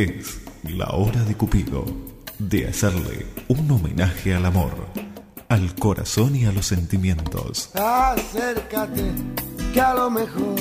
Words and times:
Es 0.00 0.40
la 0.62 0.86
hora 0.92 1.22
de 1.24 1.34
Cupido 1.34 1.84
de 2.38 2.66
hacerle 2.66 3.26
un 3.48 3.70
homenaje 3.70 4.34
al 4.34 4.46
amor, 4.46 4.86
al 5.50 5.74
corazón 5.74 6.34
y 6.34 6.46
a 6.46 6.52
los 6.52 6.64
sentimientos. 6.64 7.70
Acércate, 7.74 9.12
que 9.74 9.80
a 9.82 9.92
lo 9.92 10.10
mejor 10.10 10.58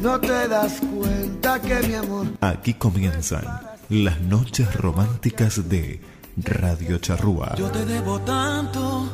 no 0.00 0.20
te 0.20 0.46
das 0.46 0.80
cuenta 0.80 1.60
que 1.60 1.80
mi 1.88 1.94
amor. 1.94 2.28
Aquí 2.40 2.74
comienzan 2.74 3.44
las 3.88 4.20
noches 4.20 4.72
románticas 4.76 5.68
de 5.68 6.00
Radio 6.36 6.98
Charrúa. 6.98 7.56
Yo 7.56 7.68
te 7.72 7.84
debo 7.84 8.20
tanto, 8.20 9.10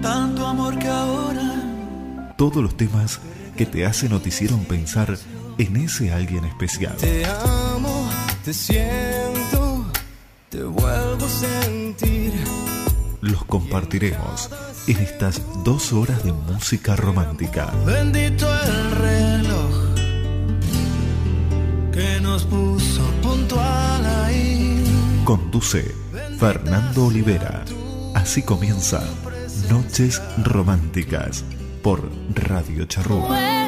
tanto 0.00 0.46
amor 0.46 0.78
que 0.78 0.86
ahora. 0.86 2.34
Todos 2.38 2.62
los 2.62 2.76
temas 2.76 3.18
que 3.56 3.66
te 3.66 3.84
hacen 3.84 4.12
o 4.12 4.20
te 4.20 4.28
hicieron 4.28 4.64
pensar 4.64 5.18
en 5.58 5.76
ese 5.76 6.12
alguien 6.12 6.44
especial. 6.44 6.94
Te 6.98 7.24
amo, 7.24 7.95
te 8.46 8.52
siento, 8.52 9.84
te 10.50 10.62
vuelvo 10.62 11.26
a 11.26 11.28
sentir. 11.28 12.32
Los 13.20 13.44
compartiremos 13.44 14.48
en 14.86 14.98
estas 14.98 15.42
dos 15.64 15.92
horas 15.92 16.22
de 16.22 16.32
música 16.32 16.94
romántica. 16.94 17.72
Bendito 17.84 18.46
el 18.46 18.90
reloj 19.02 19.94
que 21.90 22.20
nos 22.20 22.44
puso 22.44 23.02
puntual 23.20 24.06
ahí. 24.24 24.84
Conduce 25.24 25.92
Fernando 26.38 27.06
Olivera. 27.06 27.64
Así 28.14 28.42
comienza 28.42 29.02
Noches 29.68 30.22
Románticas 30.44 31.44
por 31.82 32.08
Radio 32.32 32.84
Charrúa. 32.84 33.66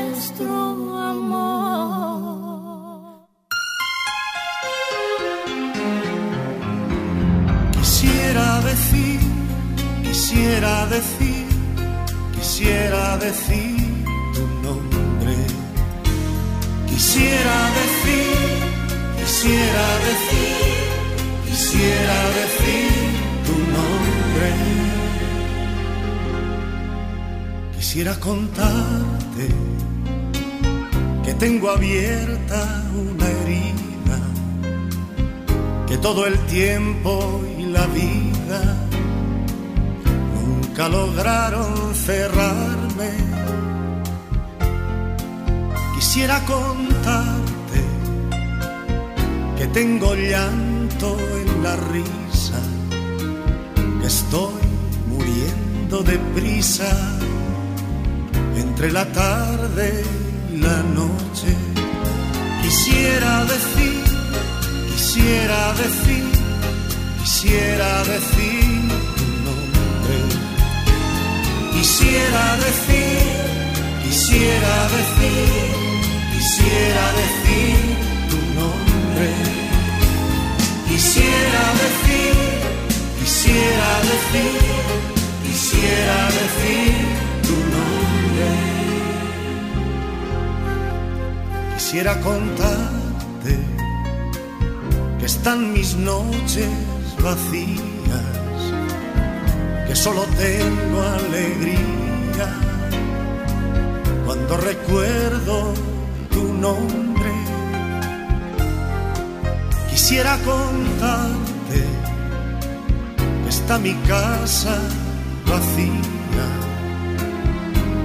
Quisiera 10.38 10.86
decir, 10.86 11.46
quisiera 12.32 13.16
decir 13.16 14.04
tu 14.34 14.46
nombre. 14.62 15.36
Quisiera 16.86 17.58
decir, 17.80 18.38
quisiera 19.18 19.86
decir, 20.08 20.58
quisiera 21.48 22.18
decir 22.40 22.90
tu 23.46 23.56
nombre. 23.78 24.48
Quisiera 27.76 28.14
contarte 28.20 29.48
que 31.24 31.34
tengo 31.34 31.70
abierta 31.70 32.84
una 32.94 33.26
herida, 33.28 34.18
que 35.88 35.98
todo 35.98 36.26
el 36.26 36.38
tiempo 36.46 37.42
y 37.58 37.62
la 37.64 37.86
vida 37.86 38.87
lograron 40.86 41.92
cerrarme. 41.92 43.10
Quisiera 45.96 46.38
contarte 46.44 47.80
que 49.56 49.66
tengo 49.68 50.14
llanto 50.14 51.18
en 51.40 51.62
la 51.64 51.74
risa, 51.74 52.60
que 54.00 54.06
estoy 54.06 54.62
muriendo 55.08 56.04
de 56.04 56.16
prisa 56.36 56.90
entre 58.56 58.92
la 58.92 59.04
tarde 59.06 60.04
y 60.52 60.58
la 60.58 60.80
noche. 61.00 61.56
Quisiera 62.62 63.44
decir, 63.46 64.04
quisiera 64.94 65.72
decir, 65.72 66.24
quisiera 67.20 68.04
decir 68.04 68.88
tu 69.16 69.26
nombre. 69.46 70.37
Quisiera 71.78 72.56
decir, 72.56 73.22
quisiera 74.02 74.76
decir, 74.96 75.48
quisiera 76.32 77.04
decir 77.22 77.78
tu 78.30 78.38
nombre. 78.58 79.28
Quisiera 80.88 81.64
decir, 81.84 82.34
quisiera 83.20 83.90
decir, 84.10 84.60
quisiera 85.46 86.18
decir 86.40 86.94
tu 87.46 87.56
nombre. 87.76 88.48
Quisiera 91.76 92.20
contarte 92.20 93.54
que 95.20 95.26
están 95.26 95.72
mis 95.72 95.94
noches 95.94 96.70
vacías, 97.22 97.97
que 99.88 99.96
solo 99.96 100.22
tengo 100.36 101.02
alegría 101.02 102.48
cuando 104.26 104.58
recuerdo 104.58 105.72
tu 106.30 106.52
nombre. 106.52 107.32
Quisiera 109.90 110.36
contarte 110.44 111.80
que 113.42 113.48
está 113.48 113.78
mi 113.78 113.94
casa 114.06 114.76
vacía, 115.46 116.48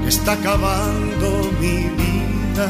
que 0.04 0.10
está 0.10 0.32
acabando 0.34 1.28
mi 1.60 1.80
vida, 2.02 2.68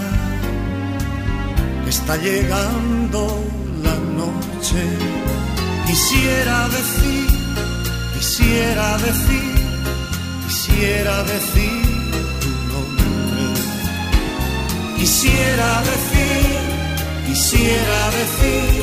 que 1.83 1.89
está 1.91 2.17
llegando 2.17 3.21
la 3.83 3.95
noche. 4.19 4.81
Quisiera 5.85 6.67
decir, 6.69 7.22
quisiera 8.35 8.97
decir, 8.97 9.53
quisiera 10.47 11.23
decir 11.23 11.83
tu 12.41 12.51
nombre. 12.73 13.45
Quisiera 14.97 15.69
decir, 15.91 16.57
quisiera 17.27 17.99
decir, 18.17 18.73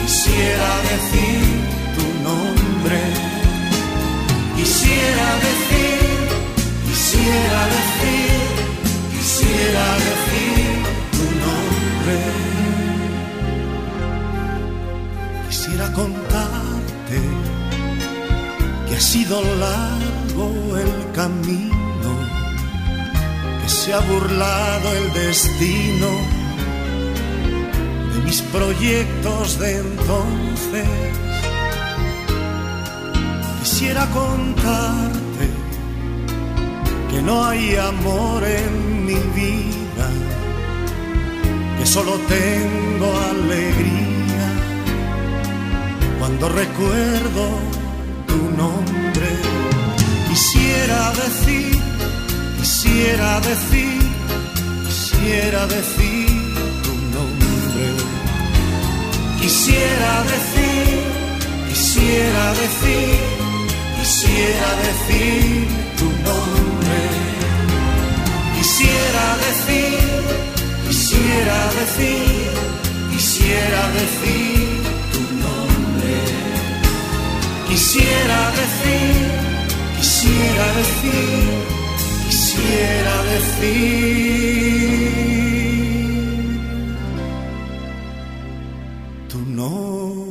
quisiera 0.00 0.70
decir 0.92 1.42
tu 1.96 2.06
nombre. 2.22 3.00
Quisiera 4.56 5.28
decir, 5.48 6.18
quisiera 6.86 7.60
decir, 7.76 8.30
quisiera 9.12 9.86
decir 10.06 10.70
tu 11.16 11.24
nombre. 11.44 12.18
Quisiera 15.48 15.86
contarte 15.92 17.57
que 18.88 18.96
ha 18.96 19.00
sido 19.00 19.42
largo 19.42 20.76
el 20.76 21.12
camino, 21.12 22.10
que 23.62 23.68
se 23.68 23.92
ha 23.92 24.00
burlado 24.00 24.92
el 24.96 25.12
destino 25.12 26.08
de 28.14 28.22
mis 28.22 28.40
proyectos 28.42 29.58
de 29.58 29.78
entonces. 29.78 30.88
Quisiera 33.60 34.06
contarte 34.06 35.46
que 37.10 37.22
no 37.22 37.44
hay 37.44 37.76
amor 37.76 38.42
en 38.44 39.04
mi 39.04 39.20
vida, 39.40 40.08
que 41.78 41.86
solo 41.86 42.12
tengo 42.28 43.12
alegría 43.32 44.08
cuando 46.18 46.48
recuerdo 46.48 47.77
tu 48.38 48.44
nombre. 48.62 49.30
Quisiera 50.28 51.12
decir, 51.22 51.76
quisiera 52.58 53.40
decir, 53.40 54.00
quisiera 54.86 55.66
decir 55.66 56.28
tu 56.84 56.94
nombre. 57.16 57.86
Quisiera 59.40 60.12
decir, 60.32 60.98
quisiera 61.68 62.44
decir, 62.62 63.18
quisiera 63.98 64.68
decir 64.86 65.68
tu 65.98 66.08
nombre. 66.28 67.00
Quisiera 68.56 69.26
decir, 69.46 69.98
quisiera 70.86 71.58
decir, 71.80 72.50
quisiera 73.12 73.82
decir 73.98 74.68
tu 75.12 75.22
nombre. 75.44 76.37
Quisiera 77.78 78.40
decir, 78.60 79.14
quisiera 79.98 80.66
decir, 80.78 81.46
quisiera 82.28 83.14
decir 83.22 84.18
tu 89.28 89.38
nombre. 89.38 90.27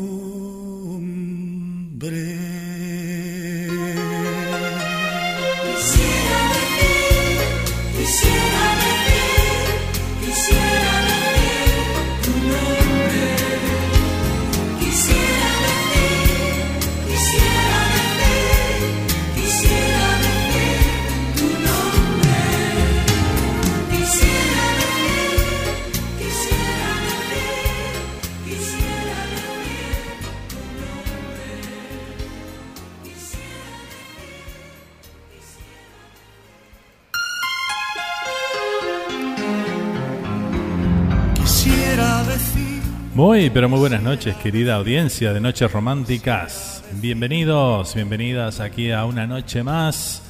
Muy, 43.17 43.49
pero 43.49 43.67
muy 43.67 43.79
buenas 43.79 44.03
noches, 44.03 44.35
querida 44.35 44.75
audiencia 44.75 45.33
de 45.33 45.39
Noches 45.39 45.71
Románticas. 45.71 46.83
Bienvenidos, 47.01 47.95
bienvenidas 47.95 48.59
aquí 48.59 48.91
a 48.91 49.05
una 49.05 49.25
noche 49.25 49.63
más, 49.63 50.21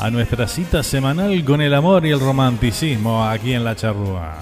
a 0.00 0.10
nuestra 0.10 0.48
cita 0.48 0.82
semanal 0.82 1.44
con 1.44 1.60
el 1.60 1.72
amor 1.72 2.04
y 2.04 2.10
el 2.10 2.18
romanticismo 2.18 3.24
aquí 3.24 3.52
en 3.52 3.62
La 3.62 3.76
Charrúa. 3.76 4.40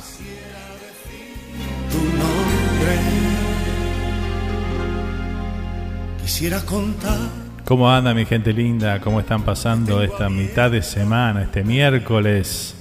Quisiera 6.22 6.62
contar. 6.62 7.18
¿Cómo 7.66 7.90
anda 7.90 8.14
mi 8.14 8.24
gente 8.24 8.54
linda? 8.54 8.98
¿Cómo 9.02 9.20
están 9.20 9.42
pasando 9.42 10.02
esta 10.02 10.30
mitad 10.30 10.70
de 10.70 10.80
semana, 10.80 11.42
este 11.42 11.62
miércoles 11.64 12.74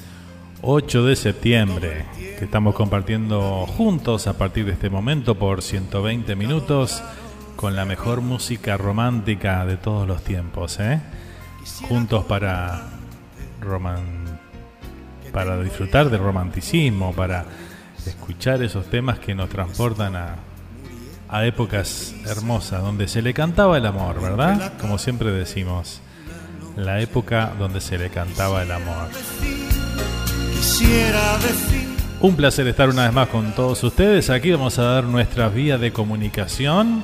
8 0.61 1.03
de 1.03 1.15
septiembre? 1.17 2.05
Que 2.39 2.45
estamos 2.45 2.73
compartiendo 2.73 3.65
juntos 3.67 4.25
a 4.27 4.37
partir 4.37 4.63
de 4.65 4.71
este 4.71 4.89
momento 4.89 5.35
por 5.35 5.61
120 5.61 6.37
minutos 6.37 7.03
con 7.57 7.75
la 7.75 7.83
mejor 7.83 8.21
música 8.21 8.77
romántica 8.77 9.65
de 9.65 9.75
todos 9.75 10.07
los 10.07 10.23
tiempos, 10.23 10.79
¿eh? 10.79 11.01
Juntos 11.89 12.23
para 12.23 12.91
para 15.33 15.61
disfrutar 15.61 16.09
del 16.09 16.21
romanticismo, 16.21 17.11
para 17.11 17.43
escuchar 18.05 18.63
esos 18.63 18.85
temas 18.85 19.19
que 19.19 19.35
nos 19.35 19.49
transportan 19.49 20.15
a, 20.15 20.35
a 21.27 21.45
épocas 21.45 22.15
hermosas, 22.25 22.81
donde 22.81 23.09
se 23.09 23.21
le 23.21 23.33
cantaba 23.33 23.77
el 23.77 23.85
amor, 23.85 24.21
¿verdad? 24.21 24.77
Como 24.79 24.97
siempre 24.97 25.29
decimos, 25.31 25.99
la 26.77 27.01
época 27.01 27.51
donde 27.59 27.81
se 27.81 27.97
le 27.97 28.09
cantaba 28.09 28.63
el 28.63 28.71
amor. 28.71 29.09
Quisiera 30.53 31.37
decir. 31.39 31.78
Un 32.21 32.35
placer 32.35 32.67
estar 32.67 32.89
una 32.89 33.03
vez 33.03 33.13
más 33.13 33.29
con 33.29 33.53
todos 33.53 33.81
ustedes. 33.81 34.29
Aquí 34.29 34.51
vamos 34.51 34.77
a 34.77 34.83
dar 34.83 35.05
nuestra 35.05 35.47
vía 35.47 35.77
de 35.77 35.93
comunicación. 35.93 37.01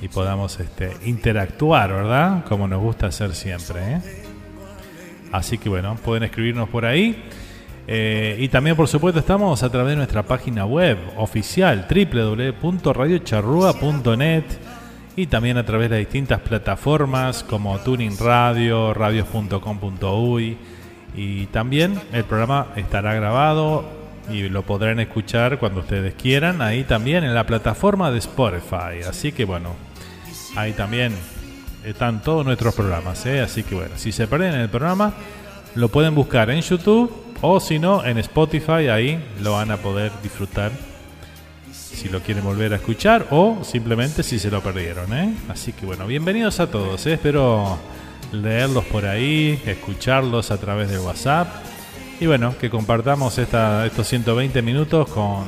y 0.00 0.08
podamos 0.08 0.60
este, 0.60 0.92
interactuar, 1.04 1.92
¿verdad? 1.92 2.44
Como 2.44 2.68
nos 2.68 2.80
gusta 2.80 3.08
hacer 3.08 3.34
siempre. 3.34 3.94
¿eh? 3.94 4.00
Así 5.32 5.58
que 5.58 5.68
bueno, 5.68 5.96
pueden 5.96 6.22
escribirnos 6.24 6.68
por 6.68 6.84
ahí. 6.84 7.24
Eh, 7.86 8.36
y 8.38 8.48
también, 8.48 8.76
por 8.76 8.86
supuesto, 8.86 9.18
estamos 9.20 9.62
a 9.62 9.70
través 9.70 9.92
de 9.92 9.96
nuestra 9.96 10.22
página 10.22 10.66
web 10.66 10.98
oficial 11.16 11.86
www.radiocharrua.net 11.88 14.44
y 15.16 15.26
también 15.26 15.56
a 15.56 15.64
través 15.64 15.88
de 15.90 15.98
distintas 15.98 16.40
plataformas 16.40 17.42
como 17.42 17.78
Tuning 17.78 18.18
Radio, 18.18 18.92
radios.com.uy 18.92 20.58
y 21.16 21.46
también 21.46 21.98
el 22.12 22.24
programa 22.24 22.66
estará 22.76 23.14
grabado 23.14 23.98
y 24.30 24.48
lo 24.48 24.62
podrán 24.62 25.00
escuchar 25.00 25.58
cuando 25.58 25.80
ustedes 25.80 26.14
quieran 26.14 26.60
ahí 26.60 26.84
también 26.84 27.24
en 27.24 27.34
la 27.34 27.46
plataforma 27.46 28.10
de 28.10 28.18
Spotify. 28.18 29.02
Así 29.08 29.32
que 29.32 29.44
bueno, 29.44 29.70
ahí 30.56 30.72
también 30.72 31.14
están 31.84 32.22
todos 32.22 32.44
nuestros 32.44 32.74
programas. 32.74 33.24
¿eh? 33.26 33.40
Así 33.40 33.62
que 33.62 33.74
bueno, 33.74 33.94
si 33.96 34.12
se 34.12 34.26
pierden 34.26 34.54
el 34.54 34.68
programa, 34.68 35.14
lo 35.74 35.88
pueden 35.88 36.14
buscar 36.14 36.50
en 36.50 36.60
YouTube 36.60 37.12
o 37.40 37.60
si 37.60 37.78
no 37.78 38.04
en 38.04 38.18
Spotify. 38.18 38.88
Ahí 38.88 39.22
lo 39.40 39.52
van 39.52 39.70
a 39.70 39.76
poder 39.76 40.12
disfrutar 40.22 40.72
si 41.72 42.08
lo 42.08 42.20
quieren 42.20 42.44
volver 42.44 42.72
a 42.72 42.76
escuchar 42.76 43.26
o 43.30 43.58
simplemente 43.62 44.22
si 44.22 44.38
se 44.38 44.50
lo 44.50 44.62
perdieron. 44.62 45.12
¿eh? 45.12 45.34
Así 45.48 45.72
que 45.72 45.86
bueno, 45.86 46.06
bienvenidos 46.06 46.60
a 46.60 46.70
todos. 46.70 47.06
¿eh? 47.06 47.14
Espero 47.14 47.78
leerlos 48.32 48.84
por 48.84 49.06
ahí, 49.06 49.60
escucharlos 49.66 50.50
a 50.50 50.58
través 50.58 50.90
de 50.90 50.98
WhatsApp. 50.98 51.48
Y 52.20 52.26
bueno, 52.26 52.56
que 52.58 52.68
compartamos 52.68 53.38
estos 53.38 54.08
120 54.08 54.60
minutos 54.62 55.08
con, 55.08 55.44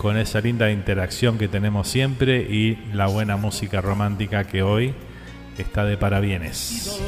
con 0.00 0.16
esa 0.16 0.40
linda 0.40 0.70
interacción 0.70 1.36
que 1.36 1.46
tenemos 1.46 1.86
siempre 1.86 2.40
y 2.40 2.76
la 2.94 3.06
buena 3.08 3.36
música 3.36 3.82
romántica 3.82 4.44
que 4.44 4.62
hoy 4.62 4.94
está 5.58 5.84
de 5.84 5.98
parabienes. 5.98 6.98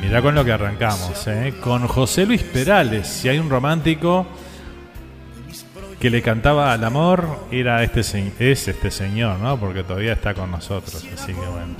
Mirá 0.00 0.22
con 0.22 0.36
lo 0.36 0.44
que 0.44 0.52
arrancamos, 0.52 1.26
¿eh? 1.26 1.52
con 1.60 1.88
José 1.88 2.26
Luis 2.26 2.44
Perales. 2.44 3.08
Si 3.08 3.28
hay 3.28 3.40
un 3.40 3.50
romántico 3.50 4.28
que 5.98 6.10
le 6.10 6.22
cantaba 6.22 6.72
al 6.72 6.84
amor, 6.84 7.48
era 7.50 7.82
este 7.82 8.02
es 8.02 8.68
este 8.68 8.92
señor, 8.92 9.40
¿no? 9.40 9.58
Porque 9.58 9.82
todavía 9.82 10.12
está 10.12 10.32
con 10.32 10.52
nosotros. 10.52 11.04
Así 11.12 11.34
que 11.34 11.40
bueno. 11.40 11.74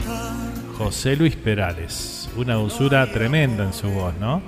José 0.76 1.14
Luis 1.14 1.36
Perales. 1.36 2.28
Una 2.36 2.54
dulzura 2.54 3.06
tremenda 3.12 3.62
en 3.62 3.72
su 3.72 3.88
voz, 3.90 4.12
¿no? 4.18 4.42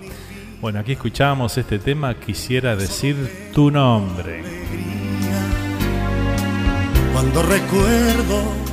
Bueno, 0.60 0.80
aquí 0.80 0.92
escuchábamos 0.92 1.56
este 1.56 1.78
tema. 1.78 2.14
Quisiera 2.14 2.74
decir 2.74 3.50
tu 3.54 3.70
nombre. 3.70 4.42
Cuando 7.12 7.42
recuerdo 7.42 8.68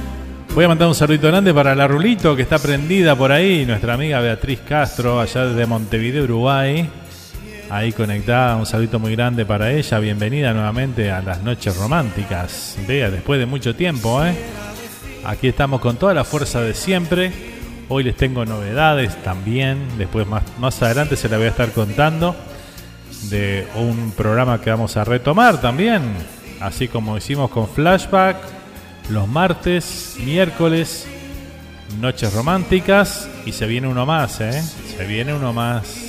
Voy 0.56 0.64
a 0.64 0.70
mandar 0.70 0.88
un 0.88 0.96
saludito 0.96 1.28
grande 1.28 1.54
para 1.54 1.76
la 1.76 1.86
Rulito 1.86 2.34
que 2.34 2.42
está 2.42 2.60
prendida 2.60 3.14
por 3.14 3.30
ahí, 3.30 3.66
nuestra 3.66 3.96
amiga 3.96 4.22
Beatriz 4.22 4.62
Castro, 4.62 5.20
allá 5.20 5.48
desde 5.48 5.66
Montevideo, 5.66 6.24
Uruguay. 6.24 6.90
Ahí 7.70 7.92
conectada, 7.92 8.56
un 8.56 8.66
saludito 8.66 8.98
muy 8.98 9.18
grande 9.18 9.46
para 9.46 9.74
ella. 9.74 10.00
Bienvenida 10.00 10.54
nuevamente 10.54 11.12
a 11.12 11.22
las 11.22 11.44
noches 11.44 11.76
románticas. 11.76 12.78
Vea, 12.88 13.12
después 13.12 13.38
de 13.38 13.46
mucho 13.46 13.76
tiempo, 13.76 14.24
¿eh? 14.24 14.34
Aquí 15.26 15.50
estamos 15.50 15.82
con 15.82 15.98
toda 15.98 16.14
la 16.14 16.24
fuerza 16.24 16.62
de 16.62 16.74
siempre. 16.74 17.55
Hoy 17.88 18.04
les 18.04 18.16
tengo 18.16 18.46
novedades 18.46 19.16
también. 19.24 19.78
Después, 19.98 20.26
más, 20.28 20.44
más 20.60 20.82
adelante, 20.82 21.16
se 21.16 21.30
la 21.30 21.38
voy 21.38 21.46
a 21.46 21.50
estar 21.50 21.72
contando 21.72 22.36
de 23.30 23.68
un 23.76 24.12
programa 24.12 24.60
que 24.60 24.72
vamos 24.72 24.98
a 24.98 25.04
retomar 25.04 25.62
también. 25.62 26.02
Así 26.60 26.88
como 26.88 27.18
hicimos 27.18 27.52
con 27.52 27.68
Flashback 27.68 28.38
los 29.10 29.28
martes, 29.28 30.18
miércoles, 30.24 31.08
noches 32.00 32.34
románticas. 32.34 33.30
Y 33.46 33.52
se 33.52 33.68
viene 33.68 33.88
uno 33.88 34.06
más, 34.06 34.42
¿eh? 34.42 34.64
Se 34.98 35.06
viene 35.06 35.34
uno 35.34 35.54
más. 35.54 36.02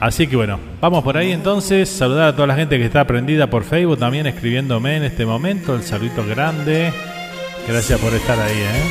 Así 0.00 0.28
que 0.28 0.36
bueno, 0.36 0.60
vamos 0.80 1.02
por 1.04 1.18
ahí 1.18 1.32
entonces. 1.32 1.90
Saludar 1.90 2.28
a 2.28 2.32
toda 2.34 2.46
la 2.46 2.54
gente 2.54 2.78
que 2.78 2.86
está 2.86 3.06
prendida 3.06 3.50
por 3.50 3.64
Facebook, 3.64 3.98
también 3.98 4.26
escribiéndome 4.26 4.96
en 4.96 5.02
este 5.02 5.26
momento. 5.26 5.74
El 5.74 5.82
saludito 5.82 6.24
grande. 6.24 6.90
Gracias 7.68 8.00
por 8.00 8.14
estar 8.14 8.38
ahí, 8.40 8.56
¿eh? 8.56 8.82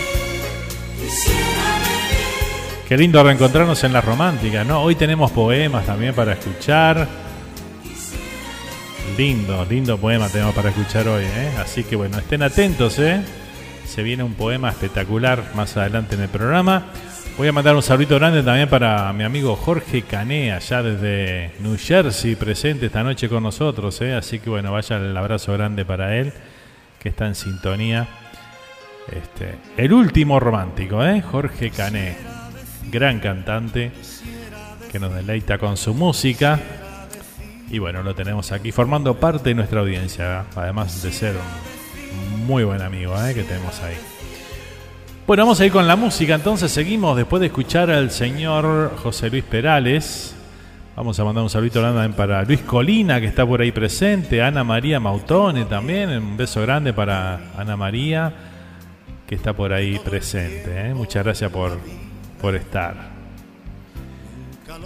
Qué 2.87 2.95
lindo 2.95 3.23
reencontrarnos 3.23 3.83
en 3.83 3.91
la 3.91 4.01
romántica, 4.01 4.63
¿no? 4.63 4.83
Hoy 4.83 4.93
tenemos 4.93 5.31
poemas 5.31 5.87
también 5.87 6.13
para 6.13 6.33
escuchar. 6.33 7.07
Lindo, 9.17 9.65
lindo 9.65 9.97
poema 9.97 10.29
tenemos 10.29 10.53
para 10.53 10.69
escuchar 10.69 11.07
hoy, 11.07 11.23
¿eh? 11.23 11.53
Así 11.57 11.85
que 11.85 11.95
bueno, 11.95 12.19
estén 12.19 12.43
atentos, 12.43 12.99
¿eh? 12.99 13.23
Se 13.83 14.03
viene 14.03 14.21
un 14.21 14.35
poema 14.35 14.69
espectacular 14.69 15.55
más 15.55 15.75
adelante 15.75 16.13
en 16.13 16.21
el 16.21 16.29
programa. 16.29 16.85
Voy 17.35 17.47
a 17.47 17.53
mandar 17.53 17.75
un 17.75 17.81
saludito 17.81 18.13
grande 18.19 18.43
también 18.43 18.69
para 18.69 19.11
mi 19.11 19.23
amigo 19.23 19.55
Jorge 19.55 20.03
Cané, 20.03 20.53
allá 20.53 20.83
desde 20.83 21.51
New 21.61 21.77
Jersey, 21.79 22.35
presente 22.35 22.85
esta 22.85 23.01
noche 23.03 23.27
con 23.27 23.41
nosotros, 23.41 23.99
¿eh? 24.01 24.13
Así 24.13 24.37
que 24.37 24.51
bueno, 24.51 24.71
vaya 24.71 24.97
el 24.97 25.17
abrazo 25.17 25.51
grande 25.53 25.83
para 25.83 26.15
él, 26.15 26.31
que 26.99 27.09
está 27.09 27.25
en 27.25 27.33
sintonía. 27.33 28.07
Este, 29.11 29.55
el 29.77 29.93
último 29.93 30.39
romántico, 30.39 31.03
¿eh? 31.03 31.21
Jorge 31.21 31.69
Cané, 31.69 32.17
gran 32.91 33.19
cantante 33.19 33.91
que 34.91 34.99
nos 34.99 35.13
deleita 35.13 35.57
con 35.57 35.77
su 35.77 35.93
música. 35.93 36.59
Y 37.69 37.79
bueno, 37.79 38.03
lo 38.03 38.15
tenemos 38.15 38.51
aquí 38.51 38.71
formando 38.71 39.15
parte 39.15 39.49
de 39.49 39.55
nuestra 39.55 39.81
audiencia, 39.81 40.45
además 40.55 41.01
de 41.03 41.11
ser 41.11 41.35
un 41.35 42.45
muy 42.45 42.63
buen 42.63 42.81
amigo 42.81 43.13
¿eh? 43.25 43.33
que 43.33 43.43
tenemos 43.43 43.81
ahí. 43.81 43.95
Bueno, 45.25 45.43
vamos 45.43 45.59
a 45.59 45.65
ir 45.65 45.73
con 45.73 45.87
la 45.87 45.97
música, 45.97 46.35
entonces 46.35 46.71
seguimos 46.71 47.17
después 47.17 47.41
de 47.41 47.47
escuchar 47.47 47.91
al 47.91 48.11
señor 48.11 48.93
José 49.03 49.29
Luis 49.29 49.43
Perales. 49.43 50.33
Vamos 50.95 51.19
a 51.19 51.25
mandar 51.25 51.43
un 51.43 51.49
saludito 51.49 51.81
para 52.15 52.43
Luis 52.43 52.61
Colina, 52.61 53.19
que 53.19 53.27
está 53.27 53.45
por 53.45 53.61
ahí 53.61 53.71
presente, 53.71 54.41
Ana 54.41 54.63
María 54.63 54.99
Mautone 54.99 55.65
también, 55.65 56.09
un 56.09 56.37
beso 56.37 56.61
grande 56.61 56.93
para 56.93 57.51
Ana 57.57 57.75
María, 57.75 58.33
que 59.27 59.35
está 59.35 59.53
por 59.53 59.73
ahí 59.73 59.99
presente. 59.99 60.87
¿eh? 60.87 60.93
Muchas 60.93 61.23
gracias 61.23 61.51
por, 61.51 61.77
por 62.41 62.55
estar. 62.55 63.17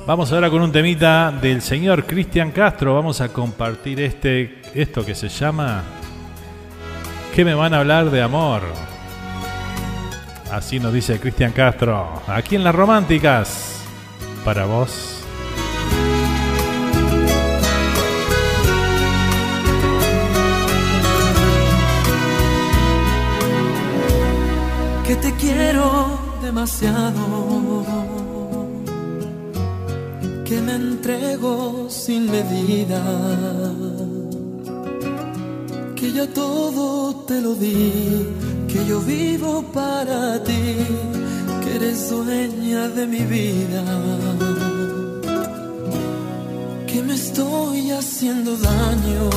Vamos 0.07 0.31
ahora 0.31 0.49
con 0.49 0.61
un 0.61 0.71
temita 0.71 1.31
del 1.31 1.61
señor 1.61 2.05
Cristian 2.05 2.51
Castro. 2.51 2.95
Vamos 2.95 3.21
a 3.21 3.31
compartir 3.31 4.01
este, 4.01 4.61
esto 4.73 5.05
que 5.05 5.13
se 5.13 5.29
llama 5.29 5.83
¿Qué 7.35 7.45
me 7.45 7.53
van 7.53 7.73
a 7.73 7.79
hablar 7.79 8.09
de 8.09 8.21
amor? 8.21 8.63
Así 10.51 10.79
nos 10.79 10.91
dice 10.91 11.19
Cristian 11.19 11.53
Castro. 11.53 12.21
Aquí 12.27 12.55
en 12.55 12.63
las 12.63 12.75
románticas. 12.75 13.81
Para 14.43 14.65
vos. 14.65 15.20
Te 25.21 25.33
quiero 25.35 26.19
demasiado, 26.41 27.85
que 30.45 30.59
me 30.61 30.75
entrego 30.75 31.87
sin 31.89 32.29
medida, 32.29 33.01
que 35.95 36.11
yo 36.11 36.27
todo 36.29 37.15
te 37.27 37.39
lo 37.39 37.53
di, 37.53 38.27
que 38.67 38.85
yo 38.85 38.99
vivo 39.01 39.63
para 39.71 40.43
ti, 40.43 40.75
que 41.61 41.75
eres 41.75 42.09
dueña 42.09 42.89
de 42.89 43.05
mi 43.05 43.23
vida, 43.37 43.83
que 46.87 47.03
me 47.03 47.13
estoy 47.13 47.91
haciendo 47.91 48.57
daño 48.57 49.29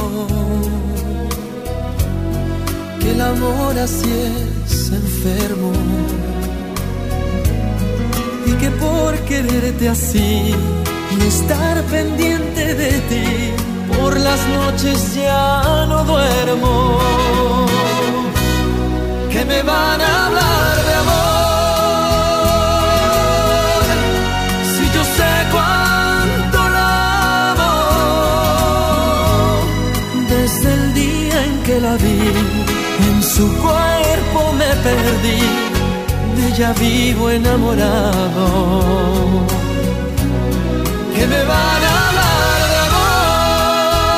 que 3.01 3.11
el 3.11 3.21
amor 3.21 3.79
así 3.79 4.54
enfermo. 4.93 5.73
Y 8.47 8.53
que 8.53 8.71
por 8.71 9.15
quererte 9.21 9.89
así 9.89 10.55
y 11.17 11.27
estar 11.27 11.83
pendiente 11.85 12.75
de 12.75 12.93
ti 13.11 13.53
por 13.97 14.19
las 14.19 14.41
noches 14.49 15.15
ya 15.15 15.87
no 15.89 16.05
duermo. 16.05 16.99
Que 19.31 19.45
me 19.45 19.63
van 19.63 20.01
a 20.01 20.27
hablar 20.27 20.54
perdí, 34.85 35.41
de 36.37 36.43
ella 36.49 36.71
vivo 36.75 37.25
enamorado. 37.31 38.47
Que 41.15 41.25
me 41.33 41.43
van 41.53 41.83
a 41.89 41.93
hablar 42.07 42.59
de 42.73 42.77
amor 42.89 44.13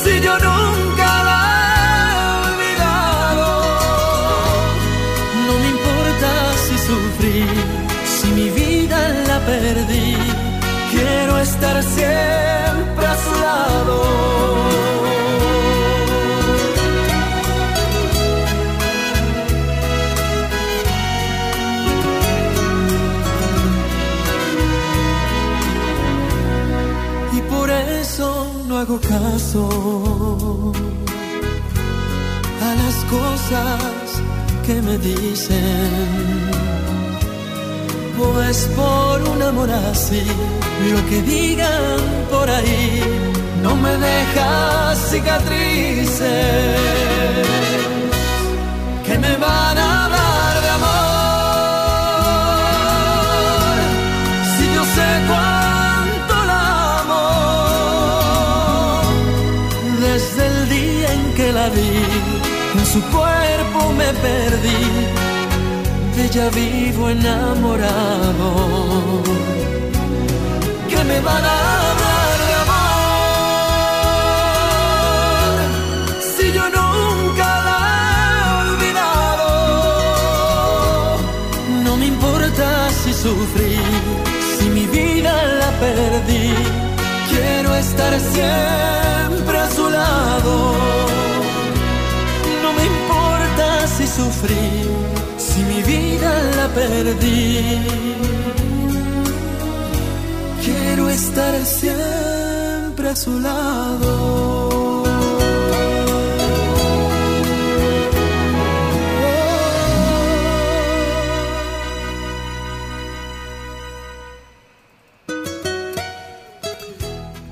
si 0.00 0.12
yo 0.26 0.34
nunca 0.48 1.08
la 1.28 1.40
he 1.50 2.18
olvidado. 2.48 3.48
No 5.46 5.52
me 5.62 5.68
importa 5.76 6.30
si 6.64 6.74
sufrí, 6.88 7.40
si 8.14 8.28
mi 8.38 8.48
vida 8.60 8.98
la 9.28 9.38
perdí. 9.50 10.10
Quiero 10.92 11.32
estar 11.48 11.76
siempre 11.82 13.06
a 13.14 13.16
su 13.24 13.32
lado. 13.46 14.43
Hago 28.84 29.00
caso 29.00 30.72
a 32.66 32.74
las 32.82 32.96
cosas 33.16 34.22
que 34.66 34.74
me 34.82 34.98
dicen. 34.98 36.50
Pues 38.18 38.68
por 38.76 39.22
un 39.32 39.42
amor 39.42 39.70
así, 39.70 40.22
lo 40.92 41.00
que 41.08 41.22
digan 41.22 42.00
por 42.30 42.48
ahí 42.50 43.02
no 43.62 43.74
me 43.76 43.92
deja 44.08 44.94
cicatrices 45.10 46.20
que 49.06 49.18
me 49.18 49.36
van 49.36 49.78
a 49.78 49.93
la 61.70 62.84
su 62.84 63.00
cuerpo 63.04 63.92
me 63.96 64.12
perdí, 64.26 64.84
de 66.14 66.24
ella 66.26 66.50
vivo 66.50 67.08
enamorado. 67.08 68.50
Que 70.90 71.04
me 71.04 71.20
van 71.20 71.44
a 71.44 71.56
hablar 71.90 72.38
de 72.48 72.54
amor, 72.64 72.84
si 76.36 76.46
yo 76.52 76.64
nunca 76.78 77.46
la 77.68 77.78
he 77.88 78.42
olvidado. 78.64 79.48
No 81.84 81.92
me 81.96 82.06
importa 82.06 82.66
si 83.02 83.12
sufrí, 83.14 83.76
si 84.58 84.66
mi 84.68 84.86
vida 84.86 85.32
la 85.60 85.70
perdí. 85.84 86.46
Quiero 87.30 87.74
estar 87.74 88.12
siempre 88.20 89.63
si 95.36 95.62
mi 95.62 95.82
vida 95.82 96.32
la 96.56 96.68
perdí. 96.68 97.78
Quiero 100.64 101.08
estar 101.08 101.64
siempre 101.64 103.08
a 103.08 103.16
su 103.16 103.40
lado. 103.40 105.04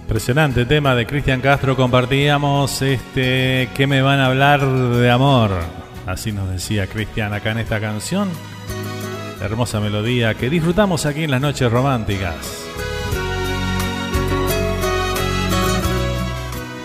Impresionante 0.02 0.66
tema 0.66 0.94
de 0.94 1.06
Cristian 1.06 1.40
Castro. 1.40 1.74
Compartíamos 1.74 2.82
este 2.82 3.70
que 3.74 3.86
me 3.86 4.02
van 4.02 4.20
a 4.20 4.26
hablar 4.26 4.60
de 4.60 5.10
amor. 5.10 5.81
Así 6.12 6.30
nos 6.30 6.50
decía 6.50 6.86
Cristian 6.88 7.32
acá 7.32 7.52
en 7.52 7.58
esta 7.58 7.80
canción. 7.80 8.28
Hermosa 9.40 9.80
melodía 9.80 10.34
que 10.34 10.50
disfrutamos 10.50 11.06
aquí 11.06 11.24
en 11.24 11.30
las 11.30 11.40
noches 11.40 11.72
románticas. 11.72 12.68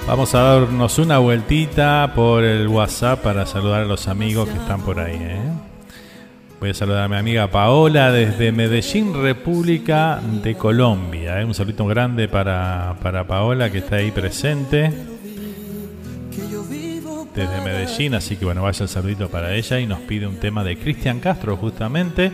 Vamos 0.08 0.34
a 0.34 0.40
darnos 0.40 0.98
una 0.98 1.18
vueltita 1.18 2.14
por 2.16 2.46
el 2.46 2.70
WhatsApp 2.70 3.22
para 3.22 3.46
saludar 3.46 3.82
a 3.82 3.86
los 3.86 4.08
amigos 4.08 4.48
que 4.48 4.58
están 4.58 4.82
por 4.82 4.98
ahí. 4.98 5.18
¿eh? 5.20 5.42
Voy 6.62 6.70
a 6.70 6.74
saludar 6.74 7.04
a 7.04 7.08
mi 7.10 7.18
amiga 7.18 7.52
Paola 7.52 8.14
desde 8.14 8.54
Medellín, 8.54 9.14
República 9.14 10.22
de 10.42 10.56
Colombia. 10.56 11.42
¿eh? 11.42 11.44
Un 11.44 11.54
saludito 11.54 11.86
grande 11.86 12.30
para, 12.30 12.96
para 13.04 13.28
Paola 13.28 13.70
que 13.70 13.80
está 13.80 13.98
ahí 13.98 14.12
presente 14.12 15.17
desde 17.38 17.62
Medellín. 17.62 18.16
Así 18.16 18.36
que 18.36 18.46
bueno, 18.46 18.64
vaya 18.64 18.84
el 18.84 18.90
saludito 18.90 19.30
para 19.30 19.54
ella 19.54 19.80
y 19.80 19.86
nos 19.86 20.00
pide 20.00 20.28
un 20.28 20.38
tema 20.38 20.64
de 20.64 20.78
Cristian 20.78 21.20
Castro 21.20 21.56
justamente. 21.58 22.32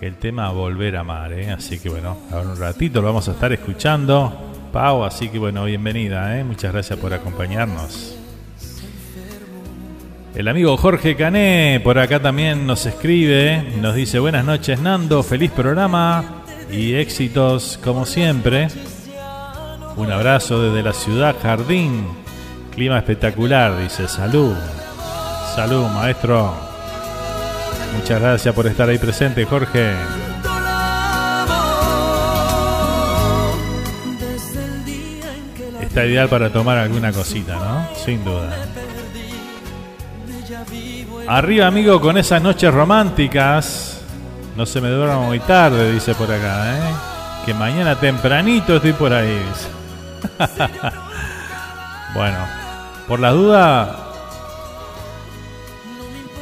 El 0.00 0.16
tema 0.16 0.50
Volver 0.50 0.96
a 0.96 1.00
Amar. 1.00 1.32
¿eh? 1.32 1.50
Así 1.50 1.78
que 1.78 1.88
bueno, 1.88 2.16
ahora 2.30 2.50
un 2.50 2.58
ratito 2.58 3.00
lo 3.00 3.08
vamos 3.08 3.28
a 3.28 3.32
estar 3.32 3.52
escuchando. 3.52 4.68
Pau, 4.72 5.04
así 5.04 5.30
que 5.30 5.38
bueno, 5.38 5.64
bienvenida. 5.64 6.38
¿eh? 6.38 6.44
Muchas 6.44 6.72
gracias 6.72 6.98
por 6.98 7.12
acompañarnos. 7.14 8.16
El 10.34 10.46
amigo 10.46 10.76
Jorge 10.76 11.16
Cané 11.16 11.80
por 11.82 11.98
acá 11.98 12.20
también 12.20 12.66
nos 12.66 12.86
escribe, 12.86 13.64
nos 13.80 13.96
dice 13.96 14.20
buenas 14.20 14.44
noches 14.44 14.78
Nando, 14.78 15.24
feliz 15.24 15.50
programa 15.50 16.44
y 16.70 16.94
éxitos 16.94 17.80
como 17.82 18.06
siempre. 18.06 18.68
Un 19.96 20.12
abrazo 20.12 20.62
desde 20.62 20.84
la 20.84 20.92
ciudad 20.92 21.34
Jardín, 21.42 22.06
clima 22.78 22.98
espectacular, 22.98 23.76
dice 23.76 24.06
salud, 24.06 24.54
salud 25.56 25.88
maestro. 25.88 26.54
Muchas 27.96 28.20
gracias 28.20 28.54
por 28.54 28.68
estar 28.68 28.88
ahí 28.88 28.98
presente 28.98 29.44
Jorge. 29.44 29.94
Está 35.82 36.06
ideal 36.06 36.28
para 36.28 36.50
tomar 36.50 36.78
alguna 36.78 37.12
cosita, 37.12 37.56
¿no? 37.56 37.88
Sin 37.96 38.24
duda. 38.24 38.56
Arriba, 41.26 41.66
amigo, 41.66 42.00
con 42.00 42.16
esas 42.16 42.40
noches 42.40 42.72
románticas. 42.72 44.02
No 44.56 44.66
se 44.66 44.80
me 44.80 44.88
duerma 44.88 45.18
muy 45.18 45.40
tarde, 45.40 45.90
dice 45.90 46.14
por 46.14 46.30
acá, 46.30 46.76
¿eh? 46.76 46.94
Que 47.44 47.54
mañana 47.54 47.98
tempranito 47.98 48.76
estoy 48.76 48.92
por 48.92 49.12
ahí. 49.12 49.36
dice. 49.48 49.68
bueno, 52.14 52.67
Por 53.08 53.20
la 53.20 53.30
duda, 53.30 53.96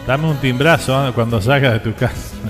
dame 0.07 0.29
un 0.29 0.37
timbrazo 0.39 1.09
¿eh? 1.09 1.13
cuando 1.15 1.41
salgas 1.41 1.75
de 1.75 1.81
tu 1.81 1.95
casa. 1.95 2.37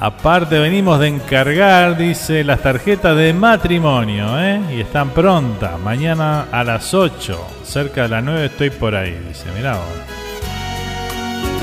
Aparte 0.00 0.58
venimos 0.58 1.00
de 1.00 1.08
encargar, 1.08 1.96
dice, 1.96 2.44
las 2.44 2.60
tarjetas 2.60 3.16
de 3.16 3.32
matrimonio, 3.32 4.38
¿eh? 4.38 4.60
Y 4.76 4.80
están 4.80 5.10
prontas. 5.10 5.80
Mañana 5.80 6.46
a 6.52 6.62
las 6.62 6.94
8, 6.94 7.48
cerca 7.64 8.02
de 8.02 8.08
las 8.08 8.22
9 8.22 8.46
estoy 8.46 8.70
por 8.70 8.94
ahí, 8.94 9.18
dice. 9.28 9.46
Mirá 9.56 9.76
vos. 9.76 9.86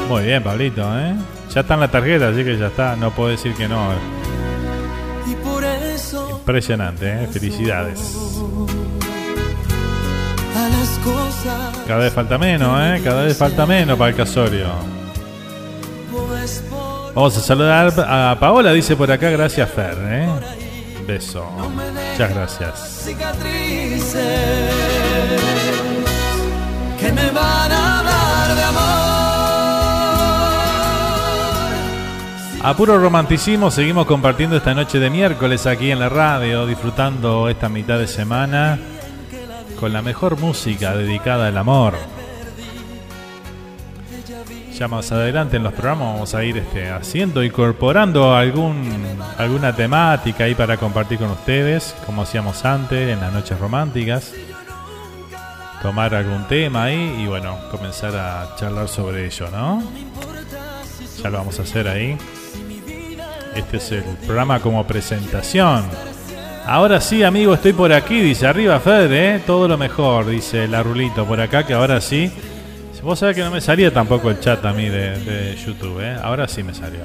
Muy 0.10 0.24
bien, 0.24 0.44
Pablito, 0.44 0.82
¿eh? 1.00 1.14
Ya 1.54 1.62
están 1.62 1.80
las 1.80 1.92
tarjetas, 1.92 2.34
así 2.34 2.44
que 2.44 2.58
ya 2.58 2.68
está. 2.68 2.96
No 2.96 3.12
puedo 3.12 3.30
decir 3.30 3.54
que 3.54 3.68
no. 3.68 3.92
Eso 5.94 6.30
Impresionante, 6.32 7.24
¿eh? 7.24 7.28
Felicidades. 7.28 8.18
A 10.56 10.70
las 10.70 10.90
cosas 11.00 11.78
Cada 11.88 12.00
vez 12.00 12.14
falta 12.14 12.38
menos, 12.38 12.80
¿eh? 12.82 13.02
Cada 13.04 13.24
vez 13.24 13.38
falta 13.38 13.66
menos 13.66 13.98
para 13.98 14.10
el 14.10 14.16
casorio. 14.16 14.68
pues 16.12 16.64
Vamos 17.14 17.38
a 17.38 17.42
saludar 17.42 17.94
a 18.08 18.38
Paola, 18.40 18.72
dice 18.72 18.96
por 18.96 19.12
acá, 19.12 19.30
gracias 19.30 19.70
Fer, 19.70 19.98
¿eh? 20.00 20.30
Beso. 21.06 21.46
Muchas 21.58 22.34
gracias. 22.34 23.10
que 27.00 27.12
me 27.12 27.32
van 27.32 27.72
a 27.72 28.00
hablar 28.00 28.56
de 28.56 28.64
amor. 28.64 29.02
A 32.64 32.74
puro 32.78 32.98
romanticismo 33.00 33.72
seguimos 33.72 34.06
compartiendo 34.06 34.56
esta 34.56 34.74
noche 34.74 35.00
de 35.00 35.10
miércoles 35.10 35.66
aquí 35.66 35.92
en 35.92 36.00
la 36.00 36.10
radio, 36.10 36.66
disfrutando 36.66 37.50
esta 37.50 37.68
mitad 37.70 37.98
de 37.98 38.08
semana 38.08 38.80
con 39.82 39.92
la 39.94 40.04
mejor 40.04 40.40
música 40.40 40.96
dedicada 40.96 41.48
al 41.48 41.58
amor. 41.58 41.96
Ya 44.78 44.88
más 44.88 45.12
adelante 45.12 45.58
en 45.58 45.64
los 45.64 45.74
programas 45.74 46.14
vamos 46.14 46.36
a 46.36 46.44
ir 46.44 46.58
este, 46.58 46.92
haciendo, 46.92 47.44
incorporando 47.44 48.36
algún, 48.36 49.18
alguna 49.40 49.76
temática 49.76 50.44
ahí 50.44 50.54
para 50.54 50.78
compartir 50.78 51.18
con 51.18 51.32
ustedes, 51.32 51.96
como 52.06 52.22
hacíamos 52.22 52.64
antes 52.64 53.12
en 53.12 53.20
las 53.22 53.34
noches 53.34 53.60
románticas. 53.60 54.32
Tomar 55.82 56.14
algún 56.14 56.48
tema 56.48 56.84
ahí 56.84 57.24
y 57.24 57.26
bueno, 57.26 57.58
comenzar 57.72 58.16
a 58.16 58.56
charlar 58.58 58.88
sobre 58.88 59.26
ello, 59.26 59.50
¿no? 59.50 59.82
Ya 61.24 61.32
lo 61.32 61.40
vamos 61.40 61.58
a 61.58 61.64
hacer 61.64 61.88
ahí. 61.88 62.16
Este 63.56 63.78
es 63.78 63.92
el 63.94 64.04
programa 64.04 64.60
como 64.60 64.86
presentación. 64.86 65.86
Ahora 66.66 67.02
sí, 67.02 67.24
amigo, 67.24 67.54
estoy 67.54 67.74
por 67.74 67.92
aquí, 67.92 68.22
dice 68.22 68.48
arriba 68.48 68.80
Fed, 68.80 69.12
¿eh? 69.12 69.42
todo 69.46 69.68
lo 69.68 69.78
mejor, 69.78 70.28
dice 70.28 70.68
la 70.68 70.84
Rulito 70.84 71.26
por 71.26 71.42
acá, 71.42 71.66
que 71.66 71.74
ahora 71.74 72.00
sí. 72.00 72.32
Vos 73.02 73.18
sabés 73.18 73.36
que 73.36 73.42
no 73.42 73.50
me 73.50 73.62
salía 73.62 73.92
tampoco 73.92 74.30
el 74.30 74.40
chat 74.40 74.64
a 74.64 74.74
mí 74.74 74.88
de, 74.88 75.18
de 75.20 75.56
YouTube, 75.56 76.00
¿eh? 76.02 76.16
ahora 76.22 76.48
sí 76.48 76.62
me 76.62 76.74
salió. 76.74 77.00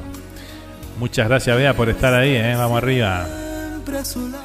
Muchas 0.99 1.27
gracias, 1.27 1.57
Bea, 1.57 1.75
por 1.75 1.89
estar 1.89 2.13
ahí, 2.13 2.35
¿eh? 2.35 2.55
vamos 2.55 2.77
arriba. 2.79 3.27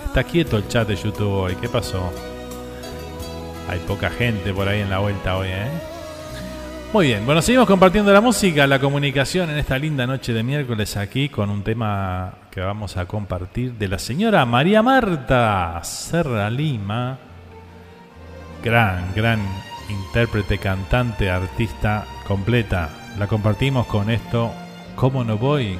Está 0.05 0.23
quieto 0.23 0.57
el 0.57 0.67
chat 0.69 0.87
de 0.87 0.95
YouTube 0.95 1.29
hoy, 1.29 1.55
¿qué 1.59 1.67
pasó? 1.67 2.11
Hay 3.69 3.79
poca 3.79 4.09
gente 4.09 4.53
por 4.53 4.67
ahí 4.67 4.79
en 4.79 4.89
la 4.89 4.99
vuelta 4.99 5.37
hoy, 5.37 5.49
¿eh? 5.49 5.67
Muy 6.93 7.07
bien, 7.07 7.25
bueno, 7.25 7.41
seguimos 7.41 7.67
compartiendo 7.67 8.13
la 8.13 8.21
música, 8.21 8.65
la 8.65 8.79
comunicación 8.79 9.49
en 9.49 9.57
esta 9.57 9.77
linda 9.77 10.07
noche 10.07 10.33
de 10.33 10.43
miércoles 10.43 10.95
aquí 10.95 11.27
con 11.27 11.49
un 11.49 11.63
tema 11.63 12.33
que 12.51 12.59
vamos 12.59 12.97
a 12.97 13.05
compartir 13.05 13.73
de 13.75 13.87
la 13.87 13.97
señora 13.97 14.45
María 14.45 14.83
Marta 14.83 15.79
Serra 15.83 16.49
Lima. 16.49 17.17
Gran, 18.61 19.13
gran 19.15 19.39
intérprete, 19.89 20.57
cantante, 20.57 21.29
artista 21.29 22.05
completa. 22.27 22.89
La 23.17 23.27
compartimos 23.27 23.87
con 23.87 24.09
esto, 24.09 24.51
¿cómo 24.97 25.23
no 25.23 25.37
voy 25.37 25.79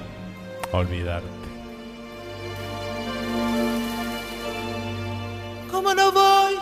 a 0.71 0.77
olvidarte? 0.77 1.27
¿Cómo 5.69 5.93
no 5.93 6.11
voy 6.13 6.55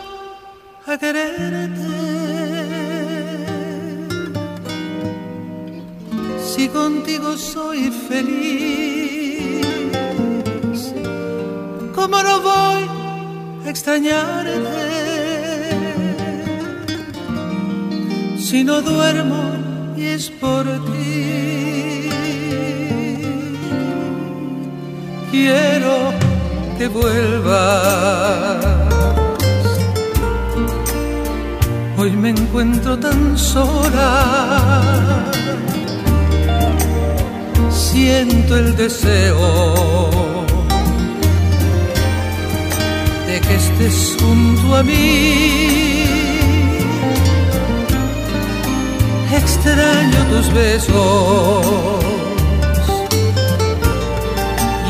a 0.88 0.98
quererte? 0.98 2.30
Si 6.39 6.67
contigo 6.67 7.38
soy 7.38 7.91
feliz, 7.91 9.09
¿cómo 11.99 12.23
no 12.23 12.41
voy 12.41 12.83
a 13.65 13.69
extrañarte? 13.69 14.53
Si 18.38 18.63
no 18.63 18.81
duermo 18.81 19.41
y 19.97 20.05
es 20.05 20.29
por 20.29 20.65
ti, 20.85 22.09
quiero 25.31 25.95
que 26.77 26.88
vuelvas. 26.88 28.65
Hoy 31.97 32.12
me 32.12 32.29
encuentro 32.29 32.97
tan 32.97 33.38
sola, 33.38 34.12
siento 37.69 38.55
el 38.55 38.73
deseo 38.77 40.38
que 43.41 43.56
estés 43.56 44.17
junto 44.19 44.75
a 44.75 44.84
mí. 44.84 46.06
Extraño 49.32 50.19
tus 50.32 50.54
besos 50.54 51.65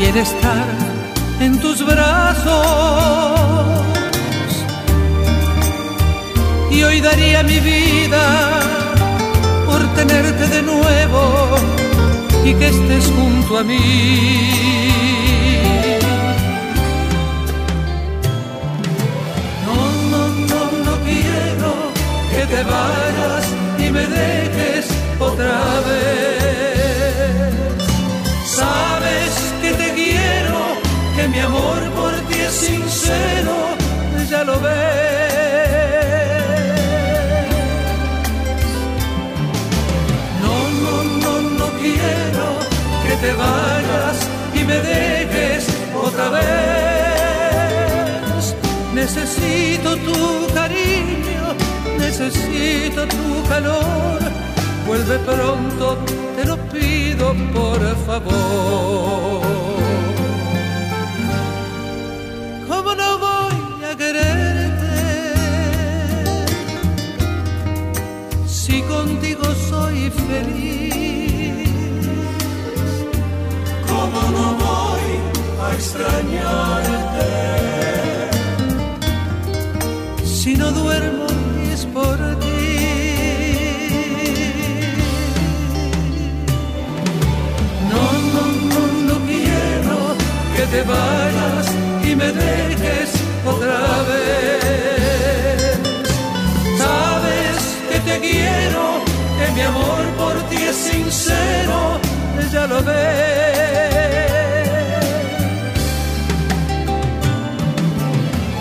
y 0.00 0.04
el 0.04 0.16
estar 0.16 0.66
en 1.40 1.58
tus 1.60 1.84
brazos. 1.84 2.50
Y 6.70 6.82
hoy 6.82 7.00
daría 7.00 7.42
mi 7.42 7.58
vida 7.60 8.60
por 9.66 9.82
tenerte 9.94 10.46
de 10.48 10.62
nuevo 10.62 11.22
y 12.44 12.54
que 12.54 12.68
estés 12.68 13.06
junto 13.16 13.58
a 13.58 13.62
mí. 13.64 15.19
Te 22.50 22.62
vayas 22.64 23.44
y 23.78 23.90
me 23.90 24.04
dejes 24.06 24.86
otra 25.18 25.80
vez. 25.88 27.50
Sabes 28.44 29.32
que 29.62 29.70
te 29.80 29.88
quiero, 29.94 30.58
que 31.16 31.28
mi 31.28 31.38
amor 31.38 31.80
por 31.98 32.12
ti 32.28 32.38
es 32.48 32.52
sincero, 32.52 33.56
ya 34.28 34.42
lo 34.44 34.60
ves. 34.60 34.70
No, 40.42 40.54
no, 40.84 40.94
no, 41.24 41.32
no 41.60 41.66
quiero 41.80 42.46
que 43.04 43.14
te 43.24 43.32
vayas 43.44 44.16
y 44.54 44.60
me 44.64 44.78
dejes 44.92 45.62
otra 46.06 46.26
vez. 46.30 46.50
Necesito 48.94 49.96
tu 50.06 50.18
cariño, 50.52 51.29
necesito 52.20 53.06
tu 53.08 53.48
calor. 53.48 54.20
Vuelve 54.86 55.18
pronto, 55.20 55.98
te 56.36 56.44
lo 56.44 56.56
pido 56.68 57.34
por 57.54 57.80
favor. 58.06 59.40
¿Cómo 62.68 62.94
no 62.94 63.18
voy 63.18 63.84
a 63.90 63.96
quererte? 63.96 64.90
Si 68.46 68.82
contigo 68.82 69.44
soy 69.68 70.10
feliz. 70.28 70.69
Y 92.04 92.16
me 92.16 92.32
dejes 92.32 93.10
otra 93.46 93.80
vez. 94.10 95.78
Sabes 96.78 97.56
que 97.90 97.98
te 98.00 98.20
quiero, 98.20 98.84
que 99.38 99.52
mi 99.52 99.60
amor 99.60 100.02
por 100.18 100.34
ti 100.48 100.56
es 100.56 100.76
sincero, 100.76 102.00
ya 102.52 102.66
lo 102.66 102.82
ves. 102.82 104.00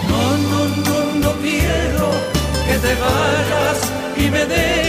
No, 0.09 0.21
no, 0.51 0.61
no, 0.85 0.97
no 1.23 1.31
quiero 1.41 2.07
que 2.67 2.73
te 2.73 2.79
te 2.87 2.93
vayas 3.05 3.77
y 4.17 4.29
me 4.29 4.45
dejes 4.45 4.88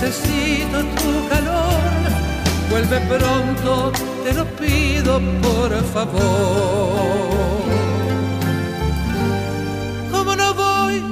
necesito 0.00 0.78
tu 1.00 1.28
calor. 1.28 1.80
Vuelve 2.70 3.00
pronto, 3.00 3.92
te 4.24 4.34
lo 4.34 4.44
pido 4.56 5.20
por 5.40 5.72
favor. 5.94 7.62
¿Cómo 10.10 10.36
no 10.36 10.54
voy 10.54 11.02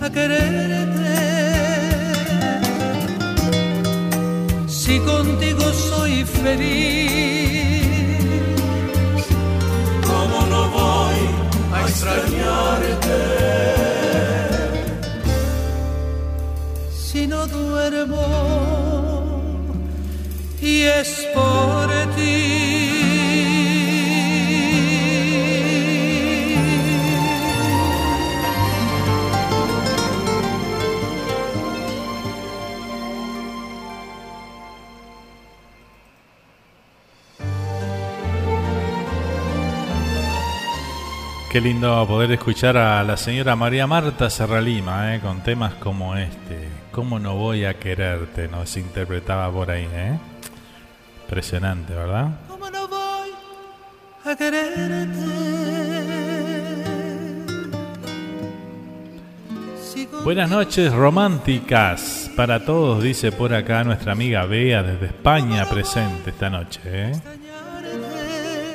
a 0.00 0.10
quererte? 0.10 1.14
Si 4.68 4.98
contigo 5.00 5.72
soy 5.72 6.24
feliz, 6.24 7.84
¿cómo 10.06 10.46
no 10.46 10.70
voy 10.70 11.20
a 11.74 11.80
extrañarte? 11.82 13.73
Y 20.60 20.82
es 20.82 21.28
por 21.34 21.88
ti. 22.16 22.94
Qué 41.50 41.60
lindo 41.60 42.04
poder 42.08 42.32
escuchar 42.32 42.76
a 42.76 43.04
la 43.04 43.16
señora 43.16 43.54
María 43.54 43.86
Marta 43.86 44.28
Serralima, 44.28 45.14
¿eh? 45.14 45.20
con 45.20 45.40
temas 45.42 45.74
como 45.74 46.16
este. 46.16 46.83
¿Cómo 46.94 47.18
no 47.18 47.34
voy 47.34 47.64
a 47.64 47.74
quererte? 47.74 48.46
Nos 48.46 48.76
interpretaba 48.76 49.50
por 49.50 49.68
ahí, 49.68 49.88
¿eh? 49.92 50.16
Impresionante, 51.24 51.92
¿verdad? 51.92 52.28
¿Cómo 52.46 52.70
no 52.70 52.86
voy 52.86 53.30
a 54.24 54.36
quererte? 54.36 54.80
Buenas 60.22 60.48
noches 60.48 60.92
románticas 60.92 62.30
para 62.36 62.64
todos, 62.64 63.02
dice 63.02 63.32
por 63.32 63.52
acá 63.52 63.82
nuestra 63.82 64.12
amiga 64.12 64.46
Bea 64.46 64.84
desde 64.84 65.06
España 65.06 65.68
presente 65.68 66.30
esta 66.30 66.48
noche. 66.48 66.80
¿eh? 66.84 67.12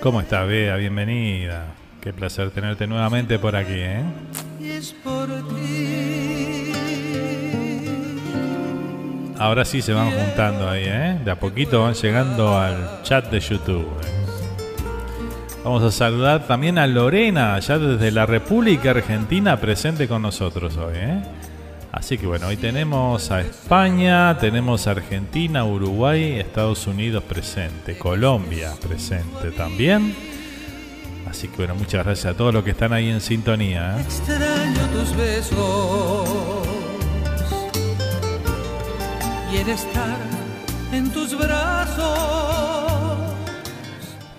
¿Cómo 0.01 0.19
está 0.19 0.43
Bea? 0.43 0.75
Bienvenida. 0.75 1.67
Qué 2.01 2.11
placer 2.11 2.51
tenerte 2.51 2.85
nuevamente 2.85 3.39
por 3.39 3.55
aquí. 3.55 3.75
¿eh? 3.75 4.03
Y 4.59 4.71
es 4.71 4.91
por 4.91 5.27
ti. 5.55 6.08
Ahora 9.39 9.63
sí 9.63 9.81
se 9.81 9.93
van 9.93 10.11
juntando 10.11 10.69
ahí, 10.69 10.83
¿eh? 10.85 11.17
De 11.23 11.31
a 11.31 11.39
poquito 11.39 11.83
van 11.83 11.93
llegando 11.93 12.59
al 12.59 13.01
chat 13.03 13.31
de 13.31 13.39
YouTube. 13.39 13.87
¿eh? 14.03 14.19
Vamos 15.63 15.81
a 15.81 15.91
saludar 15.91 16.45
también 16.45 16.77
a 16.77 16.85
Lorena, 16.85 17.55
allá 17.55 17.79
desde 17.79 18.11
la 18.11 18.25
República 18.25 18.91
Argentina, 18.91 19.55
presente 19.57 20.09
con 20.09 20.23
nosotros 20.23 20.75
hoy, 20.75 20.93
¿eh? 20.97 21.21
Así 21.89 22.17
que 22.17 22.27
bueno, 22.27 22.47
hoy 22.47 22.57
tenemos 22.57 23.31
a 23.31 23.39
España, 23.39 24.37
tenemos 24.37 24.87
a 24.87 24.91
Argentina, 24.91 25.63
Uruguay, 25.63 26.37
Estados 26.37 26.85
Unidos 26.85 27.23
presente, 27.23 27.97
Colombia 27.97 28.73
presente 28.81 29.51
también. 29.51 30.13
Así 31.29 31.47
que 31.47 31.55
bueno, 31.57 31.75
muchas 31.75 32.03
gracias 32.05 32.33
a 32.33 32.37
todos 32.37 32.53
los 32.53 32.63
que 32.65 32.71
están 32.71 32.91
ahí 32.91 33.09
en 33.09 33.21
sintonía. 33.21 33.97
¿eh? 33.97 34.01
Extraño 34.01 34.87
tus 34.91 35.15
besos 35.15 36.68
el 39.55 39.69
estar 39.69 40.17
en 40.91 41.11
tus 41.11 41.37
brazos. 41.37 42.07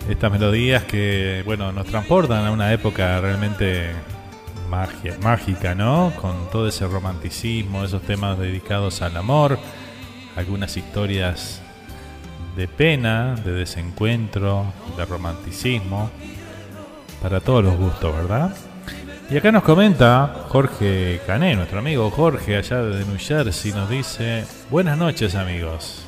Estas 0.08 0.30
melodías 0.30 0.84
que, 0.84 1.42
bueno, 1.44 1.72
nos 1.72 1.86
transportan 1.86 2.46
a 2.46 2.52
una 2.52 2.72
época 2.72 3.20
realmente 3.20 3.90
mágica, 4.68 5.74
¿no? 5.74 6.12
Con 6.20 6.48
todo 6.50 6.68
ese 6.68 6.86
romanticismo, 6.86 7.84
esos 7.84 8.02
temas 8.02 8.38
dedicados 8.38 9.02
al 9.02 9.16
amor, 9.16 9.58
algunas 10.36 10.76
historias 10.76 11.60
de 12.56 12.68
pena, 12.68 13.34
de 13.34 13.52
desencuentro, 13.52 14.72
de 14.96 15.04
romanticismo, 15.04 16.10
para 17.20 17.40
todos 17.40 17.64
los 17.64 17.76
gustos, 17.76 18.14
¿verdad? 18.14 18.54
Y 19.30 19.36
acá 19.36 19.52
nos 19.52 19.62
comenta 19.62 20.44
Jorge 20.48 21.20
Cané, 21.24 21.54
nuestro 21.54 21.78
amigo 21.78 22.10
Jorge, 22.10 22.56
allá 22.56 22.82
de 22.82 23.04
New 23.04 23.16
Jersey, 23.16 23.70
nos 23.70 23.88
dice, 23.88 24.44
buenas 24.70 24.98
noches 24.98 25.36
amigos. 25.36 26.02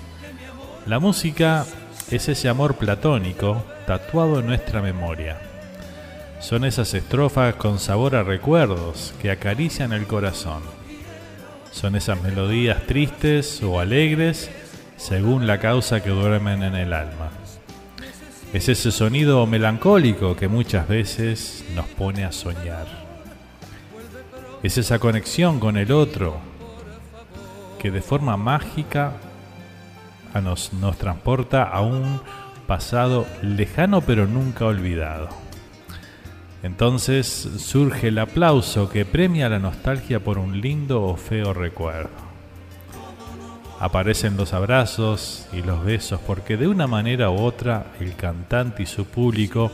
La 0.87 0.99
música 0.99 1.65
es 2.11 2.29
ese 2.29 2.49
amor 2.49 2.75
platónico 2.75 3.63
tatuado 3.87 4.41
en 4.41 4.47
nuestra 4.47 4.83
memoria. 4.83 5.39
Son 6.41 6.65
esas 6.65 6.95
estrofas 6.95 7.55
con 7.55 7.79
sabor 7.79 8.17
a 8.17 8.25
recuerdos 8.25 9.15
que 9.23 9.31
acarician 9.31 9.93
el 9.93 10.09
corazón. 10.09 10.65
Son 11.71 11.95
esas 11.95 12.21
melodías 12.23 12.83
tristes 12.89 13.63
o 13.63 13.79
alegres 13.79 14.51
según 14.97 15.47
la 15.47 15.61
causa 15.61 16.03
que 16.03 16.11
duermen 16.11 16.65
en 16.65 16.75
el 16.75 16.93
alma. 16.93 17.31
Es 18.53 18.69
ese 18.69 18.91
sonido 18.91 19.47
melancólico 19.47 20.35
que 20.35 20.49
muchas 20.49 20.89
veces 20.89 21.65
nos 21.77 21.87
pone 21.87 22.25
a 22.25 22.33
soñar. 22.33 23.12
Es 24.63 24.79
esa 24.79 25.01
conexión 25.01 25.59
con 25.59 25.77
el 25.77 25.91
otro 25.91 26.37
que 27.81 27.91
de 27.91 28.01
forma 28.01 28.37
mágica 28.37 29.15
a 30.33 30.41
nos, 30.41 30.73
nos 30.73 30.97
transporta 30.99 31.65
a 31.65 31.81
un 31.81 32.21
pasado 32.69 33.27
lejano 33.43 34.03
pero 34.03 34.27
nunca 34.29 34.67
olvidado. 34.67 35.29
Entonces 36.63 37.27
surge 37.27 38.09
el 38.09 38.19
aplauso 38.19 38.89
que 38.89 39.05
premia 39.05 39.49
la 39.49 39.59
nostalgia 39.59 40.21
por 40.21 40.39
un 40.39 40.61
lindo 40.61 41.03
o 41.03 41.17
feo 41.17 41.53
recuerdo. 41.53 42.11
Aparecen 43.81 44.37
los 44.37 44.53
abrazos 44.53 45.49
y 45.53 45.63
los 45.63 45.85
besos 45.85 46.21
porque 46.25 46.57
de 46.57 46.69
una 46.69 46.87
manera 46.87 47.31
u 47.31 47.41
otra 47.41 47.87
el 47.99 48.15
cantante 48.15 48.85
y 48.85 48.87
su 48.87 49.07
público 49.07 49.73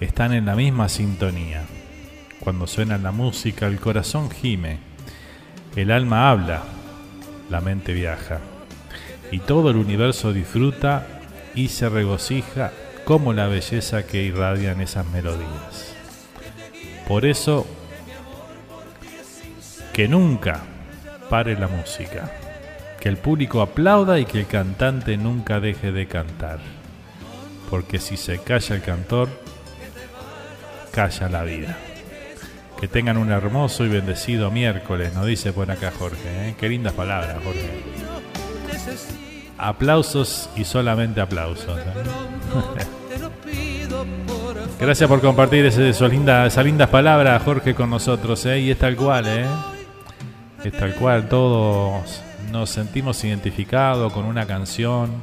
están 0.00 0.32
en 0.32 0.46
la 0.46 0.56
misma 0.56 0.88
sintonía. 0.88 1.66
Cuando 2.40 2.66
suena 2.66 2.98
la 2.98 3.12
música 3.12 3.66
el 3.66 3.80
corazón 3.80 4.30
gime, 4.30 4.78
el 5.76 5.90
alma 5.90 6.30
habla, 6.30 6.62
la 7.50 7.60
mente 7.60 7.92
viaja 7.92 8.40
y 9.30 9.40
todo 9.40 9.70
el 9.70 9.76
universo 9.76 10.32
disfruta 10.32 11.06
y 11.54 11.68
se 11.68 11.88
regocija 11.88 12.72
como 13.04 13.32
la 13.32 13.46
belleza 13.46 14.06
que 14.06 14.22
irradian 14.22 14.80
esas 14.80 15.06
melodías. 15.06 15.94
Por 17.06 17.24
eso, 17.24 17.66
que 19.92 20.08
nunca 20.08 20.60
pare 21.30 21.58
la 21.58 21.68
música, 21.68 22.30
que 23.00 23.08
el 23.08 23.16
público 23.16 23.62
aplauda 23.62 24.18
y 24.18 24.24
que 24.24 24.40
el 24.40 24.46
cantante 24.46 25.16
nunca 25.16 25.60
deje 25.60 25.92
de 25.92 26.06
cantar, 26.06 26.60
porque 27.70 27.98
si 27.98 28.16
se 28.16 28.38
calla 28.38 28.76
el 28.76 28.82
cantor, 28.82 29.28
calla 30.92 31.28
la 31.28 31.44
vida. 31.44 31.78
Que 32.80 32.86
tengan 32.88 33.16
un 33.16 33.30
hermoso 33.32 33.84
y 33.84 33.88
bendecido 33.88 34.50
miércoles, 34.52 35.12
nos 35.14 35.26
dice 35.26 35.52
por 35.52 35.70
acá 35.70 35.92
Jorge. 35.98 36.48
¿eh? 36.50 36.54
Qué 36.58 36.68
lindas 36.68 36.92
palabras, 36.92 37.36
Jorge. 37.42 37.82
Aplausos 39.58 40.48
y 40.56 40.64
solamente 40.64 41.20
aplausos. 41.20 41.76
¿eh? 41.76 41.82
Gracias 44.80 45.08
por 45.08 45.20
compartir 45.20 45.66
ese- 45.66 45.88
esas 45.88 46.12
lindas 46.64 46.88
palabras, 46.88 47.42
Jorge, 47.42 47.74
con 47.74 47.90
nosotros. 47.90 48.46
¿eh? 48.46 48.60
Y 48.60 48.70
es 48.70 48.78
tal 48.78 48.94
cual, 48.94 49.24
¿eh? 49.26 49.46
Es 50.62 50.72
tal 50.72 50.94
cual, 50.94 51.28
todos 51.28 52.22
nos 52.52 52.70
sentimos 52.70 53.22
identificados 53.24 54.12
con 54.12 54.24
una 54.24 54.46
canción. 54.46 55.22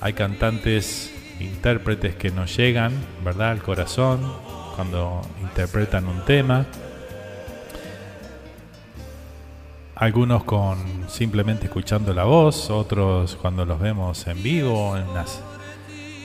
Hay 0.00 0.14
cantantes, 0.14 1.12
intérpretes 1.38 2.14
que 2.16 2.30
nos 2.30 2.56
llegan, 2.56 2.92
¿verdad? 3.22 3.50
Al 3.50 3.62
corazón 3.62 4.20
cuando 4.74 5.22
interpretan 5.40 6.06
un 6.06 6.24
tema. 6.24 6.66
Algunos 9.94 10.42
con 10.44 10.78
simplemente 11.08 11.66
escuchando 11.66 12.12
la 12.14 12.24
voz, 12.24 12.70
otros 12.70 13.36
cuando 13.36 13.64
los 13.64 13.78
vemos 13.78 14.26
en 14.26 14.42
vivo, 14.42 14.96
en, 14.96 15.12
las- 15.14 15.40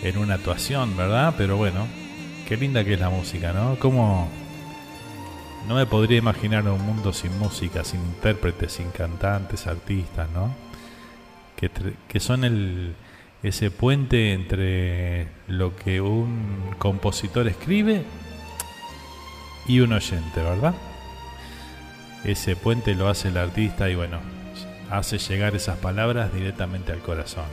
en 0.03 0.17
una 0.17 0.35
actuación, 0.35 0.95
¿verdad? 0.97 1.35
Pero 1.37 1.57
bueno, 1.57 1.85
qué 2.47 2.57
linda 2.57 2.83
que 2.83 2.93
es 2.93 2.99
la 2.99 3.09
música, 3.09 3.51
¿no? 3.53 3.77
Como 3.77 4.29
no 5.67 5.75
me 5.75 5.85
podría 5.85 6.17
imaginar 6.17 6.67
un 6.67 6.81
mundo 6.85 7.11
sin 7.13 7.37
música, 7.37 7.83
sin 7.83 7.99
intérpretes, 7.99 8.71
sin 8.71 8.89
cantantes, 8.89 9.67
artistas, 9.67 10.27
¿no? 10.33 10.55
Que, 11.57 11.69
que 12.07 12.19
son 12.19 12.45
el, 12.45 12.95
ese 13.43 13.69
puente 13.69 14.33
entre 14.33 15.27
lo 15.47 15.75
que 15.75 15.99
un 16.01 16.73
compositor 16.79 17.47
escribe 17.47 18.03
y 19.67 19.79
un 19.79 19.93
oyente, 19.93 20.41
¿verdad? 20.41 20.73
Ese 22.23 22.55
puente 22.55 22.95
lo 22.95 23.09
hace 23.09 23.27
el 23.27 23.37
artista 23.37 23.89
y 23.89 23.95
bueno, 23.95 24.19
hace 24.89 25.17
llegar 25.17 25.55
esas 25.55 25.77
palabras 25.77 26.33
directamente 26.33 26.91
al 26.91 26.99
corazón. 26.99 27.45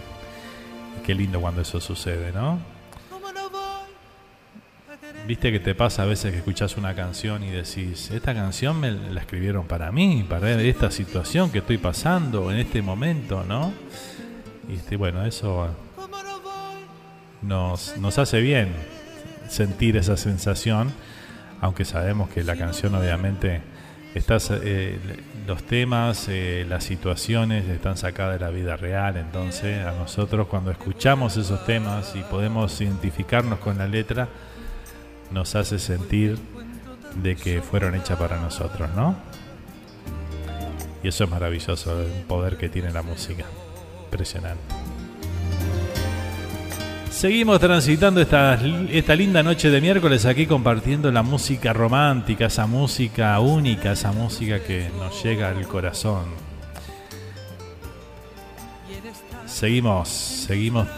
Qué 1.04 1.14
lindo 1.14 1.40
cuando 1.40 1.62
eso 1.62 1.80
sucede, 1.80 2.32
¿no? 2.32 2.58
Viste 5.26 5.50
que 5.50 5.58
te 5.58 5.74
pasa 5.74 6.02
a 6.02 6.06
veces 6.06 6.32
que 6.32 6.38
escuchas 6.38 6.76
una 6.76 6.94
canción 6.94 7.42
y 7.44 7.50
decís, 7.50 8.10
esta 8.10 8.34
canción 8.34 8.78
me 8.78 8.90
la 8.90 9.20
escribieron 9.20 9.66
para 9.66 9.90
mí, 9.90 10.24
para 10.28 10.60
esta 10.60 10.90
situación 10.90 11.50
que 11.50 11.58
estoy 11.58 11.78
pasando 11.78 12.50
en 12.50 12.58
este 12.58 12.82
momento, 12.82 13.42
¿no? 13.42 13.72
Y 14.68 14.74
este, 14.74 14.96
bueno, 14.96 15.24
eso 15.24 15.68
nos, 17.40 17.96
nos 17.96 18.18
hace 18.18 18.42
bien 18.42 18.74
sentir 19.48 19.96
esa 19.96 20.18
sensación, 20.18 20.92
aunque 21.60 21.84
sabemos 21.84 22.28
que 22.30 22.42
la 22.44 22.56
canción 22.56 22.94
obviamente 22.94 23.62
estás, 24.14 24.50
eh, 24.52 24.98
los 25.46 25.62
temas, 25.64 26.26
eh, 26.28 26.64
las 26.68 26.84
situaciones 26.84 27.68
están 27.68 27.96
sacadas 27.96 28.38
de 28.38 28.44
la 28.44 28.50
vida 28.50 28.76
real, 28.76 29.16
entonces 29.16 29.84
a 29.84 29.92
nosotros 29.92 30.46
cuando 30.48 30.70
escuchamos 30.70 31.36
esos 31.36 31.64
temas 31.66 32.14
y 32.14 32.20
podemos 32.20 32.80
identificarnos 32.80 33.58
con 33.58 33.78
la 33.78 33.86
letra, 33.86 34.28
nos 35.30 35.54
hace 35.54 35.78
sentir 35.78 36.38
de 37.22 37.36
que 37.36 37.60
fueron 37.60 37.94
hechas 37.94 38.18
para 38.18 38.40
nosotros, 38.40 38.90
¿no? 38.94 39.16
Y 41.02 41.08
eso 41.08 41.24
es 41.24 41.30
maravilloso, 41.30 42.00
el 42.00 42.22
poder 42.22 42.56
que 42.56 42.68
tiene 42.68 42.90
la 42.90 43.02
música. 43.02 43.44
Impresionante. 44.04 44.93
Seguimos 47.14 47.60
transitando 47.60 48.20
esta, 48.20 48.58
esta 48.90 49.14
linda 49.14 49.40
noche 49.40 49.70
de 49.70 49.80
miércoles 49.80 50.26
aquí 50.26 50.46
compartiendo 50.46 51.12
la 51.12 51.22
música 51.22 51.72
romántica, 51.72 52.46
esa 52.46 52.66
música 52.66 53.38
única, 53.38 53.92
esa 53.92 54.10
música 54.10 54.58
que 54.58 54.90
nos 54.98 55.22
llega 55.22 55.48
al 55.48 55.64
corazón. 55.68 56.24
Seguimos, 59.46 60.08
seguimos 60.08 60.88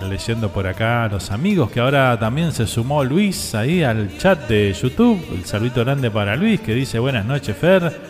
leyendo 0.00 0.52
por 0.52 0.66
acá 0.66 1.04
a 1.04 1.08
los 1.08 1.30
amigos 1.30 1.70
que 1.70 1.78
ahora 1.78 2.18
también 2.18 2.50
se 2.50 2.66
sumó 2.66 3.04
Luis 3.04 3.54
ahí 3.54 3.84
al 3.84 4.18
chat 4.18 4.48
de 4.48 4.72
YouTube. 4.72 5.24
El 5.32 5.44
saludito 5.44 5.84
grande 5.84 6.10
para 6.10 6.34
Luis 6.34 6.60
que 6.60 6.74
dice 6.74 6.98
buenas 6.98 7.24
noches 7.24 7.56
Fer. 7.56 8.00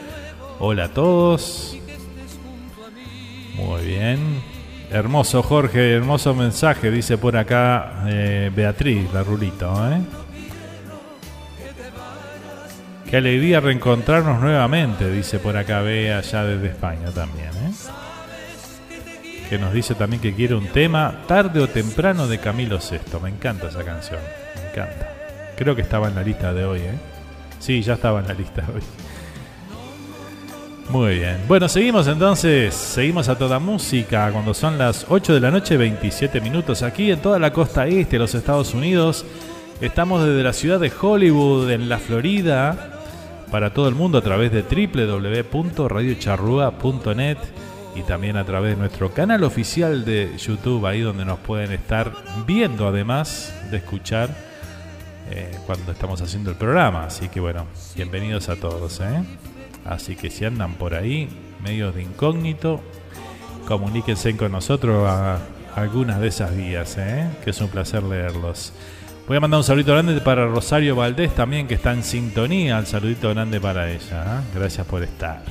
Hola 0.58 0.84
a 0.84 0.88
todos. 0.88 1.76
Muy 3.56 3.84
bien. 3.84 4.51
Hermoso 4.92 5.42
Jorge, 5.42 5.94
hermoso 5.94 6.34
mensaje, 6.34 6.90
dice 6.90 7.16
por 7.16 7.34
acá 7.34 8.04
eh, 8.06 8.50
Beatriz, 8.54 9.10
la 9.14 9.22
rulito. 9.22 9.72
¿eh? 9.90 10.02
Qué 13.08 13.16
alegría 13.16 13.60
reencontrarnos 13.60 14.38
nuevamente, 14.40 15.10
dice 15.10 15.38
por 15.38 15.56
acá 15.56 15.80
Bea, 15.80 16.18
allá 16.18 16.44
desde 16.44 16.68
España 16.68 17.10
también. 17.10 17.48
¿eh? 17.48 17.72
Que 19.48 19.58
nos 19.58 19.72
dice 19.72 19.94
también 19.94 20.20
que 20.20 20.34
quiere 20.34 20.54
un 20.56 20.66
tema 20.66 21.22
tarde 21.26 21.60
o 21.60 21.68
temprano 21.68 22.26
de 22.26 22.36
Camilo 22.38 22.78
VI. 22.78 23.18
Me 23.22 23.30
encanta 23.30 23.68
esa 23.68 23.84
canción, 23.84 24.20
me 24.56 24.70
encanta. 24.70 25.10
Creo 25.56 25.74
que 25.74 25.82
estaba 25.82 26.08
en 26.08 26.16
la 26.16 26.22
lista 26.22 26.52
de 26.52 26.66
hoy. 26.66 26.80
¿eh? 26.80 26.98
Sí, 27.58 27.80
ya 27.80 27.94
estaba 27.94 28.20
en 28.20 28.28
la 28.28 28.34
lista 28.34 28.60
de 28.60 28.74
hoy. 28.74 28.82
Muy 30.88 31.18
bien. 31.18 31.38
Bueno, 31.48 31.68
seguimos 31.68 32.06
entonces, 32.06 32.74
seguimos 32.74 33.28
a 33.28 33.38
toda 33.38 33.58
música 33.58 34.30
cuando 34.30 34.52
son 34.52 34.76
las 34.78 35.06
8 35.08 35.34
de 35.34 35.40
la 35.40 35.50
noche, 35.50 35.76
27 35.76 36.40
minutos 36.40 36.82
aquí 36.82 37.10
en 37.10 37.20
toda 37.20 37.38
la 37.38 37.52
costa 37.52 37.86
este 37.86 38.16
de 38.16 38.18
los 38.18 38.34
Estados 38.34 38.74
Unidos. 38.74 39.24
Estamos 39.80 40.24
desde 40.24 40.42
la 40.42 40.52
ciudad 40.52 40.80
de 40.80 40.92
Hollywood, 41.00 41.70
en 41.70 41.88
la 41.88 41.98
Florida, 41.98 43.00
para 43.50 43.72
todo 43.72 43.88
el 43.88 43.94
mundo 43.94 44.18
a 44.18 44.22
través 44.22 44.52
de 44.52 44.62
www.radiocharrua.net 44.62 47.38
y 47.94 48.02
también 48.02 48.36
a 48.36 48.44
través 48.44 48.74
de 48.74 48.80
nuestro 48.80 49.12
canal 49.12 49.44
oficial 49.44 50.04
de 50.04 50.36
YouTube, 50.38 50.86
ahí 50.86 51.00
donde 51.00 51.24
nos 51.24 51.38
pueden 51.40 51.72
estar 51.72 52.12
viendo 52.46 52.86
además 52.86 53.54
de 53.70 53.78
escuchar 53.78 54.30
eh, 55.30 55.50
cuando 55.66 55.92
estamos 55.92 56.20
haciendo 56.20 56.50
el 56.50 56.56
programa. 56.56 57.06
Así 57.06 57.28
que 57.28 57.40
bueno, 57.40 57.66
bienvenidos 57.96 58.48
a 58.48 58.56
todos. 58.56 59.00
¿eh? 59.00 59.22
Así 59.84 60.16
que 60.16 60.30
si 60.30 60.44
andan 60.44 60.74
por 60.74 60.94
ahí, 60.94 61.28
medios 61.62 61.94
de 61.94 62.02
incógnito, 62.02 62.80
comuníquense 63.66 64.36
con 64.36 64.52
nosotros 64.52 65.08
a 65.08 65.38
algunas 65.74 66.20
de 66.20 66.28
esas 66.28 66.56
vías, 66.56 66.96
¿eh? 66.98 67.28
que 67.44 67.50
es 67.50 67.60
un 67.60 67.68
placer 67.68 68.02
leerlos. 68.02 68.72
Voy 69.26 69.36
a 69.36 69.40
mandar 69.40 69.58
un 69.58 69.64
saludito 69.64 69.92
grande 69.92 70.20
para 70.20 70.46
Rosario 70.46 70.96
Valdés 70.96 71.34
también, 71.34 71.66
que 71.66 71.74
está 71.74 71.92
en 71.92 72.02
sintonía. 72.02 72.78
El 72.78 72.86
saludito 72.86 73.30
grande 73.30 73.60
para 73.60 73.90
ella. 73.90 74.40
¿eh? 74.40 74.40
Gracias 74.54 74.86
por 74.86 75.02
estar. 75.02 75.42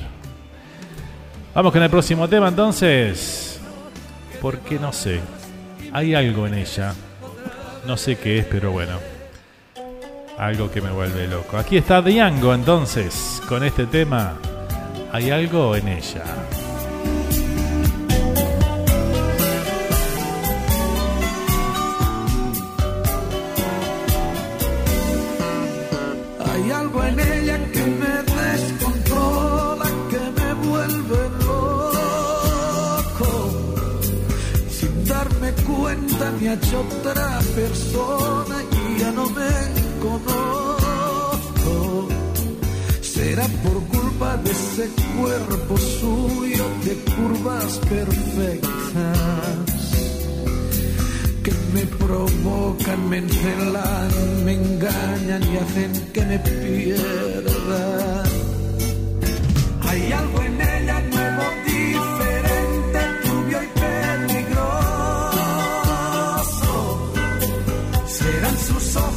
Vamos 1.56 1.72
con 1.72 1.82
el 1.82 1.90
próximo 1.90 2.28
tema 2.28 2.50
entonces. 2.50 3.60
Porque 4.42 4.78
no 4.78 4.92
sé. 4.92 5.22
Hay 5.94 6.14
algo 6.14 6.48
en 6.48 6.56
ella. 6.56 6.94
No 7.88 7.96
sé 7.96 8.18
qué 8.18 8.40
es, 8.40 8.46
pero 8.46 8.72
bueno 8.72 9.21
algo 10.42 10.72
que 10.72 10.82
me 10.82 10.92
vuelve 10.92 11.28
loco. 11.28 11.58
Aquí 11.58 11.78
está 11.78 12.02
Diango 12.02 12.54
entonces, 12.56 13.40
con 13.48 13.64
este 13.64 13.86
tema. 13.86 14.34
Hay 15.12 15.30
algo 15.30 15.76
en 15.76 15.88
ella. 15.88 16.24
Hay 26.52 26.72
algo 26.72 27.04
en 27.04 27.20
ella 27.20 27.60
que 27.72 27.86
me 27.86 28.24
descontrola, 28.42 29.86
que 30.10 30.42
me 30.42 30.54
vuelve 30.68 31.30
loco. 31.46 33.30
Sin 34.72 35.06
darme 35.06 35.52
cuenta 35.68 36.32
me 36.42 36.50
ha 36.50 36.54
hecho 36.54 36.80
otra 36.80 37.40
persona 37.54 38.56
y 38.72 39.00
ya 39.00 39.12
no 39.12 39.30
me 39.30 39.81
Será 43.02 43.48
por 43.64 43.84
culpa 43.88 44.38
de 44.38 44.52
ese 44.52 44.90
cuerpo 45.18 45.78
suyo 45.78 46.66
de 46.84 46.96
curvas 47.14 47.80
perfectas 47.88 49.22
que 51.44 51.52
me 51.74 51.86
provocan, 51.86 53.10
me 53.10 53.18
encelan, 53.20 54.46
me 54.46 54.54
engañan 54.54 55.44
y 55.54 55.58
hacen 55.58 55.92
que 56.14 56.26
me 56.26 56.40
pierda. 56.40 58.31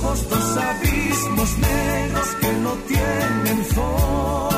Ojos 0.05 0.29
dos 0.29 0.57
abismos 0.57 1.59
negros 1.59 2.29
que 2.41 2.53
no 2.53 2.73
tienen 2.87 3.65
fondo. 3.65 4.54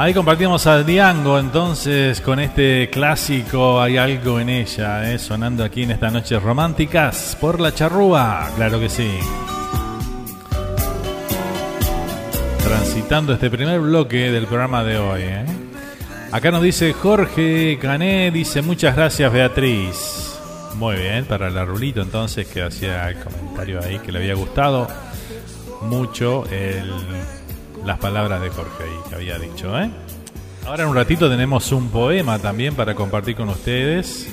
Ahí 0.00 0.14
compartimos 0.14 0.66
al 0.66 0.86
Diango 0.86 1.38
entonces 1.38 2.22
con 2.22 2.40
este 2.40 2.88
clásico 2.88 3.82
Hay 3.82 3.98
algo 3.98 4.40
en 4.40 4.48
ella, 4.48 5.12
eh, 5.12 5.18
sonando 5.18 5.62
aquí 5.62 5.82
en 5.82 5.90
estas 5.90 6.10
noches 6.10 6.42
románticas 6.42 7.36
por 7.38 7.60
la 7.60 7.74
charrúa, 7.74 8.48
claro 8.56 8.80
que 8.80 8.88
sí. 8.88 9.10
Transitando 12.64 13.34
este 13.34 13.50
primer 13.50 13.78
bloque 13.80 14.30
del 14.30 14.46
programa 14.46 14.82
de 14.84 14.96
hoy. 14.96 15.20
eh. 15.22 15.44
Acá 16.32 16.50
nos 16.50 16.62
dice 16.62 16.94
Jorge 16.94 17.78
Cané, 17.78 18.30
dice 18.30 18.62
muchas 18.62 18.96
gracias 18.96 19.30
Beatriz. 19.30 20.34
Muy 20.76 20.96
bien, 20.96 21.26
para 21.26 21.50
la 21.50 21.66
Rulito 21.66 22.00
entonces 22.00 22.46
que 22.46 22.62
hacía 22.62 23.10
el 23.10 23.18
comentario 23.18 23.80
ahí 23.82 23.98
que 23.98 24.12
le 24.12 24.20
había 24.20 24.34
gustado 24.34 24.88
mucho 25.82 26.46
el, 26.50 26.90
las 27.84 27.98
palabras 27.98 28.40
de 28.40 28.50
Jorge 28.50 28.84
ahí 28.84 29.08
que 29.08 29.14
había 29.14 29.38
dicho. 29.38 29.78
¿eh? 29.78 29.90
Ahora 30.66 30.84
en 30.84 30.90
un 30.90 30.96
ratito 30.96 31.28
tenemos 31.28 31.72
un 31.72 31.88
poema 31.88 32.38
también 32.38 32.74
para 32.74 32.94
compartir 32.94 33.36
con 33.36 33.48
ustedes, 33.48 34.28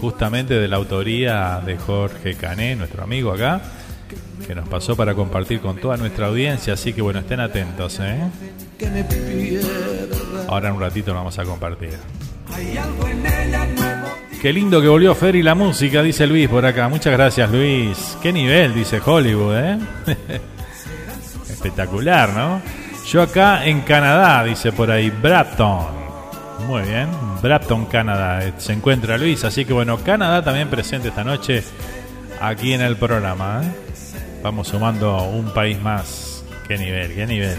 justamente 0.00 0.54
de 0.54 0.68
la 0.68 0.76
autoría 0.76 1.60
de 1.64 1.76
Jorge 1.76 2.34
Cané, 2.34 2.74
nuestro 2.74 3.04
amigo 3.04 3.32
acá, 3.32 3.60
que 4.46 4.54
nos 4.54 4.68
pasó 4.68 4.96
para 4.96 5.14
compartir 5.14 5.60
con 5.60 5.76
toda 5.76 5.96
nuestra 5.96 6.26
audiencia, 6.26 6.74
así 6.74 6.92
que 6.92 7.02
bueno, 7.02 7.20
estén 7.20 7.40
atentos. 7.40 8.00
¿eh? 8.00 8.18
Ahora 10.48 10.68
en 10.68 10.74
un 10.74 10.80
ratito 10.80 11.12
lo 11.12 11.18
vamos 11.18 11.38
a 11.38 11.44
compartir. 11.44 11.96
Qué 14.40 14.52
lindo 14.52 14.80
que 14.80 14.88
volvió 14.88 15.14
Fer 15.14 15.36
y 15.36 15.42
la 15.42 15.54
música, 15.54 16.02
dice 16.02 16.26
Luis 16.26 16.48
por 16.48 16.66
acá. 16.66 16.88
Muchas 16.88 17.12
gracias, 17.12 17.48
Luis. 17.50 18.18
Qué 18.20 18.32
nivel, 18.32 18.74
dice 18.74 19.00
Hollywood, 19.04 19.56
¿eh? 19.56 19.78
Espectacular, 21.62 22.30
¿no? 22.30 22.60
Yo 23.06 23.22
acá 23.22 23.64
en 23.66 23.82
Canadá, 23.82 24.42
dice 24.42 24.72
por 24.72 24.90
ahí, 24.90 25.10
Brampton. 25.10 25.86
Muy 26.66 26.82
bien, 26.82 27.08
Brampton, 27.40 27.86
Canadá. 27.86 28.44
eh, 28.44 28.52
Se 28.58 28.72
encuentra 28.72 29.16
Luis, 29.16 29.44
así 29.44 29.64
que 29.64 29.72
bueno, 29.72 29.96
Canadá 29.98 30.42
también 30.42 30.68
presente 30.68 31.08
esta 31.08 31.22
noche 31.22 31.62
aquí 32.40 32.72
en 32.72 32.80
el 32.80 32.96
programa. 32.96 33.62
¿eh? 33.62 33.68
Vamos 34.42 34.66
sumando 34.68 35.22
un 35.22 35.52
país 35.54 35.80
más. 35.80 36.44
Qué 36.66 36.76
nivel, 36.78 37.14
qué 37.14 37.26
nivel. 37.26 37.56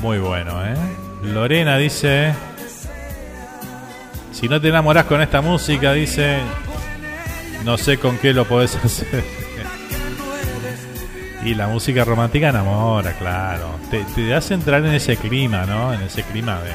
Muy 0.00 0.18
bueno, 0.18 0.64
¿eh? 0.64 0.74
Lorena 1.24 1.76
dice... 1.78 2.32
Si 4.30 4.48
no 4.48 4.60
te 4.60 4.68
enamorás 4.68 5.06
con 5.06 5.20
esta 5.20 5.40
música, 5.40 5.92
dice, 5.92 6.38
no 7.64 7.76
sé 7.78 7.98
con 7.98 8.16
qué 8.18 8.32
lo 8.32 8.44
podés 8.44 8.76
hacer. 8.84 9.24
Y 11.44 11.54
la 11.54 11.66
música 11.66 12.04
romántica 12.04 12.50
enamora, 12.50 13.12
claro. 13.14 13.76
Te, 13.90 14.04
te 14.14 14.34
hace 14.34 14.54
entrar 14.54 14.84
en 14.84 14.94
ese 14.94 15.16
clima, 15.16 15.64
¿no? 15.66 15.92
En 15.92 16.02
ese 16.02 16.22
clima 16.22 16.60
de, 16.60 16.72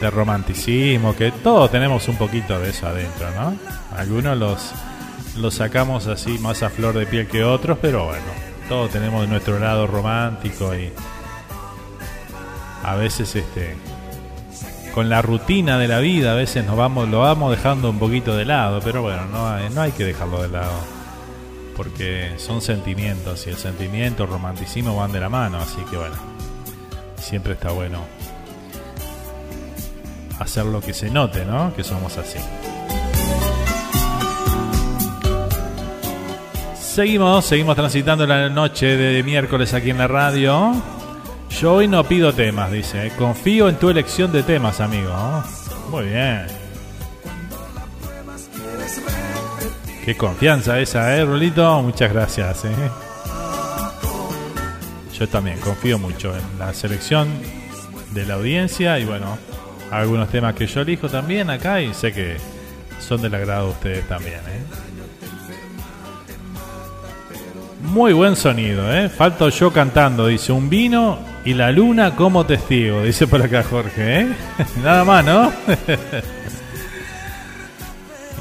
de 0.00 0.10
romanticismo, 0.10 1.16
que 1.16 1.30
todos 1.30 1.70
tenemos 1.70 2.08
un 2.08 2.16
poquito 2.16 2.58
de 2.58 2.70
eso 2.70 2.88
adentro, 2.88 3.30
¿no? 3.30 3.56
Algunos 3.96 4.36
los, 4.36 4.72
los 5.36 5.54
sacamos 5.54 6.06
así 6.06 6.38
más 6.38 6.62
a 6.62 6.70
flor 6.70 6.94
de 6.98 7.06
piel 7.06 7.26
que 7.26 7.44
otros, 7.44 7.78
pero 7.80 8.06
bueno, 8.06 8.26
todos 8.68 8.90
tenemos 8.90 9.26
nuestro 9.28 9.58
lado 9.58 9.86
romántico 9.86 10.74
y 10.74 10.90
a 12.82 12.96
veces 12.96 13.36
este 13.36 13.76
con 14.92 15.08
la 15.08 15.22
rutina 15.22 15.78
de 15.78 15.88
la 15.88 16.00
vida 16.00 16.32
a 16.32 16.34
veces 16.34 16.66
nos 16.66 16.76
vamos 16.76 17.08
lo 17.08 17.20
vamos 17.20 17.50
dejando 17.50 17.88
un 17.88 17.98
poquito 17.98 18.36
de 18.36 18.44
lado 18.44 18.80
pero 18.82 19.00
bueno 19.00 19.24
no 19.26 19.70
no 19.70 19.80
hay 19.80 19.92
que 19.92 20.04
dejarlo 20.04 20.42
de 20.42 20.48
lado 20.48 20.72
porque 21.82 22.34
son 22.36 22.62
sentimientos 22.62 23.44
y 23.46 23.50
el 23.50 23.56
sentimiento 23.56 24.22
el 24.22 24.30
romanticismo 24.30 24.94
van 24.94 25.10
de 25.10 25.18
la 25.18 25.28
mano 25.28 25.58
así 25.58 25.80
que 25.90 25.96
bueno 25.96 26.14
siempre 27.16 27.54
está 27.54 27.72
bueno 27.72 27.98
hacer 30.38 30.64
lo 30.66 30.80
que 30.80 30.94
se 30.94 31.10
note 31.10 31.44
no 31.44 31.74
que 31.74 31.82
somos 31.82 32.16
así 32.18 32.38
seguimos 36.80 37.44
seguimos 37.44 37.74
transitando 37.74 38.26
la 38.28 38.48
noche 38.48 38.96
de 38.96 39.22
miércoles 39.24 39.74
aquí 39.74 39.90
en 39.90 39.98
la 39.98 40.06
radio 40.06 40.72
yo 41.60 41.74
hoy 41.74 41.86
no 41.86 42.02
pido 42.04 42.32
temas, 42.32 42.72
dice. 42.72 43.06
¿eh? 43.06 43.12
Confío 43.16 43.68
en 43.68 43.76
tu 43.76 43.90
elección 43.90 44.32
de 44.32 44.42
temas, 44.42 44.80
amigo. 44.80 45.12
Muy 45.90 46.06
bien. 46.06 46.61
Qué 50.04 50.16
confianza 50.16 50.80
esa, 50.80 51.16
¿eh, 51.16 51.24
Rulito? 51.24 51.80
Muchas 51.80 52.12
gracias. 52.12 52.64
¿eh? 52.64 52.70
Yo 55.16 55.28
también 55.28 55.58
confío 55.60 55.98
mucho 55.98 56.34
en 56.36 56.58
la 56.58 56.74
selección 56.74 57.28
de 58.10 58.26
la 58.26 58.34
audiencia 58.34 58.98
y 58.98 59.04
bueno, 59.04 59.38
algunos 59.92 60.28
temas 60.28 60.54
que 60.54 60.66
yo 60.66 60.80
elijo 60.80 61.08
también 61.08 61.50
acá 61.50 61.80
y 61.80 61.94
sé 61.94 62.12
que 62.12 62.36
son 62.98 63.22
del 63.22 63.34
agrado 63.34 63.66
de 63.66 63.72
ustedes 63.72 64.08
también. 64.08 64.40
¿eh? 64.40 64.62
Muy 67.82 68.12
buen 68.12 68.34
sonido, 68.34 68.92
¿eh? 68.92 69.08
Falto 69.08 69.50
yo 69.50 69.72
cantando, 69.72 70.26
dice 70.26 70.50
un 70.50 70.68
vino 70.68 71.18
y 71.44 71.54
la 71.54 71.70
luna 71.70 72.16
como 72.16 72.44
testigo, 72.44 73.02
dice 73.02 73.26
por 73.28 73.40
acá 73.40 73.62
Jorge, 73.62 74.20
¿eh? 74.20 74.28
Nada 74.82 75.04
más, 75.04 75.24
¿no? 75.24 75.52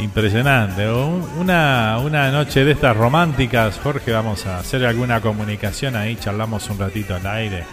Impresionante. 0.02 0.90
Un- 0.90 1.22
Una, 1.40 1.98
una 2.04 2.32
noche 2.32 2.64
de 2.66 2.72
estas 2.72 2.96
románticas, 2.98 3.80
Jorge, 3.82 4.12
vamos 4.12 4.46
a 4.46 4.60
hacer 4.60 4.86
alguna 4.86 5.22
comunicación 5.22 5.96
ahí, 5.96 6.16
charlamos 6.18 6.70
un 6.70 6.78
ratito 6.80 7.16
al 7.16 7.26
aire, 7.28 7.64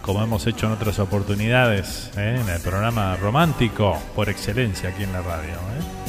como 0.00 0.22
hemos 0.22 0.46
hecho 0.46 0.66
en 0.66 0.72
otras 0.72 0.98
oportunidades, 0.98 2.10
¿eh? 2.16 2.38
en 2.40 2.48
el 2.48 2.60
programa 2.60 3.16
romántico 3.16 3.96
por 4.14 4.28
excelencia 4.28 4.88
aquí 4.90 5.02
en 5.04 5.12
la 5.12 5.20
radio. 5.22 5.52
¿eh? 5.54 6.01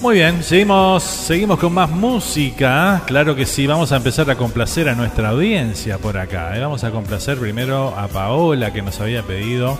Muy 0.00 0.14
bien, 0.14 0.44
seguimos, 0.44 1.02
seguimos 1.02 1.58
con 1.58 1.74
más 1.74 1.90
música. 1.90 3.02
Claro 3.04 3.34
que 3.34 3.44
sí, 3.44 3.66
vamos 3.66 3.90
a 3.90 3.96
empezar 3.96 4.30
a 4.30 4.36
complacer 4.36 4.88
a 4.88 4.94
nuestra 4.94 5.30
audiencia 5.30 5.98
por 5.98 6.16
acá. 6.18 6.56
¿eh? 6.56 6.60
Vamos 6.60 6.84
a 6.84 6.92
complacer 6.92 7.36
primero 7.36 7.88
a 7.98 8.06
Paola 8.06 8.72
que 8.72 8.80
nos 8.80 9.00
había 9.00 9.24
pedido 9.24 9.76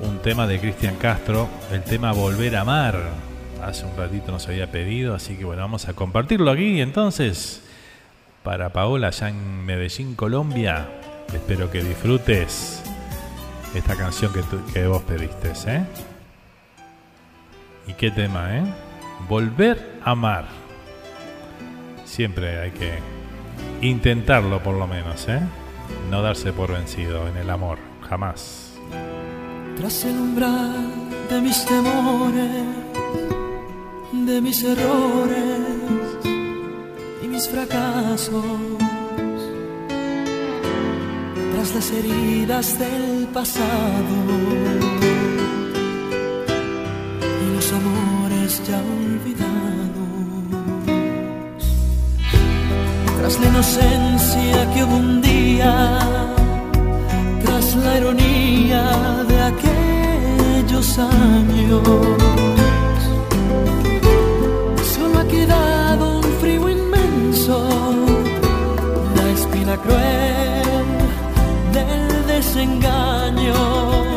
un 0.00 0.20
tema 0.20 0.46
de 0.46 0.58
Cristian 0.58 0.96
Castro, 0.96 1.50
el 1.70 1.82
tema 1.82 2.12
Volver 2.12 2.56
a 2.56 2.62
Amar. 2.62 2.98
Hace 3.62 3.84
un 3.84 3.94
ratito 3.94 4.32
nos 4.32 4.48
había 4.48 4.70
pedido, 4.70 5.14
así 5.14 5.36
que 5.36 5.44
bueno, 5.44 5.60
vamos 5.60 5.86
a 5.86 5.92
compartirlo 5.92 6.50
aquí 6.50 6.80
entonces. 6.80 7.62
Para 8.42 8.72
Paola, 8.72 9.08
allá 9.08 9.28
en 9.28 9.66
Medellín, 9.66 10.14
Colombia. 10.14 10.88
Espero 11.30 11.70
que 11.70 11.84
disfrutes 11.84 12.82
esta 13.74 13.96
canción 13.96 14.32
que, 14.32 14.42
tú, 14.44 14.58
que 14.72 14.86
vos 14.86 15.02
pediste, 15.02 15.52
¿eh? 15.66 15.84
Y 17.86 17.92
qué 17.92 18.10
tema, 18.10 18.56
¿eh? 18.56 18.64
volver 19.28 20.00
a 20.04 20.12
amar. 20.12 20.48
Siempre 22.04 22.60
hay 22.60 22.70
que 22.70 22.98
intentarlo 23.80 24.62
por 24.62 24.76
lo 24.76 24.86
menos, 24.86 25.28
¿eh? 25.28 25.40
No 26.10 26.22
darse 26.22 26.52
por 26.52 26.72
vencido 26.72 27.28
en 27.28 27.36
el 27.36 27.50
amor, 27.50 27.78
jamás. 28.08 28.72
Tras 29.76 30.04
el 30.04 30.16
umbral 30.16 30.90
de 31.30 31.40
mis 31.40 31.64
temores, 31.64 32.66
de 34.12 34.40
mis 34.40 34.62
errores 34.62 35.60
y 37.22 37.26
mis 37.26 37.48
fracasos, 37.48 38.44
tras 41.52 41.74
las 41.74 41.90
heridas 41.90 42.78
del 42.78 43.26
pasado 43.32 44.93
ya 48.62 48.78
olvidados. 48.78 49.44
Tras 53.18 53.40
la 53.40 53.46
inocencia 53.46 54.70
que 54.72 54.84
hubo 54.84 54.96
un 54.96 55.20
día, 55.20 55.98
tras 57.44 57.74
la 57.76 57.98
ironía 57.98 59.24
de 59.28 59.42
aquellos 59.52 60.98
años, 60.98 61.82
solo 64.94 65.18
ha 65.18 65.26
quedado 65.26 66.18
un 66.18 66.24
frío 66.40 66.68
inmenso, 66.68 67.56
la 69.16 69.30
espina 69.30 69.76
cruel 69.78 70.86
del 71.72 72.26
desengaño 72.26 74.13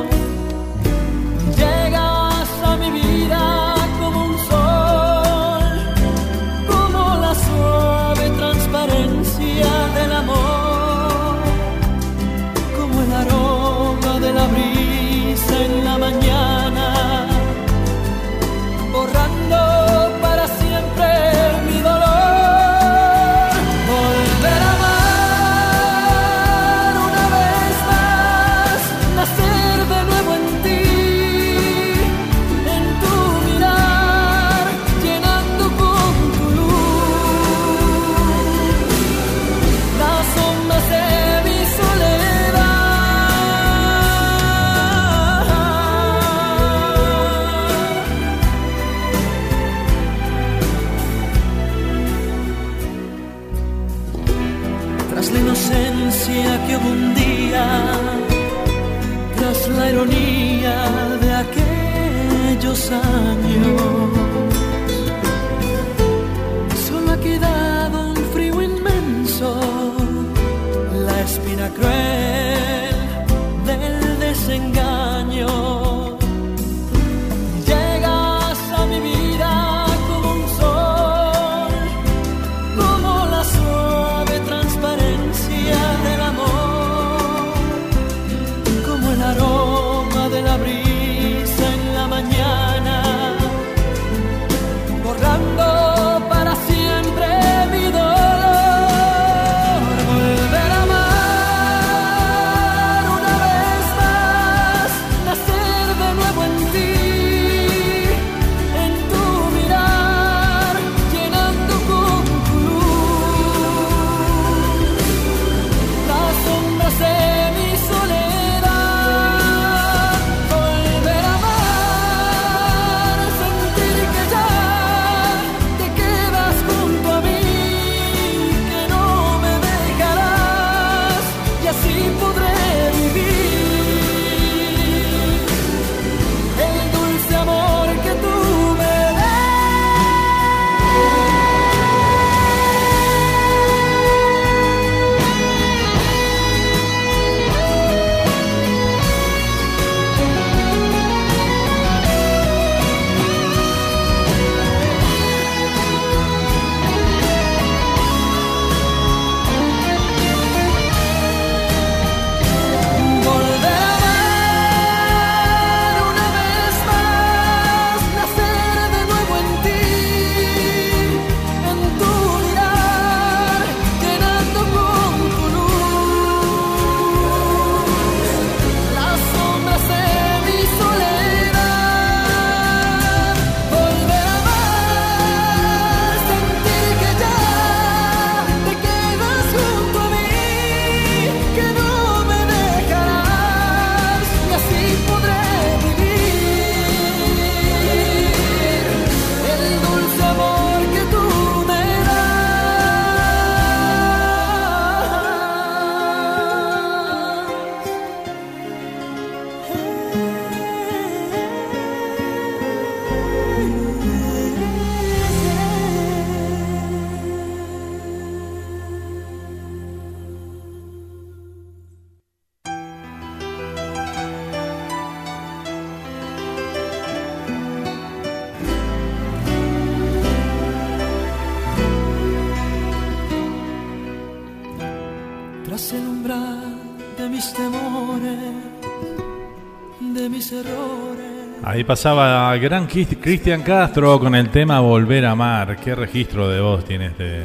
pasaba 241.88 242.56
gran 242.58 242.88
Quist- 242.88 243.20
Cristian 243.22 243.62
Castro 243.64 244.20
con 244.20 244.36
el 244.36 244.50
tema 244.50 244.80
Volver 244.82 245.26
a 245.26 245.32
amar. 245.32 245.78
Qué 245.78 245.96
registro 245.96 246.48
de 246.50 246.60
voz 246.60 246.84
tiene 246.86 247.08
este, 247.08 247.44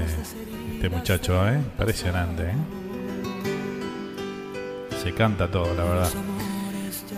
este 0.75 0.89
muchacho, 0.91 1.49
¿eh? 1.49 1.55
Impresionante, 1.79 2.43
¿eh? 2.43 2.55
Se 5.03 5.13
canta 5.13 5.49
todo, 5.49 5.73
la 5.75 5.85
verdad. 5.85 6.11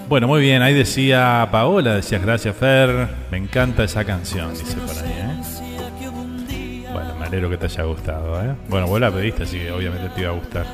Bueno, 0.08 0.28
muy 0.28 0.40
bien, 0.42 0.62
ahí 0.62 0.74
decía 0.74 1.48
Paola, 1.50 1.94
decías 1.94 2.20
gracias 2.22 2.54
Fer, 2.56 3.08
me 3.30 3.38
encanta 3.38 3.84
esa 3.84 4.04
canción, 4.04 4.50
dice 4.52 4.76
por 4.76 4.90
ahí, 4.90 5.12
¿eh? 5.12 6.84
Bueno, 6.92 7.14
me 7.18 7.24
alegro 7.26 7.48
que 7.48 7.56
te 7.56 7.64
haya 7.66 7.84
gustado, 7.84 8.38
¿eh? 8.42 8.54
Bueno, 8.68 8.86
vos 8.86 9.00
la 9.00 9.10
pediste, 9.10 9.44
así 9.44 9.58
que 9.58 9.72
obviamente 9.72 10.10
te 10.10 10.20
iba 10.20 10.30
a 10.30 10.34
gustar. 10.34 10.66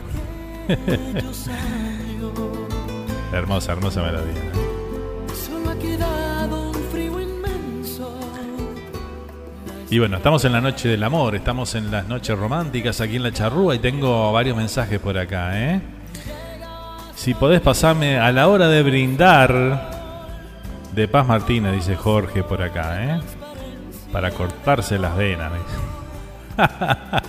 hermosa, 3.33 3.73
hermosa 3.73 4.03
melodía. 4.03 4.33
¿eh? 4.35 4.70
Y 9.91 9.99
bueno, 9.99 10.19
estamos 10.19 10.45
en 10.45 10.53
la 10.53 10.61
noche 10.61 10.89
del 10.89 11.03
amor, 11.03 11.35
estamos 11.35 11.75
en 11.75 11.91
las 11.91 12.07
noches 12.07 12.39
románticas 12.39 13.01
aquí 13.01 13.17
en 13.17 13.25
la 13.25 13.33
charrúa 13.33 13.75
y 13.75 13.81
tengo 13.81 14.31
varios 14.33 14.57
mensajes 14.57 15.01
por 15.01 15.19
acá, 15.19 15.61
¿eh? 15.61 15.81
Si 17.17 17.35
podés 17.35 17.61
pasarme 17.61 18.17
a 18.17 18.31
la 18.31 18.47
hora 18.47 18.69
de 18.69 18.85
brindar 18.85 19.91
de 20.93 21.09
Paz 21.09 21.27
Martínez, 21.27 21.75
dice 21.75 21.97
Jorge 21.97 22.45
por 22.45 22.63
acá, 22.63 23.05
¿eh? 23.05 23.21
Para 24.13 24.31
cortarse 24.31 24.97
las 24.97 25.17
venas. 25.17 25.51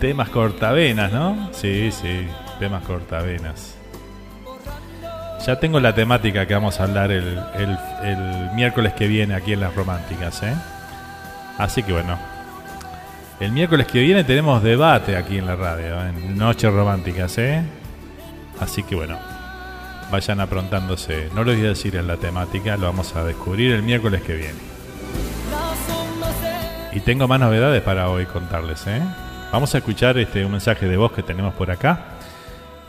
temas 0.00 0.28
cortavenas, 0.30 1.12
¿no? 1.12 1.50
Sí, 1.52 1.92
sí, 1.92 2.26
temas 2.58 2.82
cortavenas. 2.82 3.73
Ya 5.46 5.56
tengo 5.60 5.78
la 5.78 5.94
temática 5.94 6.46
que 6.46 6.54
vamos 6.54 6.80
a 6.80 6.84
hablar 6.84 7.10
el, 7.10 7.38
el- 7.54 7.78
el 8.02 8.50
miércoles 8.54 8.94
que 8.94 9.06
viene 9.06 9.34
aquí 9.34 9.52
en 9.52 9.60
las 9.60 9.74
románticas, 9.74 10.42
¿eh? 10.42 10.54
Así 11.58 11.82
que 11.82 11.92
bueno. 11.92 12.18
El 13.40 13.52
miércoles 13.52 13.86
que 13.86 14.00
viene 14.00 14.24
tenemos 14.24 14.62
debate 14.62 15.16
aquí 15.16 15.38
en 15.38 15.46
la 15.46 15.56
radio, 15.56 16.00
en 16.06 16.38
Noches 16.38 16.72
Románticas, 16.72 17.36
¿eh? 17.38 17.62
Así 18.60 18.82
que 18.84 18.94
bueno. 18.94 19.18
Vayan 20.10 20.40
aprontándose. 20.40 21.28
No 21.34 21.44
lo 21.44 21.52
voy 21.52 21.64
a 21.64 21.68
decir 21.70 21.96
en 21.96 22.06
la 22.06 22.16
temática, 22.16 22.76
lo 22.76 22.86
vamos 22.86 23.14
a 23.16 23.24
descubrir 23.24 23.72
el 23.72 23.82
miércoles 23.82 24.22
que 24.22 24.34
viene. 24.34 24.58
Y 26.92 27.00
tengo 27.00 27.26
más 27.26 27.40
novedades 27.40 27.82
para 27.82 28.08
hoy 28.08 28.24
contarles, 28.26 28.86
¿eh? 28.86 29.02
Vamos 29.52 29.74
a 29.74 29.78
escuchar 29.78 30.16
este 30.16 30.44
un 30.44 30.52
mensaje 30.52 30.86
de 30.86 30.96
voz 30.96 31.12
que 31.12 31.22
tenemos 31.22 31.52
por 31.54 31.70
acá 31.70 31.98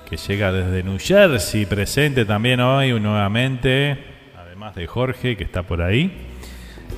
que 0.09 0.17
llega 0.17 0.51
desde 0.51 0.83
New 0.83 0.97
Jersey, 0.99 1.65
presente 1.65 2.25
también 2.25 2.59
hoy 2.59 2.97
nuevamente, 2.99 3.97
además 4.37 4.75
de 4.75 4.87
Jorge 4.87 5.35
que 5.35 5.43
está 5.43 5.63
por 5.63 5.81
ahí 5.81 6.11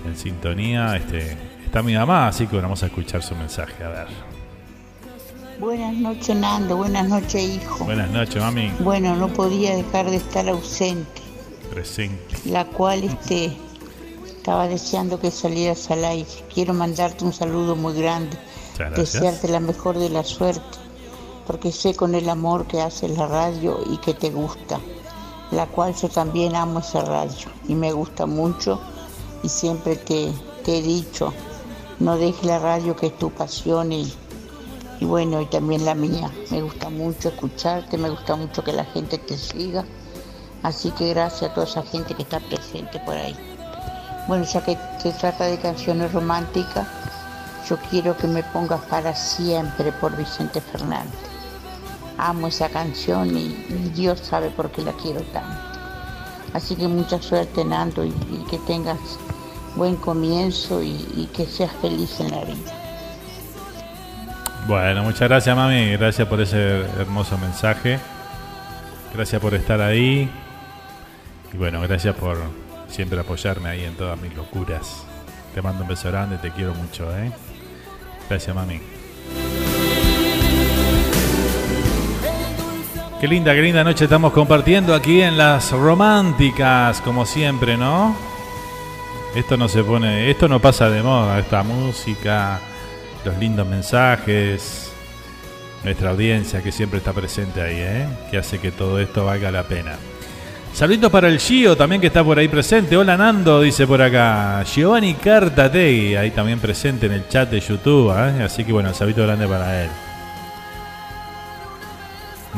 en 0.05 0.16
sintonía, 0.18 0.95
este 0.97 1.38
está 1.66 1.82
mi 1.82 1.93
mamá, 1.95 2.28
así 2.28 2.45
que 2.45 2.51
bueno, 2.53 2.68
vamos 2.68 2.84
a 2.84 2.88
escuchar 2.88 3.24
su 3.24 3.36
mensaje, 3.36 3.84
a 3.84 3.89
ver. 3.89 4.08
Buenas 5.60 5.95
noches, 5.95 6.36
Nando. 6.36 6.78
Buenas 6.78 7.08
noches, 7.10 7.41
hijo. 7.41 7.86
Buenas 7.86 8.12
noches, 8.12 8.38
mami, 8.41 8.72
Bueno, 8.80 9.16
no 9.16 9.28
podía 9.30 9.76
dejar 9.76 10.10
de 10.10 10.18
estar 10.18 10.47
ausente, 10.47 11.22
presente. 11.72 12.36
la 12.45 12.66
cual 12.66 13.03
este, 13.03 13.51
estaba 14.28 14.68
deseando 14.68 15.20
que 15.20 15.32
salieras 15.32 15.89
al 15.89 16.05
aire. 16.05 16.30
Quiero 16.53 16.74
mandarte 16.76 17.26
un 17.26 17.34
saludo 17.34 17.76
muy 17.76 17.93
grande, 17.95 18.38
desearte 18.95 19.47
la 19.47 19.60
mejor 19.60 19.97
de 19.97 20.10
la 20.10 20.24
suerte, 20.24 20.78
porque 21.48 21.72
sé 21.72 21.95
con 21.95 22.14
el 22.14 22.30
amor 22.30 22.68
que 22.68 22.82
haces 22.82 23.18
la 23.18 23.26
radio 23.26 23.80
y 23.89 23.98
que 23.98 24.14
te 24.14 24.30
gusta, 24.30 24.80
la 25.52 25.66
cual 25.66 25.95
yo 25.95 26.10
también 26.10 26.56
amo 26.56 26.80
esa 26.80 27.02
radio 27.02 27.48
y 27.68 27.74
me 27.74 27.93
gusta 27.93 28.26
mucho 28.26 28.80
y 29.41 29.50
siempre 29.50 29.95
te, 29.95 30.34
he 30.68 30.82
dicho, 30.82 31.34
no 32.00 32.18
dejes 32.18 32.43
la 32.43 32.60
radio 32.60 32.95
que 32.98 33.08
es 33.08 33.18
tu 33.18 33.32
pasión 33.32 33.93
y 33.93 34.14
bueno, 35.00 35.39
y 35.41 35.45
también 35.45 35.86
la 35.86 35.95
mía. 35.95 36.32
Me 36.50 36.62
gusta 36.62 36.89
mucho 36.89 37.30
escucharte, 37.30 37.98
me 37.98 38.10
gusta 38.10 38.36
mucho 38.36 38.64
que 38.64 38.74
la 38.74 38.84
gente 38.84 39.18
te 39.18 39.38
siga. 39.38 39.86
Así 40.64 40.91
que 40.91 41.10
gracias 41.10 41.52
a 41.52 41.54
toda 41.54 41.68
esa 41.68 41.84
gente 41.84 42.16
que 42.16 42.24
está 42.24 42.39
presente 42.39 43.00
por 43.02 43.16
ahí. 43.16 43.36
Bueno, 44.28 44.43
ya 44.43 44.64
que 44.66 44.78
se 45.02 45.12
trata 45.14 45.45
de 45.45 45.60
canciones 45.60 46.12
románticas, 46.12 46.88
yo 47.70 47.78
quiero 47.89 48.18
que 48.18 48.28
me 48.28 48.43
pongas 48.43 48.82
para 48.86 49.16
siempre 49.16 49.91
por 49.93 50.16
Vicente 50.18 50.60
Fernández. 50.60 51.37
Amo 52.18 52.47
esa 52.47 52.70
canción 52.70 53.38
y, 53.38 53.49
Dios 53.93 54.20
sabe 54.20 54.49
por 54.49 54.72
qué 54.72 54.82
la 54.82 54.93
quiero 54.93 55.22
tanto. 55.34 55.80
Así 56.53 56.76
que 56.76 56.88
mucha 56.88 57.22
suerte, 57.22 57.63
Nando, 57.63 58.03
y, 58.03 58.09
y 58.09 58.45
que 58.49 58.57
tengas 58.59 58.97
buen 59.76 59.95
comienzo 59.95 60.82
y, 60.82 60.91
y 61.15 61.30
que 61.34 61.45
seas 61.45 61.72
feliz 61.82 62.20
en 62.20 62.32
la 62.32 62.43
vida. 62.43 62.74
Bueno, 64.68 65.03
muchas 65.03 65.30
gracias, 65.30 65.55
mami, 65.55 65.91
gracias 65.93 66.28
por 66.28 66.41
ese 66.41 66.82
hermoso 66.99 67.38
mensaje. 67.38 67.99
Gracias 69.13 69.41
por 69.41 69.53
estar 69.53 69.80
ahí. 69.80 70.30
Y 71.53 71.57
bueno, 71.57 71.80
gracias 71.82 72.15
por 72.15 72.38
siempre 72.89 73.20
apoyarme 73.20 73.70
ahí 73.70 73.86
en 73.86 73.95
todas 73.95 74.20
mis 74.20 74.36
locuras. 74.36 75.05
Te 75.53 75.61
mando 75.61 75.84
un 75.84 75.88
beso 75.88 76.09
grande, 76.09 76.38
te 76.38 76.51
quiero 76.51 76.74
mucho, 76.74 77.09
¿eh? 77.18 77.32
Gracias, 78.30 78.53
mami. 78.53 78.82
Qué 83.20 83.28
linda, 83.28 83.55
qué 83.55 83.63
linda 83.63 83.84
noche 83.84 84.03
estamos 84.03 84.32
compartiendo 84.32 84.93
aquí 84.93 85.24
en 85.24 85.38
las 85.38 85.72
románticas, 85.72 87.01
como 87.01 87.26
siempre, 87.26 87.76
¿no? 87.76 88.15
Esto 89.34 89.57
no 89.57 89.68
se 89.68 89.84
pone, 89.84 90.30
esto 90.30 90.47
no 90.47 90.59
pasa 90.59 90.88
de 90.91 91.01
moda, 91.01 91.39
esta 91.39 91.63
música, 91.63 92.59
los 93.26 93.36
lindos 93.39 93.65
mensajes, 93.65 94.91
nuestra 95.84 96.11
audiencia 96.11 96.61
que 96.61 96.72
siempre 96.72 96.99
está 96.99 97.11
presente 97.11 97.59
ahí, 97.59 97.78
¿eh? 97.80 98.07
que 98.30 98.38
hace 98.38 98.59
que 98.59 98.72
todo 98.72 98.99
esto 98.99 99.26
valga 99.26 99.49
la 99.49 99.63
pena. 99.63 99.95
Saluditos 100.74 101.11
para 101.11 101.28
el 101.28 101.39
Gio 101.39 101.76
también 101.76 101.99
que 101.99 102.07
está 102.07 102.24
por 102.24 102.38
ahí 102.38 102.47
presente. 102.47 102.95
Hola 102.95 103.18
Nando, 103.18 103.61
dice 103.61 103.88
por 103.88 103.99
acá. 103.99 104.63
Giovanni 104.63 105.15
Cartategui, 105.15 106.15
ahí 106.15 106.30
también 106.30 106.59
presente 106.59 107.07
en 107.07 107.13
el 107.13 107.28
chat 107.28 107.49
de 107.49 107.61
YouTube. 107.61 108.11
¿eh? 108.11 108.43
Así 108.43 108.63
que 108.63 108.72
bueno, 108.72 108.93
saludito 108.93 109.24
grande 109.24 109.47
para 109.47 109.86
él. 109.86 109.89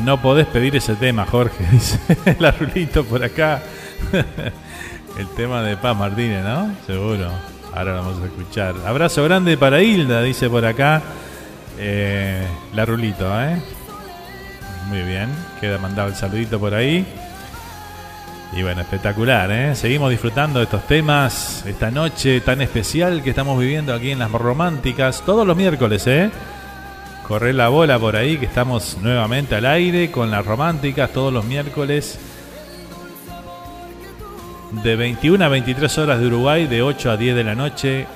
No 0.04 0.20
podés 0.20 0.46
pedir 0.46 0.76
ese 0.76 0.94
tema, 0.94 1.26
Jorge, 1.26 1.64
dice 1.70 1.98
el 2.24 2.44
arulito 2.44 3.04
por 3.04 3.22
acá. 3.22 3.62
el 5.18 5.28
tema 5.36 5.62
de 5.62 5.76
Paz 5.76 5.96
Martínez, 5.96 6.42
¿no? 6.42 6.74
Seguro. 6.86 7.28
Ahora 7.74 7.96
lo 7.96 8.02
vamos 8.02 8.22
a 8.22 8.26
escuchar. 8.26 8.74
Abrazo 8.86 9.22
grande 9.24 9.56
para 9.56 9.82
Hilda, 9.82 10.22
dice 10.22 10.48
por 10.48 10.64
acá. 10.64 11.02
Eh, 11.78 12.44
la 12.74 12.84
rulito, 12.84 13.26
¿eh? 13.42 13.56
Muy 14.88 15.02
bien. 15.02 15.28
Queda 15.60 15.78
mandado 15.78 16.08
el 16.08 16.14
saludito 16.14 16.58
por 16.58 16.74
ahí. 16.74 17.06
Y 18.52 18.62
bueno, 18.62 18.80
espectacular, 18.80 19.50
¿eh? 19.52 19.74
Seguimos 19.76 20.10
disfrutando 20.10 20.58
de 20.58 20.64
estos 20.64 20.84
temas 20.86 21.64
esta 21.66 21.90
noche 21.90 22.40
tan 22.40 22.60
especial 22.60 23.22
que 23.22 23.30
estamos 23.30 23.58
viviendo 23.60 23.94
aquí 23.94 24.10
en 24.10 24.18
las 24.18 24.32
románticas 24.32 25.22
todos 25.24 25.46
los 25.46 25.56
miércoles, 25.56 26.04
¿eh? 26.08 26.30
Corre 27.30 27.52
la 27.52 27.68
bola 27.68 27.96
por 27.96 28.16
ahí 28.16 28.38
que 28.38 28.46
estamos 28.46 28.98
nuevamente 29.00 29.54
al 29.54 29.64
aire 29.64 30.10
con 30.10 30.32
las 30.32 30.44
románticas 30.44 31.12
todos 31.12 31.32
los 31.32 31.44
miércoles 31.44 32.18
de 34.82 34.96
21 34.96 35.44
a 35.44 35.48
23 35.48 35.98
horas 35.98 36.18
de 36.18 36.26
Uruguay, 36.26 36.66
de 36.66 36.82
8 36.82 37.08
a 37.12 37.16
10 37.16 37.36
de 37.36 37.44
la 37.44 37.54
noche, 37.54 38.06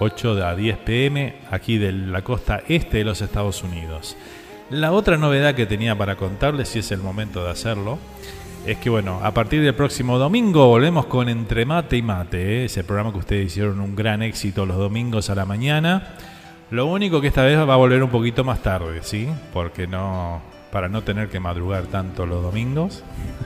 8 0.00 0.44
a 0.44 0.56
10 0.56 0.78
pm, 0.78 1.36
aquí 1.52 1.78
de 1.78 1.92
la 1.92 2.22
costa 2.22 2.60
este 2.66 2.98
de 2.98 3.04
los 3.04 3.22
Estados 3.22 3.62
Unidos. 3.62 4.16
La 4.70 4.90
otra 4.90 5.16
novedad 5.16 5.54
que 5.54 5.66
tenía 5.66 5.96
para 5.96 6.16
contarles, 6.16 6.70
si 6.70 6.80
es 6.80 6.90
el 6.90 6.98
momento 6.98 7.44
de 7.44 7.52
hacerlo, 7.52 8.00
es 8.66 8.78
que 8.78 8.90
bueno, 8.90 9.20
a 9.22 9.32
partir 9.32 9.62
del 9.62 9.76
próximo 9.76 10.18
domingo 10.18 10.66
volvemos 10.66 11.06
con 11.06 11.28
Entre 11.28 11.64
Mate 11.64 11.98
y 11.98 12.02
Mate, 12.02 12.62
¿eh? 12.62 12.64
ese 12.64 12.82
programa 12.82 13.12
que 13.12 13.18
ustedes 13.18 13.46
hicieron 13.46 13.78
un 13.78 13.94
gran 13.94 14.22
éxito 14.22 14.66
los 14.66 14.76
domingos 14.76 15.30
a 15.30 15.36
la 15.36 15.44
mañana. 15.44 16.16
Lo 16.70 16.86
único 16.86 17.20
que 17.20 17.28
esta 17.28 17.42
vez 17.44 17.58
va 17.58 17.74
a 17.74 17.76
volver 17.76 18.02
un 18.02 18.10
poquito 18.10 18.44
más 18.44 18.62
tarde, 18.62 19.00
¿sí? 19.02 19.26
Porque 19.54 19.86
no, 19.86 20.40
para 20.70 20.88
no 20.88 21.02
tener 21.02 21.28
que 21.28 21.40
madrugar 21.40 21.84
tanto 21.84 22.26
los 22.26 22.42
domingos. 22.42 23.02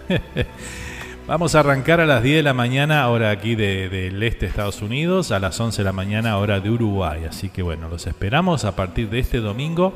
Vamos 1.28 1.54
a 1.54 1.60
arrancar 1.60 2.00
a 2.00 2.06
las 2.06 2.20
10 2.22 2.38
de 2.38 2.42
la 2.42 2.52
mañana, 2.52 3.06
hora 3.08 3.30
aquí 3.30 3.54
de- 3.54 3.88
del 3.88 4.20
este 4.24 4.40
de 4.40 4.46
Estados 4.50 4.82
Unidos, 4.82 5.30
a 5.30 5.38
las 5.38 5.58
11 5.60 5.82
de 5.82 5.84
la 5.84 5.92
mañana, 5.92 6.36
hora 6.38 6.58
de 6.58 6.68
Uruguay. 6.68 7.24
Así 7.28 7.48
que 7.48 7.62
bueno, 7.62 7.88
los 7.88 8.08
esperamos 8.08 8.64
a 8.64 8.74
partir 8.74 9.08
de 9.08 9.20
este 9.20 9.38
domingo. 9.38 9.94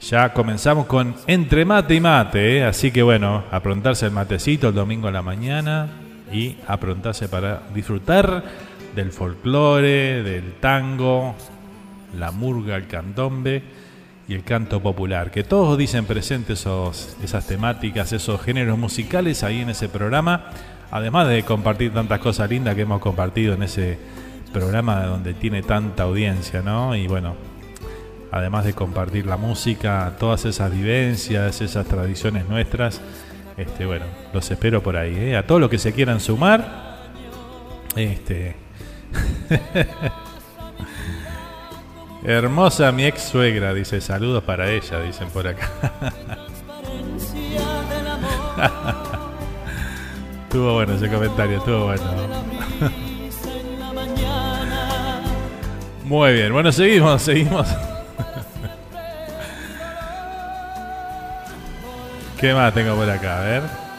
Ya 0.00 0.32
comenzamos 0.32 0.86
con 0.86 1.16
Entre 1.26 1.64
Mate 1.64 1.96
y 1.96 2.00
Mate, 2.00 2.58
¿eh? 2.58 2.64
así 2.64 2.90
que 2.92 3.02
bueno, 3.02 3.42
aprontarse 3.50 4.06
el 4.06 4.12
matecito 4.12 4.68
el 4.68 4.74
domingo 4.74 5.08
a 5.08 5.10
la 5.10 5.20
mañana 5.20 5.88
y 6.32 6.56
aprontarse 6.66 7.28
para 7.28 7.62
disfrutar 7.74 8.42
del 8.94 9.10
folclore, 9.12 10.22
del 10.22 10.54
tango, 10.54 11.34
la 12.16 12.30
murga, 12.30 12.76
el 12.76 12.86
candombe 12.86 13.62
y 14.28 14.34
el 14.34 14.44
canto 14.44 14.80
popular, 14.80 15.30
que 15.30 15.42
todos 15.42 15.76
dicen 15.76 16.04
presentes 16.04 16.66
esas 17.22 17.46
temáticas, 17.46 18.12
esos 18.12 18.40
géneros 18.40 18.78
musicales 18.78 19.42
ahí 19.42 19.60
en 19.60 19.70
ese 19.70 19.88
programa, 19.88 20.50
además 20.90 21.28
de 21.28 21.42
compartir 21.42 21.92
tantas 21.92 22.20
cosas 22.20 22.48
lindas 22.48 22.74
que 22.74 22.82
hemos 22.82 23.00
compartido 23.00 23.54
en 23.54 23.64
ese 23.64 23.98
programa 24.52 25.04
donde 25.04 25.34
tiene 25.34 25.62
tanta 25.62 26.04
audiencia, 26.04 26.62
¿no? 26.62 26.94
Y 26.94 27.06
bueno, 27.06 27.34
además 28.30 28.64
de 28.64 28.72
compartir 28.72 29.26
la 29.26 29.36
música, 29.36 30.14
todas 30.18 30.44
esas 30.44 30.72
vivencias, 30.72 31.60
esas 31.60 31.86
tradiciones 31.86 32.48
nuestras, 32.48 33.00
este, 33.56 33.84
bueno, 33.86 34.06
los 34.32 34.48
espero 34.50 34.82
por 34.82 34.96
ahí, 34.96 35.14
¿eh? 35.16 35.36
A 35.36 35.46
todos 35.46 35.60
los 35.60 35.70
que 35.70 35.78
se 35.78 35.92
quieran 35.92 36.20
sumar, 36.20 37.10
este... 37.96 38.54
Hermosa 42.22 42.92
mi 42.92 43.06
ex 43.06 43.22
suegra, 43.22 43.72
dice, 43.72 44.00
saludos 44.00 44.44
para 44.44 44.70
ella, 44.70 45.00
dicen 45.00 45.28
por 45.30 45.48
acá. 45.48 45.70
estuvo 50.42 50.74
bueno 50.74 50.94
ese 50.94 51.08
comentario, 51.08 51.58
estuvo 51.58 51.86
bueno. 51.86 52.02
Muy 56.04 56.32
bien, 56.34 56.52
bueno, 56.52 56.70
seguimos, 56.72 57.22
seguimos. 57.22 57.68
¿Qué 62.38 62.52
más 62.52 62.74
tengo 62.74 62.96
por 62.96 63.08
acá? 63.08 63.38
A 63.38 63.44
ver. 63.44 63.89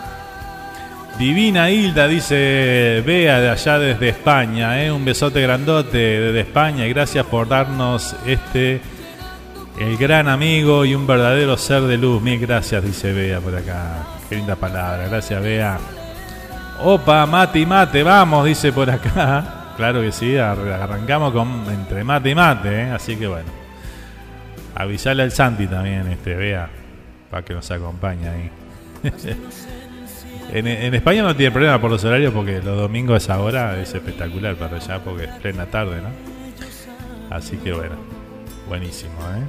Divina 1.22 1.70
Hilda 1.70 2.08
dice 2.08 3.04
Bea 3.06 3.40
de 3.40 3.50
allá 3.52 3.78
desde 3.78 4.10
España, 4.10 4.84
¿eh? 4.84 4.92
un 4.92 5.06
besote 5.06 5.40
grandote 5.40 6.00
desde 6.00 6.40
España 6.40 6.88
y 6.88 6.90
gracias 6.90 7.28
por 7.28 7.48
darnos 7.48 8.16
este 8.26 8.82
el 9.80 9.98
gran 9.98 10.28
amigo 10.28 10.84
y 10.84 10.96
un 10.96 11.06
verdadero 11.06 11.58
ser 11.58 11.84
de 11.84 12.00
luz. 12.00 12.24
Mil 12.24 12.40
gracias, 12.40 12.84
dice 12.84 13.14
Bea 13.14 13.40
por 13.40 13.56
acá. 13.56 13.98
Qué 14.28 14.36
linda 14.36 14.56
palabra, 14.56 15.08
gracias 15.10 15.44
Bea. 15.44 15.78
Opa, 16.84 17.28
mate 17.28 17.60
y 17.60 17.68
mate, 17.68 18.02
vamos, 18.02 18.44
dice 18.44 18.74
por 18.74 18.90
acá. 18.90 19.58
Claro 19.78 20.02
que 20.02 20.12
sí, 20.12 20.36
arrancamos 20.38 21.32
con 21.34 21.66
entre 21.70 22.04
mate 22.04 22.32
y 22.32 22.36
mate, 22.36 22.82
¿eh? 22.82 22.92
así 22.92 23.16
que 23.16 23.28
bueno. 23.28 23.50
Avisale 24.74 25.22
al 25.22 25.32
Santi 25.32 25.68
también, 25.68 26.08
este, 26.08 26.34
Bea, 26.34 26.68
para 27.30 27.46
que 27.46 27.54
nos 27.54 27.70
acompañe 27.70 28.28
ahí. 28.28 28.52
En, 30.54 30.94
España 30.94 31.24
no 31.24 31.34
tiene 31.34 31.52
problema 31.52 31.80
por 31.80 31.90
los 31.90 32.04
horarios 32.04 32.34
porque 32.34 32.62
los 32.62 32.78
domingos 32.78 33.14
a 33.14 33.18
esa 33.18 33.40
hora 33.40 33.80
es 33.80 33.94
espectacular 33.94 34.56
para 34.56 34.78
allá 34.78 35.00
porque 35.00 35.24
es 35.24 35.32
plena 35.36 35.66
tarde, 35.66 36.02
¿no? 36.02 36.10
Así 37.34 37.56
que 37.58 37.72
bueno, 37.72 37.96
buenísimo, 38.68 39.14
¿eh? 39.34 39.44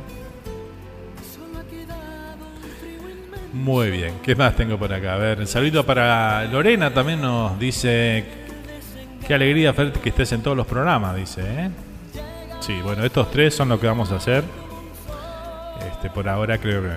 Muy 3.52 3.90
bien, 3.90 4.14
¿qué 4.22 4.36
más 4.36 4.54
tengo 4.54 4.78
por 4.78 4.92
acá? 4.92 5.14
A 5.14 5.18
ver, 5.18 5.40
un 5.40 5.46
saludo 5.46 5.84
para 5.84 6.44
Lorena 6.44 6.94
también 6.94 7.20
nos 7.20 7.58
dice 7.58 8.24
qué 9.26 9.34
alegría 9.34 9.74
Fer 9.74 9.92
que 9.92 10.08
estés 10.08 10.32
en 10.32 10.42
todos 10.42 10.56
los 10.56 10.66
programas, 10.66 11.16
dice, 11.16 11.42
¿eh? 11.42 11.70
Sí, 12.60 12.80
bueno, 12.80 13.04
estos 13.04 13.28
tres 13.32 13.54
son 13.54 13.68
lo 13.68 13.80
que 13.80 13.88
vamos 13.88 14.12
a 14.12 14.16
hacer. 14.16 14.44
Este, 15.90 16.10
por 16.10 16.28
ahora 16.28 16.58
creo 16.58 16.80
que 16.80 16.90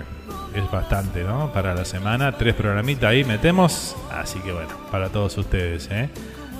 es 0.56 0.72
bastante, 0.72 1.24
¿no? 1.24 1.52
Para 1.52 1.74
la 1.74 1.86
semana, 1.86 2.32
tres 2.32 2.54
programitas 2.54 3.10
ahí 3.10 3.24
metemos. 3.24 3.96
Así 4.12 4.40
que 4.40 4.52
bueno, 4.52 4.70
para 4.92 5.10
todos 5.10 5.38
ustedes, 5.38 5.90
¿eh? 5.92 6.10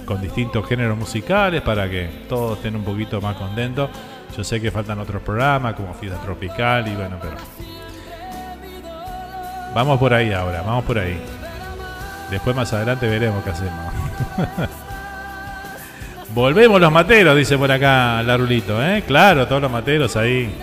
Con 0.06 0.22
distintos 0.22 0.68
géneros 0.68 0.98
musicales 0.98 1.62
para 1.62 1.90
que 1.90 2.26
todos 2.30 2.58
estén 2.58 2.76
un 2.76 2.84
poquito 2.84 3.22
más 3.22 3.36
contentos. 3.38 3.90
Yo 4.36 4.44
sé 4.44 4.62
que 4.62 4.70
faltan 4.72 5.00
otros 5.00 5.22
programas 5.22 5.76
como 5.76 5.94
Fiesta 5.94 6.20
Tropical 6.22 6.88
y 6.88 6.96
bueno, 6.96 7.18
pero. 7.22 7.38
Vamos 9.74 10.00
por 10.00 10.14
ahí 10.14 10.32
ahora, 10.32 10.62
vamos 10.62 10.86
por 10.86 11.00
ahí. 11.00 11.20
Después 12.30 12.56
más 12.56 12.72
adelante 12.74 13.08
veremos 13.08 13.44
qué 13.44 13.50
hacemos. 13.50 13.94
Volvemos 16.34 16.82
los 16.82 16.92
materos, 16.92 17.38
dice 17.38 17.58
por 17.58 17.72
acá 17.72 18.22
Larulito, 18.24 18.84
¿eh? 18.84 19.04
Claro, 19.08 19.48
todos 19.48 19.62
los 19.62 19.72
materos 19.72 20.16
ahí. 20.18 20.54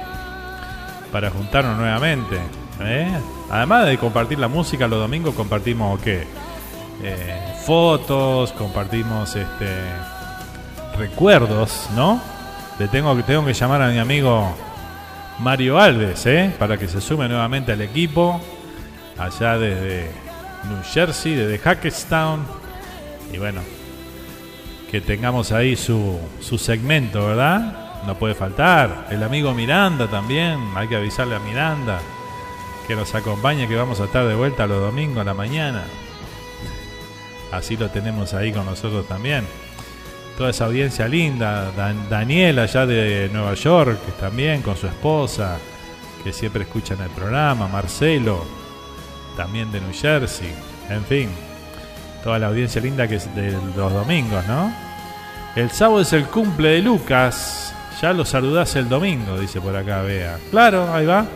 Para 1.11 1.31
juntarnos 1.31 1.77
nuevamente. 1.77 2.62
¿Eh? 2.81 3.11
Además 3.51 3.87
de 3.87 3.99
compartir 3.99 4.39
la 4.39 4.49
música, 4.49 4.87
los 4.87 4.99
domingos 4.99 5.35
compartimos 5.35 6.01
qué? 6.01 6.27
Eh, 7.03 7.55
fotos, 7.65 8.53
compartimos 8.53 9.35
este 9.35 9.67
recuerdos, 10.97 11.89
¿no? 11.97 12.21
Le 12.79 12.89
tengo, 12.89 13.15
tengo 13.25 13.45
que 13.45 13.55
llamar 13.55 13.83
a 13.83 13.89
mi 13.89 13.99
amigo 13.99 14.55
Mario 15.39 15.79
Alves, 15.79 16.27
¿eh? 16.27 16.53
Para 16.59 16.77
que 16.79 16.89
se 16.89 17.01
sume 17.01 17.29
nuevamente 17.29 17.73
al 17.73 17.81
equipo. 17.81 18.41
Allá 19.19 19.59
desde 19.59 20.11
New 20.69 20.83
Jersey, 20.93 21.35
desde 21.35 21.59
Hackettstown. 21.59 22.45
Y 23.33 23.39
bueno, 23.39 23.61
que 24.91 25.01
tengamos 25.01 25.53
ahí 25.53 25.77
su, 25.77 26.19
su 26.41 26.59
segmento, 26.59 27.27
¿verdad? 27.27 28.05
No 28.07 28.15
puede 28.17 28.35
faltar. 28.35 29.07
El 29.11 29.23
amigo 29.23 29.55
Miranda 29.55 30.09
también, 30.09 30.59
hay 30.77 30.89
que 30.89 30.97
avisarle 30.97 31.37
a 31.37 31.41
Miranda 31.41 32.01
que 32.87 32.97
nos 32.97 33.15
acompañe, 33.15 33.69
que 33.69 33.77
vamos 33.77 34.01
a 34.01 34.05
estar 34.05 34.27
de 34.27 34.35
vuelta 34.35 34.67
los 34.67 34.81
domingos 34.81 35.19
a 35.19 35.25
la 35.25 35.35
mañana. 35.35 35.85
Así 37.51 37.77
lo 37.77 37.91
tenemos 37.91 38.35
ahí 38.35 38.53
con 38.53 38.65
nosotros 38.65 39.07
también. 39.07 39.47
Toda 40.37 40.51
esa 40.51 40.65
audiencia 40.65 41.07
linda, 41.07 41.71
Daniel 42.09 42.59
allá 42.59 42.87
de 42.87 43.29
Nueva 43.33 43.55
York, 43.55 43.99
también 44.19 44.63
con 44.63 44.77
su 44.77 44.87
esposa, 44.87 45.59
que 46.25 46.33
siempre 46.33 46.63
escuchan 46.63 47.01
el 47.03 47.11
programa, 47.11 47.69
Marcelo, 47.69 48.45
también 49.37 49.71
de 49.71 49.81
New 49.81 49.93
Jersey, 49.93 50.53
en 50.89 51.05
fin, 51.05 51.29
toda 52.25 52.39
la 52.39 52.49
audiencia 52.49 52.81
linda 52.81 53.07
que 53.07 53.17
es 53.17 53.35
de 53.35 53.53
los 53.77 53.93
domingos, 53.93 54.47
¿no? 54.47 54.73
El 55.55 55.71
sábado 55.71 56.01
es 56.01 56.13
el 56.15 56.25
cumple 56.25 56.71
de 56.71 56.83
Lucas, 56.83 57.75
ya 58.01 58.15
lo 58.15 58.25
saludás 58.25 58.75
el 58.77 58.89
domingo, 58.89 59.39
dice 59.39 59.61
por 59.61 59.77
acá, 59.77 60.01
vea. 60.01 60.39
Claro, 60.51 60.93
ahí 60.95 61.05
va. 61.05 61.27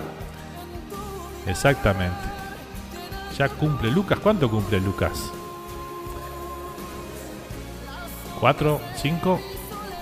Exactamente. 1.47 2.16
Ya 3.38 3.49
cumple 3.49 3.90
Lucas. 3.90 4.18
¿Cuánto 4.20 4.51
cumple 4.51 4.80
Lucas? 4.80 5.30
¿Cuatro? 8.40 8.80
¿Cinco? 8.97 9.40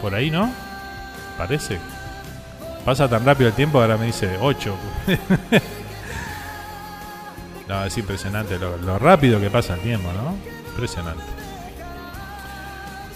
Por 0.00 0.14
ahí, 0.14 0.30
¿no? 0.30 0.50
Parece. 1.38 1.78
Pasa 2.84 3.08
tan 3.08 3.24
rápido 3.24 3.48
el 3.48 3.54
tiempo, 3.54 3.80
ahora 3.80 3.96
me 3.96 4.06
dice 4.06 4.36
ocho. 4.40 4.76
no, 7.68 7.84
es 7.84 7.96
impresionante 7.96 8.58
lo, 8.58 8.76
lo, 8.76 8.98
rápido 8.98 9.40
que 9.40 9.50
pasa 9.50 9.74
el 9.74 9.80
tiempo, 9.80 10.10
¿no? 10.12 10.36
Impresionante. 10.70 11.22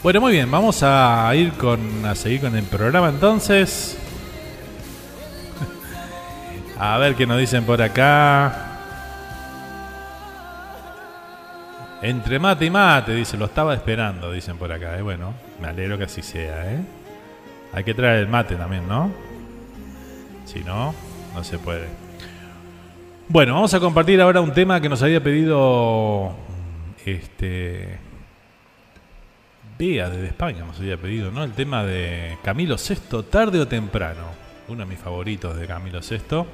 Bueno, 0.02 0.20
muy 0.20 0.32
bien, 0.32 0.50
vamos 0.50 0.82
a 0.82 1.30
ir 1.34 1.52
con 1.54 2.06
a 2.06 2.14
seguir 2.14 2.40
con 2.40 2.56
el 2.56 2.64
programa 2.64 3.08
entonces. 3.08 3.98
A 6.80 6.96
ver 6.98 7.16
qué 7.16 7.26
nos 7.26 7.38
dicen 7.38 7.64
por 7.64 7.82
acá. 7.82 8.52
Entre 12.00 12.38
mate 12.38 12.66
y 12.66 12.70
mate, 12.70 13.14
dice, 13.14 13.36
lo 13.36 13.46
estaba 13.46 13.74
esperando, 13.74 14.30
dicen 14.30 14.56
por 14.56 14.70
acá. 14.70 14.96
¿eh? 14.96 15.02
Bueno, 15.02 15.34
me 15.60 15.66
alegro 15.66 15.98
que 15.98 16.04
así 16.04 16.22
sea. 16.22 16.72
¿eh? 16.72 16.78
Hay 17.72 17.82
que 17.82 17.94
traer 17.94 18.20
el 18.20 18.28
mate 18.28 18.54
también, 18.54 18.86
¿no? 18.86 19.10
Si 20.44 20.60
no, 20.60 20.94
no 21.34 21.42
se 21.42 21.58
puede. 21.58 21.88
Bueno, 23.28 23.54
vamos 23.54 23.74
a 23.74 23.80
compartir 23.80 24.20
ahora 24.20 24.40
un 24.40 24.52
tema 24.52 24.80
que 24.80 24.88
nos 24.88 25.02
había 25.02 25.20
pedido 25.20 26.36
este 27.04 27.98
Bea 29.76 30.08
desde 30.08 30.28
España, 30.28 30.64
nos 30.64 30.78
había 30.78 30.96
pedido, 30.96 31.32
¿no? 31.32 31.42
El 31.42 31.52
tema 31.52 31.82
de 31.82 32.38
Camilo 32.44 32.76
VI, 32.76 33.24
tarde 33.24 33.58
o 33.58 33.66
temprano 33.66 34.47
uno 34.68 34.84
de 34.84 34.86
mis 34.86 34.98
favoritos 34.98 35.56
de 35.56 35.66
Camilo 35.66 36.00
VI. 36.00 36.44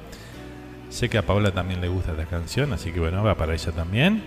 Sé 0.89 1.09
que 1.09 1.17
a 1.17 1.25
Paula 1.25 1.51
también 1.51 1.81
le 1.81 1.87
gusta 1.87 2.11
esta 2.11 2.25
canción, 2.25 2.71
así 2.73 2.91
que 2.91 2.99
bueno, 2.99 3.23
va 3.23 3.35
para 3.35 3.53
ella 3.53 3.71
también. 3.71 4.23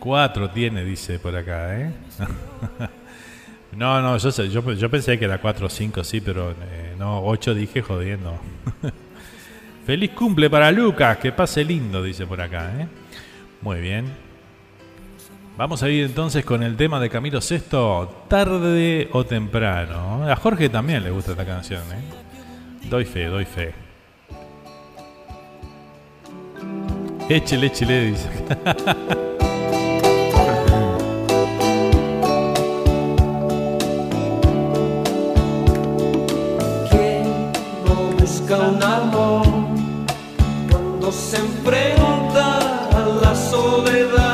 Cuatro 0.00 0.50
tiene, 0.50 0.84
dice 0.84 1.18
por 1.18 1.36
acá, 1.36 1.78
¿eh? 1.78 1.92
no, 3.76 4.00
no, 4.00 4.16
yo, 4.16 4.74
yo, 4.74 4.90
pensé 4.90 5.18
que 5.18 5.24
era 5.24 5.40
cuatro 5.40 5.66
o 5.66 5.68
cinco, 5.68 6.04
sí, 6.04 6.20
pero 6.20 6.52
eh, 6.52 6.94
no, 6.98 7.24
ocho 7.24 7.54
dije 7.54 7.82
jodiendo. 7.82 8.38
Feliz 9.86 10.10
cumple 10.10 10.50
para 10.50 10.70
Lucas, 10.70 11.18
que 11.18 11.32
pase 11.32 11.64
lindo, 11.64 12.02
dice 12.02 12.26
por 12.26 12.40
acá, 12.40 12.72
¿eh? 12.78 12.88
Muy 13.60 13.80
bien. 13.80 14.27
Vamos 15.58 15.82
a 15.82 15.88
ir 15.88 16.04
entonces 16.04 16.44
con 16.44 16.62
el 16.62 16.76
tema 16.76 17.00
de 17.00 17.10
Camilo 17.10 17.40
VI, 17.40 18.28
tarde 18.28 19.08
o 19.10 19.24
temprano. 19.24 20.24
A 20.30 20.36
Jorge 20.36 20.68
también 20.68 21.02
le 21.02 21.10
gusta 21.10 21.32
esta 21.32 21.44
canción, 21.44 21.82
¿eh? 21.90 22.86
Doy 22.88 23.04
fe, 23.04 23.24
doy 23.24 23.44
fe. 23.44 23.74
Échele, 27.28 27.66
échele, 27.66 28.04
dice. 28.04 28.28
busca 38.20 38.58
un 38.58 38.80
amor 38.80 39.46
cuando 40.70 41.10
se 41.10 41.36
enfrenta 41.38 42.58
a 42.92 43.08
la 43.22 43.34
soledad. 43.34 44.27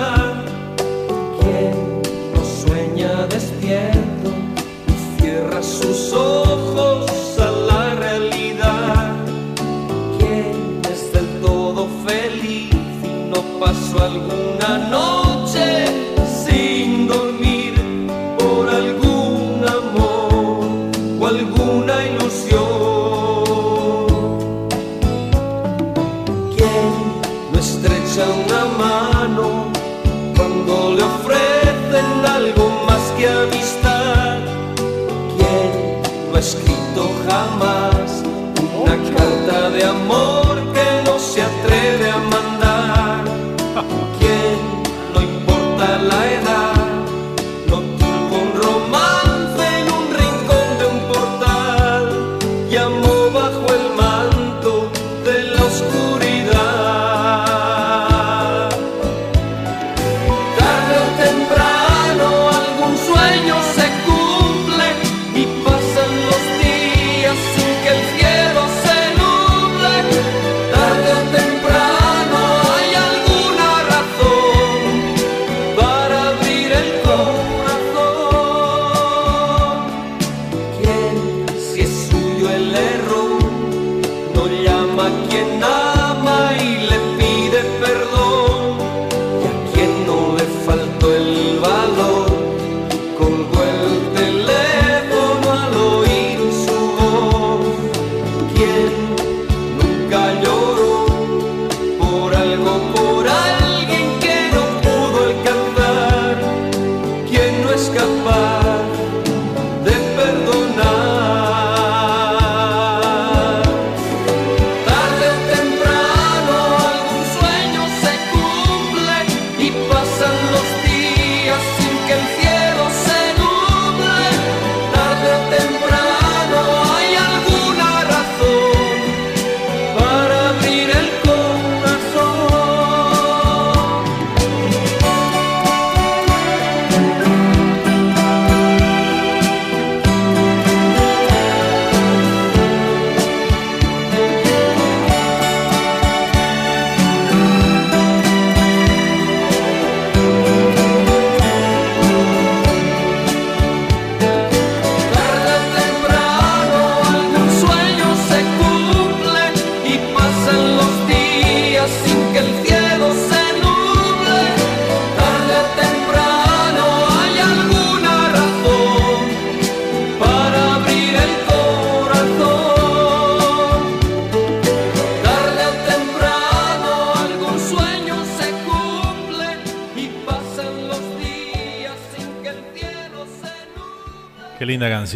No 13.95 14.01
pasó 14.01 14.05
alguna 14.05 14.79
noche 14.91 15.87
sin 16.45 17.07
dormir 17.07 17.75
por 18.39 18.69
algún 18.69 19.65
amor 19.67 20.91
o 21.21 21.27
alguna 21.27 22.07
ilusión. 22.07 22.61
¿Quién 26.57 26.93
no 27.53 27.59
estrecha 27.59 28.25
una 28.47 28.65
mano 28.79 29.73
cuando 30.37 30.95
le 30.97 31.03
ofrecen 31.03 32.27
algo 32.27 32.71
más 32.87 33.03
que 33.17 33.29
amistad? 33.29 34.39
¿Quién 35.37 36.03
no 36.31 36.37
ha 36.37 36.41
escrito 36.41 37.11
jamás 37.29 38.23
una 38.83 38.97
carta 39.17 39.71
de 39.71 39.85
amor 39.85 40.44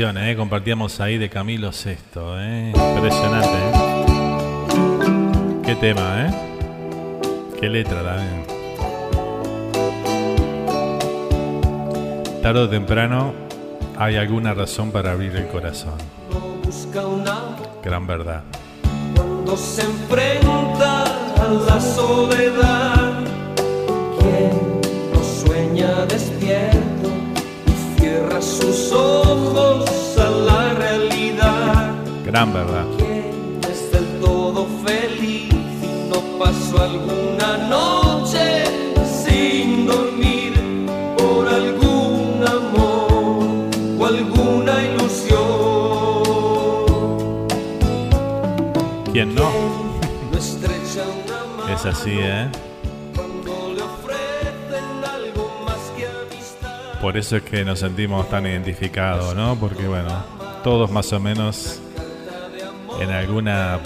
¿eh? 0.00 0.36
Compartíamos 0.36 1.00
ahí 1.00 1.18
de 1.18 1.28
Camilo 1.28 1.72
Sesto, 1.72 2.40
¿eh? 2.40 2.72
Impresionante, 2.72 3.48
¿eh? 3.48 3.72
Qué 5.64 5.74
tema, 5.74 6.24
¿eh? 6.24 6.30
Qué 7.60 7.68
letra 7.68 8.04
también. 8.04 8.46
Tarde 12.40 12.60
o 12.60 12.68
temprano 12.68 13.34
hay 13.98 14.14
alguna 14.14 14.54
razón 14.54 14.92
para 14.92 15.10
abrir 15.10 15.34
el 15.34 15.48
corazón. 15.48 15.94
Gran 17.82 18.06
verdad. 18.06 18.44
cuando 19.16 19.56
se 19.56 19.82
enfrenta 19.82 21.02
a 21.02 21.48
la 21.66 21.80
soledad. 21.80 23.07
Verdad. 32.46 32.86
Es 33.68 33.90
del 33.90 34.20
todo 34.20 34.66
feliz 34.86 35.52
y 35.52 36.08
no 36.08 36.20
pasó 36.38 36.82
alguna 36.82 37.56
noche 37.68 38.64
sin 39.24 39.86
dormir 39.86 40.52
por 41.16 41.48
algún 41.48 42.44
amor 42.46 43.68
o 43.98 44.06
alguna 44.06 44.84
ilusión. 44.84 45.38
¿Quién 49.12 49.34
no? 49.34 49.50
Es 51.74 51.84
así, 51.86 52.18
¿eh? 52.20 52.48
Por 57.00 57.16
eso 57.16 57.36
es 57.36 57.42
que 57.42 57.64
nos 57.64 57.80
sentimos 57.80 58.28
tan 58.28 58.46
identificados, 58.46 59.34
¿no? 59.34 59.56
Porque, 59.56 59.86
bueno, 59.86 60.10
todos 60.64 60.90
más 60.90 61.12
o 61.12 61.20
menos 61.20 61.80
en 61.87 61.87
alguna 63.28 63.78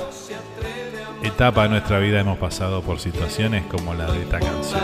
etapa 1.21 1.65
de 1.65 1.71
nuestra 1.71 1.99
vida 1.99 2.21
hemos 2.21 2.39
pasado 2.39 2.81
por 2.81 3.01
situaciones 3.01 3.65
como 3.67 3.93
la 3.93 4.07
de 4.07 4.23
esta 4.23 4.39
canción. 4.39 4.81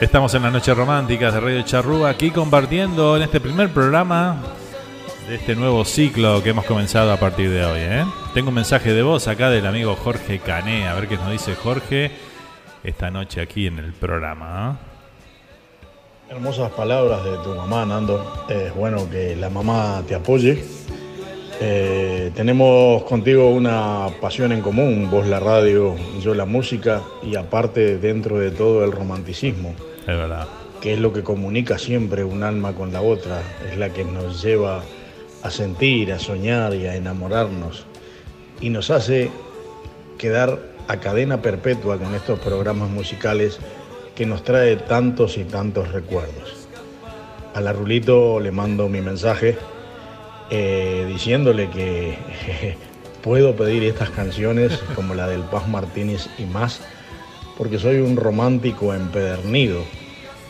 Estamos 0.00 0.34
en 0.34 0.42
las 0.44 0.52
noches 0.52 0.76
románticas 0.76 1.34
de 1.34 1.40
Radio 1.40 1.62
Charrúa, 1.62 2.10
aquí 2.10 2.30
compartiendo 2.30 3.16
en 3.16 3.24
este 3.24 3.40
primer 3.40 3.70
programa 3.70 4.36
de 5.28 5.34
este 5.34 5.56
nuevo 5.56 5.84
ciclo 5.84 6.42
que 6.42 6.50
hemos 6.50 6.64
comenzado 6.64 7.10
a 7.12 7.16
partir 7.16 7.50
de 7.50 7.64
hoy. 7.64 7.80
¿eh? 7.80 8.04
Tengo 8.32 8.50
un 8.50 8.54
mensaje 8.54 8.92
de 8.92 9.02
voz 9.02 9.26
acá 9.26 9.50
del 9.50 9.66
amigo 9.66 9.96
Jorge 9.96 10.38
Cané, 10.38 10.86
a 10.86 10.94
ver 10.94 11.08
qué 11.08 11.16
nos 11.16 11.30
dice 11.30 11.54
Jorge 11.54 12.12
esta 12.84 13.10
noche 13.10 13.40
aquí 13.40 13.66
en 13.66 13.78
el 13.78 13.92
programa. 13.92 14.78
¿eh? 16.30 16.32
Hermosas 16.34 16.70
palabras 16.72 17.24
de 17.24 17.36
tu 17.38 17.54
mamá, 17.54 17.84
Nando. 17.86 18.46
Es 18.48 18.74
bueno 18.74 19.08
que 19.10 19.34
la 19.36 19.50
mamá 19.50 20.02
te 20.06 20.14
apoye 20.14 20.62
Eh, 21.58 22.32
tenemos 22.34 23.02
contigo 23.04 23.48
una 23.50 24.08
pasión 24.20 24.52
en 24.52 24.60
común, 24.60 25.08
vos 25.10 25.26
la 25.26 25.40
radio, 25.40 25.96
yo 26.20 26.34
la 26.34 26.44
música 26.44 27.00
y 27.22 27.34
aparte 27.34 27.96
dentro 27.96 28.38
de 28.38 28.50
todo 28.50 28.84
el 28.84 28.92
romanticismo. 28.92 29.74
Es 30.00 30.06
verdad. 30.06 30.46
Que 30.82 30.92
es 30.92 31.00
lo 31.00 31.14
que 31.14 31.22
comunica 31.22 31.78
siempre 31.78 32.24
un 32.24 32.42
alma 32.42 32.74
con 32.74 32.92
la 32.92 33.00
otra, 33.00 33.40
es 33.72 33.78
la 33.78 33.88
que 33.88 34.04
nos 34.04 34.42
lleva 34.42 34.82
a 35.46 35.50
sentir, 35.50 36.12
a 36.12 36.18
soñar 36.18 36.74
y 36.74 36.86
a 36.86 36.96
enamorarnos 36.96 37.86
y 38.60 38.70
nos 38.70 38.90
hace 38.90 39.30
quedar 40.18 40.60
a 40.88 40.98
cadena 40.98 41.40
perpetua 41.40 41.98
con 41.98 42.14
estos 42.14 42.38
programas 42.40 42.90
musicales 42.90 43.58
que 44.14 44.26
nos 44.26 44.42
trae 44.42 44.76
tantos 44.76 45.36
y 45.38 45.44
tantos 45.44 45.92
recuerdos. 45.92 46.66
A 47.54 47.60
la 47.60 47.72
Rulito 47.72 48.40
le 48.40 48.50
mando 48.50 48.88
mi 48.88 49.00
mensaje 49.00 49.56
eh, 50.50 51.06
diciéndole 51.08 51.70
que 51.70 52.16
puedo 53.22 53.54
pedir 53.54 53.84
estas 53.84 54.10
canciones 54.10 54.78
como 54.94 55.14
la 55.14 55.28
del 55.28 55.42
Paz 55.42 55.68
Martínez 55.68 56.28
y 56.38 56.44
más, 56.44 56.80
porque 57.56 57.78
soy 57.78 57.98
un 57.98 58.16
romántico 58.16 58.94
empedernido 58.94 59.82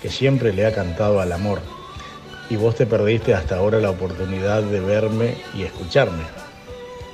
que 0.01 0.11
siempre 0.11 0.53
le 0.53 0.67
ha 0.67 0.75
cantado 0.75 1.21
al 1.21 1.33
amor. 1.33 1.76
Y 2.49 2.57
vos 2.57 2.77
te 2.77 2.87
perdiste 2.87 3.35
hasta 3.35 3.57
ahora 3.57 3.79
la 3.81 3.91
oportunidad 3.91 4.63
de 4.63 4.81
verme 4.81 5.35
y 5.55 5.63
escucharme. 5.63 6.23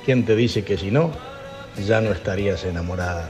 ¿Quién 0.05 0.25
te 0.25 0.35
dice 0.35 0.63
que 0.63 0.77
si 0.77 0.91
no, 0.91 1.11
ya 1.85 2.01
no 2.01 2.11
estarías 2.11 2.63
enamorada 2.65 3.29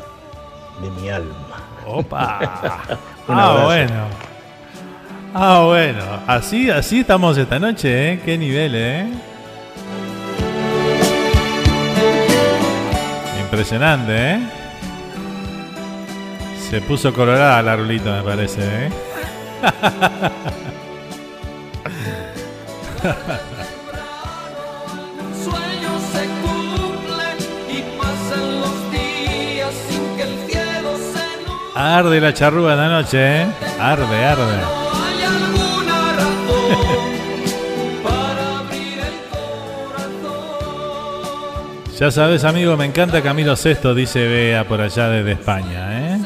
de 0.81 0.89
mi 0.89 1.09
alma? 1.09 1.63
Opa. 1.85 2.39
ah, 3.27 3.61
bueno. 3.65 4.07
Ah, 5.33 5.63
bueno. 5.65 6.03
Así, 6.27 6.69
así 6.69 6.99
estamos 6.99 7.37
esta 7.37 7.57
noche, 7.57 8.13
¿eh? 8.13 8.21
Qué 8.25 8.37
nivel, 8.37 8.73
¿eh? 8.75 9.07
Impresionante, 13.41 14.31
¿eh? 14.31 14.39
Se 16.69 16.81
puso 16.81 17.13
colorada 17.13 17.61
la 17.61 17.75
rulita, 17.75 18.17
me 18.17 18.23
parece, 18.23 18.61
¿eh? 18.61 18.89
Arde 31.75 32.21
la 32.21 32.33
charrúa 32.33 32.75
la 32.75 32.87
noche, 32.87 33.41
¿eh? 33.41 33.47
Arde, 33.79 34.25
arde. 34.25 34.83
Ya 41.99 42.09
sabes, 42.11 42.43
amigo, 42.43 42.75
me 42.77 42.85
encanta 42.85 43.21
Camilo 43.21 43.55
Sesto, 43.55 43.93
dice 43.93 44.27
Bea 44.27 44.65
por 44.67 44.81
allá 44.81 45.09
desde 45.09 45.33
España, 45.33 46.15
¿eh? 46.15 46.19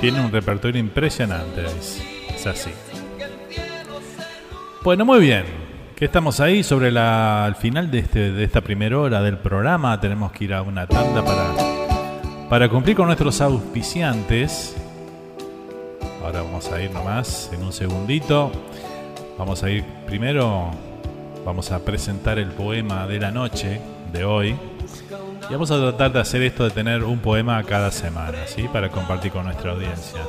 Tiene 0.00 0.20
un 0.20 0.30
repertorio 0.32 0.80
impresionante, 0.80 1.64
es 1.66 2.46
así. 2.46 2.70
Bueno, 4.82 5.04
muy 5.04 5.20
bien. 5.20 5.63
Que 5.96 6.06
estamos 6.06 6.40
ahí 6.40 6.64
sobre 6.64 6.90
la, 6.90 7.44
al 7.44 7.54
final 7.54 7.88
de, 7.88 8.00
este, 8.00 8.32
de 8.32 8.42
esta 8.42 8.62
primera 8.62 8.98
hora 8.98 9.22
del 9.22 9.38
programa. 9.38 10.00
Tenemos 10.00 10.32
que 10.32 10.44
ir 10.44 10.54
a 10.54 10.62
una 10.62 10.88
tanda 10.88 11.24
para, 12.48 12.68
cumplir 12.68 12.96
con 12.96 13.06
nuestros 13.06 13.40
auspiciantes. 13.40 14.74
Ahora 16.24 16.42
vamos 16.42 16.72
a 16.72 16.82
ir 16.82 16.90
nomás 16.90 17.48
en 17.52 17.62
un 17.62 17.72
segundito. 17.72 18.50
Vamos 19.38 19.62
a 19.62 19.70
ir 19.70 19.84
primero, 20.04 20.72
vamos 21.44 21.70
a 21.70 21.78
presentar 21.84 22.40
el 22.40 22.48
poema 22.48 23.06
de 23.06 23.20
la 23.20 23.30
noche 23.30 23.80
de 24.12 24.24
hoy. 24.24 24.56
Y 25.48 25.52
vamos 25.52 25.70
a 25.70 25.78
tratar 25.78 26.12
de 26.12 26.20
hacer 26.20 26.42
esto 26.42 26.64
de 26.64 26.70
tener 26.70 27.04
un 27.04 27.20
poema 27.20 27.62
cada 27.62 27.92
semana, 27.92 28.38
¿sí? 28.46 28.66
Para 28.72 28.88
compartir 28.90 29.30
con 29.30 29.44
nuestra 29.44 29.70
audiencia. 29.70 30.20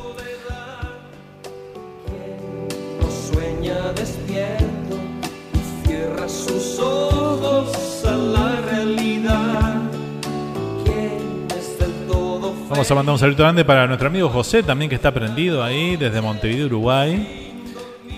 Vamos 12.70 12.90
a 12.90 12.96
mandar 12.96 13.14
un 13.14 13.20
saludo 13.20 13.38
grande 13.44 13.64
para 13.64 13.86
nuestro 13.86 14.08
amigo 14.08 14.28
José, 14.30 14.64
también 14.64 14.90
que 14.90 14.96
está 14.96 15.14
prendido 15.14 15.64
ahí 15.64 15.98
desde 15.98 16.20
Montevideo, 16.20 16.66
Uruguay. 16.66 17.54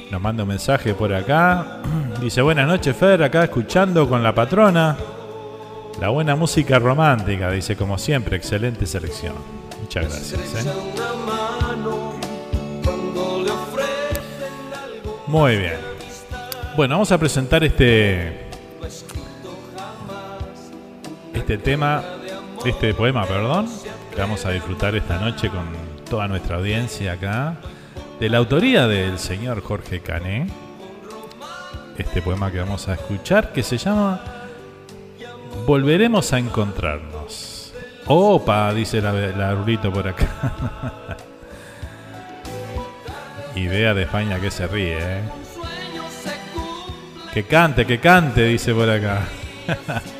Nos 0.10 0.22
manda 0.22 0.43
un 0.43 0.50
mensaje 0.50 0.93
por 0.93 1.14
acá. 1.14 1.82
Dice, 2.22 2.41
buenas 2.41 2.66
noches, 2.66 2.95
Fer, 2.95 3.22
acá 3.24 3.43
escuchando 3.43 4.08
con 4.08 4.24
la 4.24 4.34
patrona. 4.34 4.95
La 6.00 6.10
buena 6.10 6.36
música 6.36 6.78
romántica, 6.78 7.50
dice, 7.50 7.76
como 7.76 7.98
siempre, 7.98 8.38
excelente 8.38 8.86
selección. 8.86 9.34
Muchas 9.82 10.06
gracias. 10.08 10.66
¿eh? 10.66 10.72
Muy 15.26 15.58
bien. 15.58 15.78
Bueno, 16.76 16.95
vamos 16.95 17.12
a 17.12 17.18
presentar 17.18 17.64
este 17.64 18.48
este 21.34 21.58
tema, 21.58 22.04
este 22.64 22.93
poema, 22.93 23.26
perdón, 23.26 23.68
vamos 24.22 24.45
a 24.45 24.51
disfrutar 24.51 24.95
esta 24.95 25.20
noche 25.20 25.49
con 25.49 25.65
toda 26.09 26.28
nuestra 26.28 26.57
audiencia 26.57 27.13
acá, 27.13 27.57
de 28.20 28.30
la 28.30 28.39
autoría 28.39 28.88
del 28.88 29.20
señor 29.20 29.61
Jorge 29.61 29.99
Cané. 29.99 30.47
Este 31.97 32.22
poema 32.22 32.51
que 32.51 32.59
vamos 32.59 32.88
a 32.88 32.93
escuchar, 32.93 33.53
que 33.53 33.63
se 33.63 33.78
llama 33.78 34.22
Volveremos 35.65 36.34
a 36.34 36.39
encontrarnos. 36.39 37.74
Opa, 38.07 38.74
dice 38.74 39.01
la, 39.01 39.11
la 39.11 39.91
por 39.91 40.07
acá. 40.07 40.53
Idea 43.55 43.93
de 43.93 44.03
España 44.03 44.39
que 44.39 44.51
se 44.51 44.68
ríe, 44.68 44.97
¿eh? 44.99 45.22
Que 47.34 47.43
cante, 47.43 47.86
que 47.86 47.99
cante, 47.99 48.45
dice 48.45 48.74
por 48.74 48.89
acá. 48.89 49.28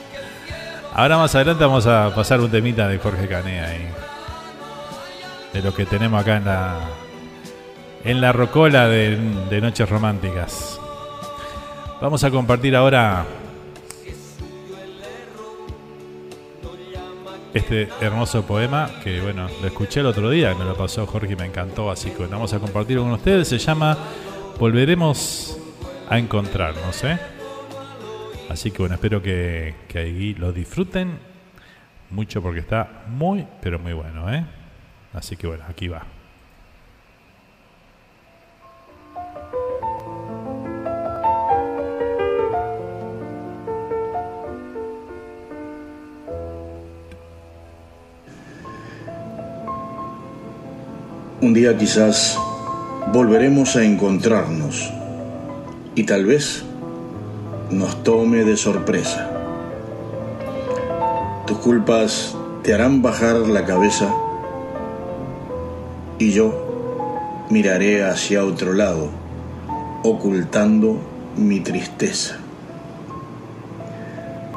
Ahora 0.98 1.20
más 1.20 1.36
adelante 1.36 1.64
vamos 1.64 1.86
a 1.86 2.12
pasar 2.16 2.42
un 2.42 2.50
temita 2.50 2.88
de 2.88 2.98
Jorge 2.98 3.28
Cané 3.28 3.62
ahí. 3.62 3.88
De 5.54 5.62
lo 5.62 5.72
que 5.72 5.86
tenemos 5.86 6.20
acá 6.20 6.38
en 6.38 6.46
la 6.46 6.80
en 8.04 8.20
la 8.20 8.32
rocola 8.32 8.88
de, 8.88 9.16
de 9.48 9.62
Noches 9.62 9.88
Románticas. 9.88 10.82
Vamos 12.02 12.24
a 12.24 12.32
compartir 12.32 12.76
ahora 12.76 13.28
este 17.54 17.90
hermoso 18.02 18.42
poema 18.42 18.90
que, 19.04 19.22
bueno, 19.22 19.48
lo 19.62 19.68
escuché 19.68 20.00
el 20.00 20.08
otro 20.08 20.32
día, 20.32 20.56
me 20.56 20.66
lo 20.66 20.76
pasó 20.76 21.06
Jorge 21.06 21.34
y 21.34 21.36
me 21.36 21.46
encantó, 21.46 21.92
así 21.92 22.10
que 22.10 22.26
vamos 22.26 22.54
a 22.54 22.60
compartirlo 22.60 23.04
con 23.04 23.12
ustedes. 23.12 23.48
Se 23.48 23.60
llama 23.60 23.96
Volveremos 24.58 25.60
a 26.10 26.18
encontrarnos, 26.18 27.04
¿eh? 27.04 27.37
Así 28.50 28.72
que, 28.72 28.80
bueno, 28.80 28.96
espero 28.96 29.22
que, 29.22 29.76
que 29.88 30.00
ahí 30.00 30.34
lo 30.34 30.52
disfruten 30.52 31.20
mucho 32.10 32.42
porque 32.42 32.62
está 32.62 33.04
muy, 33.08 33.46
pero 33.62 33.80
muy 33.80 33.94
bueno, 33.94 34.34
¿eh? 34.34 34.46
Así 35.14 35.36
que, 35.36 35.48
bueno, 35.48 35.64
aquí 35.68 35.88
va. 35.88 36.06
Un 51.40 51.54
día 51.54 51.78
quizás 51.78 52.38
volveremos 53.14 53.76
a 53.76 53.84
encontrarnos 53.84 54.92
y 55.96 56.04
tal 56.04 56.26
vez 56.26 56.67
nos 57.72 58.04
tome 58.04 58.44
de 58.44 58.56
sorpresa. 58.56 59.30
Tus 61.46 61.58
culpas 61.58 62.36
te 62.64 62.74
harán 62.74 63.02
bajar 63.02 63.36
la 63.36 63.66
cabeza 63.66 64.14
y 66.18 66.32
yo 66.32 67.46
miraré 67.50 68.06
hacia 68.06 68.46
otro 68.46 68.74
lado, 68.74 69.10
ocultando 70.04 70.98
mi 71.36 71.60
tristeza. 71.60 72.38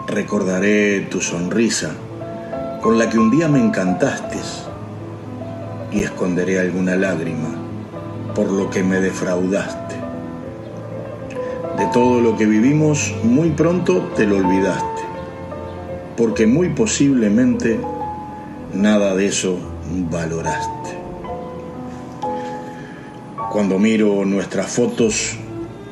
Recordaré 0.06 1.00
tu 1.11 1.20
sonrisa 1.20 1.92
con 2.80 2.98
la 2.98 3.11
que 3.11 3.18
un 3.18 3.30
día 3.30 3.48
me 3.48 3.61
encantaste 3.61 4.38
y 5.92 6.00
esconderé 6.00 6.61
alguna 6.61 6.96
lágrima 6.96 7.48
por 8.34 8.50
lo 8.50 8.70
que 8.70 8.82
me 8.82 9.00
defraudaste. 9.00 9.89
De 11.81 11.87
todo 11.87 12.20
lo 12.20 12.37
que 12.37 12.47
vivimos, 12.47 13.12
muy 13.24 13.51
pronto 13.51 14.12
te 14.14 14.26
lo 14.26 14.37
olvidaste, 14.37 15.03
porque 16.16 16.47
muy 16.47 16.68
posiblemente 16.68 17.81
nada 18.72 19.16
de 19.16 19.26
eso 19.26 19.59
valoraste. 20.11 20.91
Cuando 23.51 23.81
miro 23.81 24.24
nuestras 24.24 24.70
fotos, 24.70 25.37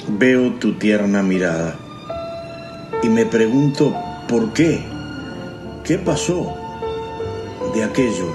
veo 0.06 0.52
tu 0.60 0.74
tierna 0.74 1.24
mirada 1.24 1.74
y 3.02 3.08
me 3.08 3.26
pregunto 3.26 3.92
¿Por 4.28 4.52
qué? 4.52 4.78
¿Qué 5.84 5.96
pasó? 5.96 6.54
De 7.74 7.82
aquello 7.82 8.26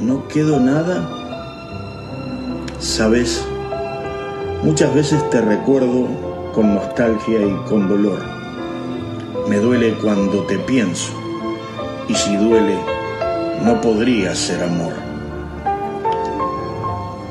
no 0.00 0.26
quedó 0.26 0.58
nada. 0.58 1.06
Sabes, 2.78 3.44
muchas 4.62 4.94
veces 4.94 5.28
te 5.28 5.42
recuerdo 5.42 6.27
con 6.52 6.74
nostalgia 6.74 7.40
y 7.40 7.54
con 7.68 7.88
dolor. 7.88 8.20
Me 9.48 9.56
duele 9.56 9.94
cuando 9.94 10.44
te 10.44 10.58
pienso 10.58 11.12
y 12.08 12.14
si 12.14 12.36
duele, 12.36 12.76
no 13.64 13.80
podría 13.80 14.34
ser 14.34 14.62
amor. 14.62 14.92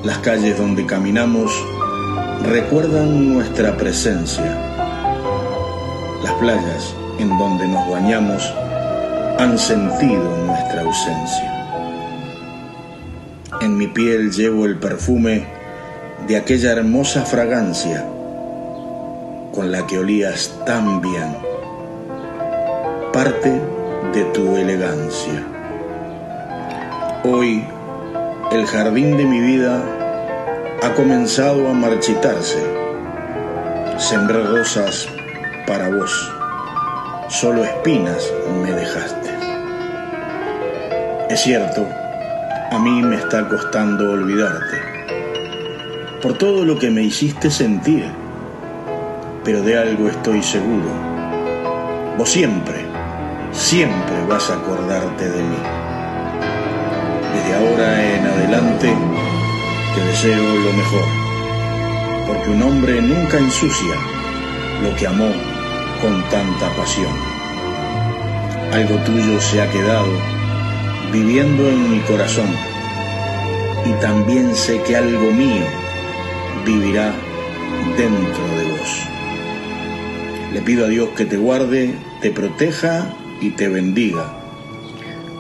Las 0.04 0.20
calles 0.20 0.58
donde 0.58 0.86
caminamos 0.86 1.52
recuerdan 2.44 3.34
nuestra 3.34 3.76
presencia. 3.78 4.58
Las 6.24 6.34
playas 6.34 6.96
en 7.20 7.30
donde 7.38 7.68
nos 7.68 7.90
bañamos 7.90 8.54
han 9.40 9.58
sentido 9.58 10.38
nuestra 10.46 10.82
ausencia. 10.82 11.54
En 13.62 13.78
mi 13.78 13.88
piel 13.88 14.32
llevo 14.32 14.66
el 14.66 14.78
perfume 14.78 15.46
de 16.28 16.38
aquella 16.38 16.72
hermosa 16.74 17.24
fragancia 17.24 18.06
con 19.58 19.72
la 19.72 19.88
que 19.88 19.98
olías 19.98 20.54
tan 20.68 21.02
bien. 21.02 21.36
Parte 23.12 23.60
de 24.14 24.24
tu 24.26 24.56
elegancia. 24.56 25.44
Hoy 27.24 27.66
el 28.52 28.68
jardín 28.68 29.18
de 29.18 29.26
mi 29.26 29.40
vida 29.40 29.82
ha 30.84 30.94
comenzado 30.94 31.68
a 31.70 31.74
marchitarse. 31.74 32.60
Sembré 33.98 34.44
rosas 34.44 35.08
para 35.66 35.90
vos, 35.90 36.14
solo 37.28 37.64
espinas 37.64 38.32
me 38.62 38.72
dejaste. 38.74 39.32
Es 41.32 41.42
cierto, 41.42 41.84
a 42.70 42.78
mí 42.78 43.02
me 43.02 43.16
está 43.16 43.50
costando 43.50 44.12
olvidarte, 44.12 44.78
por 46.22 46.38
todo 46.38 46.64
lo 46.64 46.78
que 46.78 46.92
me 46.92 47.02
hiciste 47.02 47.50
sentir, 47.50 48.06
pero 49.48 49.62
de 49.62 49.78
algo 49.80 50.10
estoy 50.10 50.44
seguro. 50.44 50.90
Vos 52.18 52.30
siempre, 52.30 52.86
siempre 53.54 54.26
vas 54.28 54.50
a 54.50 54.56
acordarte 54.56 55.30
de 55.30 55.42
mí. 55.42 55.56
Desde 57.34 57.56
ahora 57.56 58.14
en 58.14 58.26
adelante, 58.26 58.94
te 59.96 60.02
deseo 60.04 60.44
lo 60.44 60.74
mejor, 60.74 61.06
porque 62.28 62.50
un 62.50 62.62
hombre 62.62 63.02
nunca 63.02 63.38
ensucia 63.38 63.96
lo 64.84 64.94
que 64.98 65.08
amó 65.08 65.32
con 66.02 66.22
tanta 66.24 66.70
pasión. 66.76 67.16
Algo 68.74 68.98
tuyo 69.06 69.40
se 69.40 69.62
ha 69.62 69.72
quedado 69.72 70.12
viviendo 71.14 71.70
en 71.70 71.90
mi 71.90 72.00
corazón 72.02 72.50
y 73.86 73.94
también 74.02 74.54
sé 74.54 74.82
que 74.82 74.98
algo 74.98 75.32
mío 75.32 75.64
vivirá 76.66 77.14
dentro 77.96 78.58
de 78.58 78.72
vos. 78.72 79.17
Le 80.54 80.62
pido 80.62 80.86
a 80.86 80.90
Dios 80.90 81.10
que 81.10 81.26
te 81.26 81.38
guarde, 81.38 81.94
te 82.22 82.32
proteja 82.32 83.14
y 83.42 83.52
te 83.52 83.68
bendiga, 83.68 84.34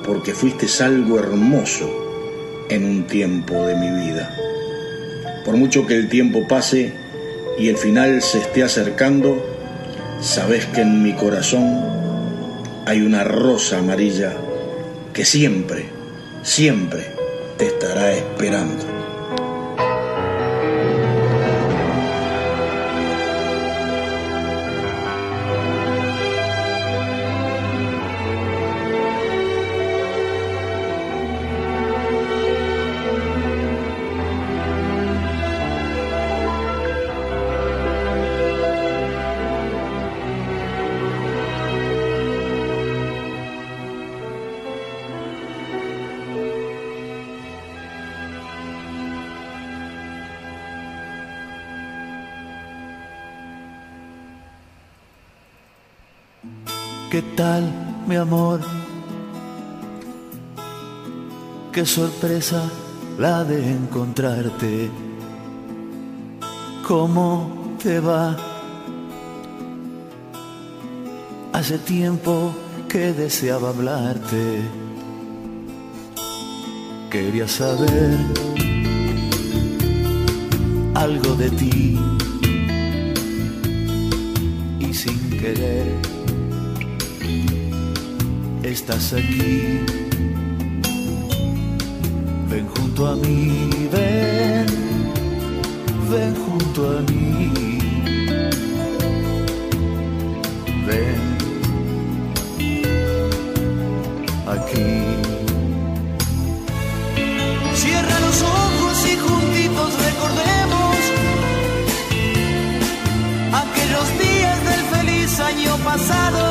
porque 0.05 0.33
fuiste 0.33 0.67
algo 0.83 1.17
hermoso 1.17 2.65
en 2.69 2.83
un 2.83 3.07
tiempo 3.07 3.65
de 3.65 3.75
mi 3.75 3.89
vida. 4.05 4.35
Por 5.45 5.55
mucho 5.55 5.87
que 5.87 5.95
el 5.95 6.09
tiempo 6.09 6.47
pase 6.47 6.93
y 7.57 7.69
el 7.69 7.77
final 7.77 8.21
se 8.21 8.39
esté 8.39 8.63
acercando, 8.63 9.43
sabes 10.19 10.65
que 10.65 10.81
en 10.81 11.01
mi 11.01 11.13
corazón 11.13 11.85
hay 12.85 13.01
una 13.01 13.23
rosa 13.23 13.79
amarilla 13.79 14.33
que 15.13 15.23
siempre, 15.23 15.85
siempre 16.43 17.05
te 17.57 17.67
estará 17.67 18.13
esperando. 18.13 18.86
¿Qué 57.09 57.21
tal, 57.21 57.63
mi 58.05 58.17
amor? 58.17 58.59
Qué 61.71 61.85
sorpresa 61.85 62.69
la 63.17 63.45
de 63.45 63.71
encontrarte. 63.71 64.89
¿Cómo 66.85 67.77
te 67.81 68.01
va? 68.01 68.35
Hace 71.53 71.77
tiempo 71.77 72.53
que 72.89 73.13
deseaba 73.13 73.69
hablarte. 73.69 74.59
Quería 77.09 77.47
saber 77.47 78.17
algo 80.93 81.35
de 81.35 81.49
ti 81.51 81.97
y 84.81 84.93
sin 84.93 85.29
querer 85.29 86.16
estás 88.71 89.13
aquí. 89.13 89.79
Ven 92.49 92.67
junto 92.67 93.07
a 93.07 93.15
mí, 93.15 93.89
ven, 93.91 94.65
ven 96.11 96.35
junto 96.35 96.97
a 96.97 97.01
mí. 97.09 97.51
Ven 100.87 101.21
aquí. 104.55 104.91
Cierra 107.73 108.19
los 108.19 108.41
ojos 108.41 108.97
y 109.11 109.15
juntitos 109.17 109.91
recordemos 110.07 110.97
aquellos 113.63 114.07
días 114.19 114.57
del 114.65 114.83
feliz 114.97 115.39
año 115.39 115.77
pasado 115.85 116.46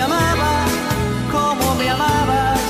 te 0.00 0.04
amaba, 0.04 0.64
como 1.30 1.74
me 1.74 1.90
amabas. 1.90 2.60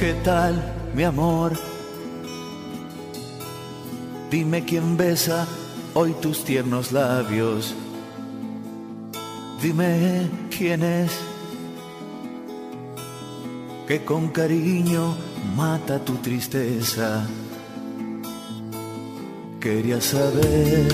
¿Qué 0.00 0.14
tal, 0.24 0.54
mi 0.94 1.04
amor? 1.04 1.52
Dime 4.30 4.64
quién 4.64 4.96
besa 4.96 5.46
hoy 5.92 6.14
tus 6.22 6.42
tiernos 6.42 6.90
labios. 6.90 7.74
Dime 9.60 10.30
quién 10.56 10.82
es 10.82 11.12
que 13.86 14.04
con 14.04 14.28
cariño 14.28 15.14
mata 15.54 15.98
tu 15.98 16.14
tristeza. 16.14 17.26
Quería 19.60 20.00
saber 20.00 20.88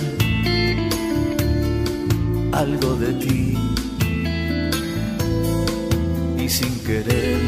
algo 2.53 2.97
de 2.97 3.13
ti 3.25 3.72
sin 6.53 6.79
querer 6.81 7.41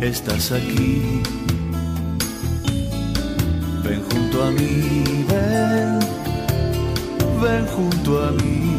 estás 0.00 0.52
aquí. 0.52 1.20
Ven 3.82 4.00
junto 4.08 4.44
a 4.44 4.50
mí, 4.52 5.24
ven, 5.28 5.98
ven 7.42 7.66
junto 7.66 8.24
a 8.24 8.30
mí. 8.30 8.77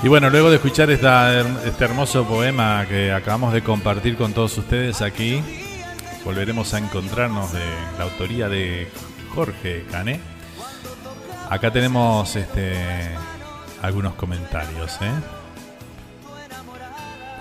Y 0.00 0.06
bueno, 0.06 0.30
luego 0.30 0.48
de 0.48 0.56
escuchar 0.56 0.90
esta, 0.90 1.40
este 1.66 1.84
hermoso 1.84 2.24
poema 2.24 2.86
que 2.88 3.10
acabamos 3.10 3.52
de 3.52 3.64
compartir 3.64 4.16
con 4.16 4.32
todos 4.32 4.56
ustedes 4.56 5.02
aquí, 5.02 5.42
volveremos 6.24 6.72
a 6.72 6.78
encontrarnos 6.78 7.52
de 7.52 7.64
la 7.98 8.04
autoría 8.04 8.48
de 8.48 8.86
Jorge 9.34 9.84
Cané. 9.90 10.20
Acá 11.50 11.72
tenemos 11.72 12.36
este, 12.36 12.76
algunos 13.82 14.14
comentarios. 14.14 14.98
¿eh? 15.02 15.10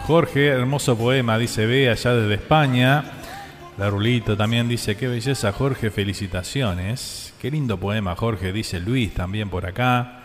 Jorge, 0.08 0.48
hermoso 0.48 0.98
poema, 0.98 1.38
dice 1.38 1.68
ve 1.68 1.92
allá 1.92 2.16
desde 2.16 2.34
España. 2.34 3.04
La 3.78 3.92
Rulito 3.92 4.36
también 4.36 4.68
dice, 4.68 4.98
qué 4.98 5.08
belleza 5.08 5.52
Jorge, 5.52 5.92
felicitaciones. 5.92 7.36
Qué 7.40 7.52
lindo 7.52 7.78
poema 7.78 8.16
Jorge, 8.16 8.52
dice 8.52 8.80
Luis 8.80 9.14
también 9.14 9.52
por 9.52 9.68
acá. 9.68 10.17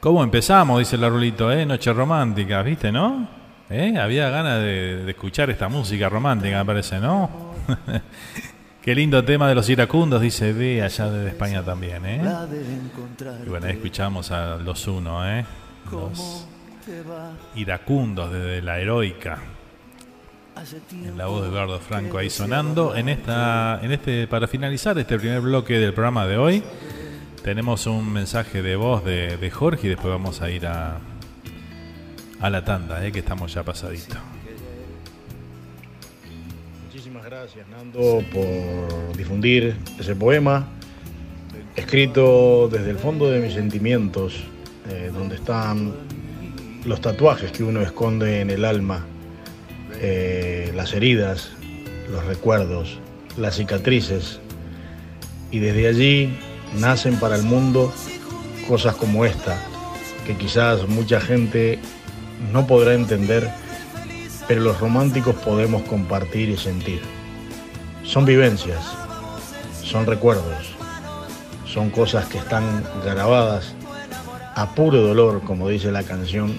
¿Cómo 0.00 0.22
empezamos? 0.22 0.78
Dice 0.78 0.96
la 0.98 1.08
Rulito, 1.08 1.50
¿eh? 1.50 1.64
Noche 1.64 1.92
romántica, 1.92 2.62
¿viste, 2.62 2.92
no? 2.92 3.28
¿Eh? 3.70 3.96
Había 3.98 4.28
ganas 4.30 4.60
de, 4.60 5.04
de 5.04 5.10
escuchar 5.10 5.50
esta 5.50 5.68
música 5.68 6.08
romántica, 6.08 6.58
me 6.58 6.64
parece, 6.64 7.00
¿no? 7.00 7.54
Qué 8.82 8.94
lindo 8.94 9.24
tema 9.24 9.48
de 9.48 9.54
los 9.56 9.68
iracundos, 9.68 10.22
dice 10.22 10.52
ve 10.52 10.80
allá 10.80 11.10
desde 11.10 11.30
España 11.30 11.64
también, 11.64 12.06
¿eh? 12.06 12.20
Y 13.44 13.48
bueno, 13.48 13.66
ahí 13.66 13.72
escuchamos 13.72 14.30
a 14.30 14.58
los 14.58 14.86
uno, 14.86 15.28
¿eh? 15.28 15.44
Los 15.90 16.46
iracundos 17.56 18.30
desde 18.32 18.62
la 18.62 18.78
heroica. 18.78 19.38
En 20.92 21.18
la 21.18 21.26
voz 21.26 21.42
de 21.42 21.48
Eduardo 21.48 21.80
Franco 21.80 22.18
ahí 22.18 22.30
sonando. 22.30 22.94
En 22.94 23.08
esta, 23.08 23.80
en 23.82 23.90
este, 23.90 24.28
para 24.28 24.46
finalizar 24.46 24.96
este 24.98 25.18
primer 25.18 25.40
bloque 25.40 25.80
del 25.80 25.92
programa 25.92 26.26
de 26.26 26.38
hoy, 26.38 26.62
tenemos 27.46 27.86
un 27.86 28.12
mensaje 28.12 28.60
de 28.60 28.74
voz 28.74 29.04
de, 29.04 29.50
Jorge 29.52 29.86
y 29.86 29.90
después 29.90 30.08
vamos 30.08 30.42
a 30.42 30.50
ir 30.50 30.66
a, 30.66 30.98
a 32.40 32.50
la 32.50 32.64
tanda, 32.64 33.06
¿eh? 33.06 33.12
que 33.12 33.20
estamos 33.20 33.54
ya 33.54 33.62
pasadito. 33.62 34.16
Muchísimas 36.86 37.24
gracias, 37.24 37.64
Nando, 37.68 38.24
por 38.32 39.16
difundir 39.16 39.76
ese 39.96 40.16
poema, 40.16 40.66
escrito 41.76 42.68
desde 42.68 42.90
el 42.90 42.98
fondo 42.98 43.30
de 43.30 43.38
mis 43.38 43.52
sentimientos, 43.52 44.42
eh, 44.90 45.12
donde 45.14 45.36
están 45.36 45.94
los 46.84 47.00
tatuajes 47.00 47.52
que 47.52 47.62
uno 47.62 47.80
esconde 47.80 48.40
en 48.40 48.50
el 48.50 48.64
alma, 48.64 49.06
eh, 50.00 50.72
las 50.74 50.94
heridas, 50.94 51.52
los 52.10 52.24
recuerdos, 52.24 52.98
las 53.36 53.54
cicatrices, 53.54 54.40
y 55.52 55.60
desde 55.60 55.86
allí 55.86 56.36
nacen 56.74 57.18
para 57.18 57.36
el 57.36 57.42
mundo 57.42 57.92
cosas 58.68 58.96
como 58.96 59.24
esta, 59.24 59.58
que 60.26 60.36
quizás 60.36 60.88
mucha 60.88 61.20
gente 61.20 61.78
no 62.52 62.66
podrá 62.66 62.94
entender, 62.94 63.48
pero 64.48 64.60
los 64.60 64.80
románticos 64.80 65.34
podemos 65.36 65.82
compartir 65.82 66.48
y 66.48 66.56
sentir. 66.56 67.00
Son 68.02 68.24
vivencias, 68.24 68.84
son 69.82 70.06
recuerdos, 70.06 70.74
son 71.66 71.90
cosas 71.90 72.26
que 72.26 72.38
están 72.38 72.84
grabadas 73.04 73.74
a 74.54 74.74
puro 74.74 75.02
dolor, 75.02 75.42
como 75.42 75.68
dice 75.68 75.92
la 75.92 76.02
canción, 76.02 76.58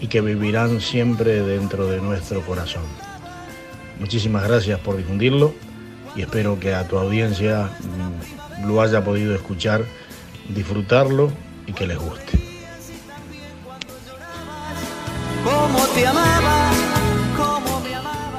y 0.00 0.08
que 0.08 0.20
vivirán 0.20 0.80
siempre 0.80 1.42
dentro 1.42 1.86
de 1.86 2.00
nuestro 2.00 2.42
corazón. 2.42 2.82
Muchísimas 3.98 4.42
gracias 4.42 4.80
por 4.80 4.96
difundirlo 4.96 5.54
y 6.16 6.22
espero 6.22 6.58
que 6.58 6.74
a 6.74 6.86
tu 6.86 6.98
audiencia 6.98 7.70
mm, 7.80 8.41
lo 8.66 8.80
haya 8.80 9.04
podido 9.04 9.34
escuchar, 9.34 9.84
disfrutarlo 10.48 11.32
y 11.66 11.72
que 11.72 11.86
les 11.86 11.98
guste. 11.98 12.38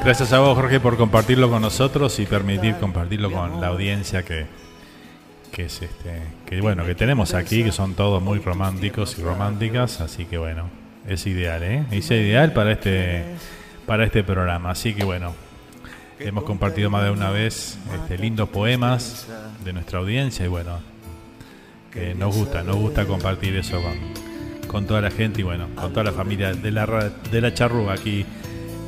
Gracias 0.03 0.33
a 0.33 0.39
vos, 0.39 0.55
Jorge, 0.55 0.79
por 0.79 0.97
compartirlo 0.97 1.49
con 1.49 1.61
nosotros 1.61 2.19
y 2.19 2.25
permitir 2.25 2.75
compartirlo 2.77 3.31
con 3.31 3.61
la 3.61 3.67
audiencia 3.67 4.23
que, 4.23 4.47
que 5.51 5.65
es 5.65 5.81
este, 5.81 6.23
que 6.45 6.59
bueno, 6.59 6.85
que 6.85 6.93
tenemos 6.93 7.33
aquí, 7.33 7.63
que 7.63 7.71
son 7.71 7.93
todos 7.93 8.21
muy 8.21 8.39
románticos 8.39 9.17
y 9.17 9.21
románticas, 9.21 10.01
así 10.01 10.25
que 10.25 10.37
bueno, 10.37 10.69
es 11.07 11.25
ideal, 11.25 11.63
¿eh? 11.63 11.85
Es 11.91 12.11
ideal 12.11 12.51
para 12.51 12.73
este, 12.73 13.23
para 13.85 14.03
este 14.03 14.23
programa, 14.23 14.71
así 14.71 14.93
que 14.93 15.05
bueno, 15.05 15.33
hemos 16.19 16.43
compartido 16.43 16.89
más 16.89 17.03
de 17.03 17.11
una 17.11 17.29
vez 17.29 17.77
este, 17.93 18.17
lindos 18.17 18.49
poemas 18.49 19.27
de 19.63 19.73
nuestra 19.73 19.99
audiencia 19.99 20.45
y 20.45 20.49
bueno, 20.49 20.79
que 21.91 22.15
nos 22.15 22.35
gusta, 22.35 22.63
nos 22.63 22.77
gusta 22.77 23.05
compartir 23.05 23.55
eso 23.55 23.81
con, 23.81 24.67
con 24.67 24.85
toda 24.85 25.01
la 25.01 25.11
gente 25.11 25.41
y 25.41 25.43
bueno, 25.43 25.67
con 25.75 25.91
toda 25.91 26.03
la 26.05 26.11
familia 26.11 26.53
de 26.53 26.71
la, 26.71 26.85
de 27.31 27.41
la 27.41 27.53
charrúa 27.53 27.93
aquí 27.93 28.25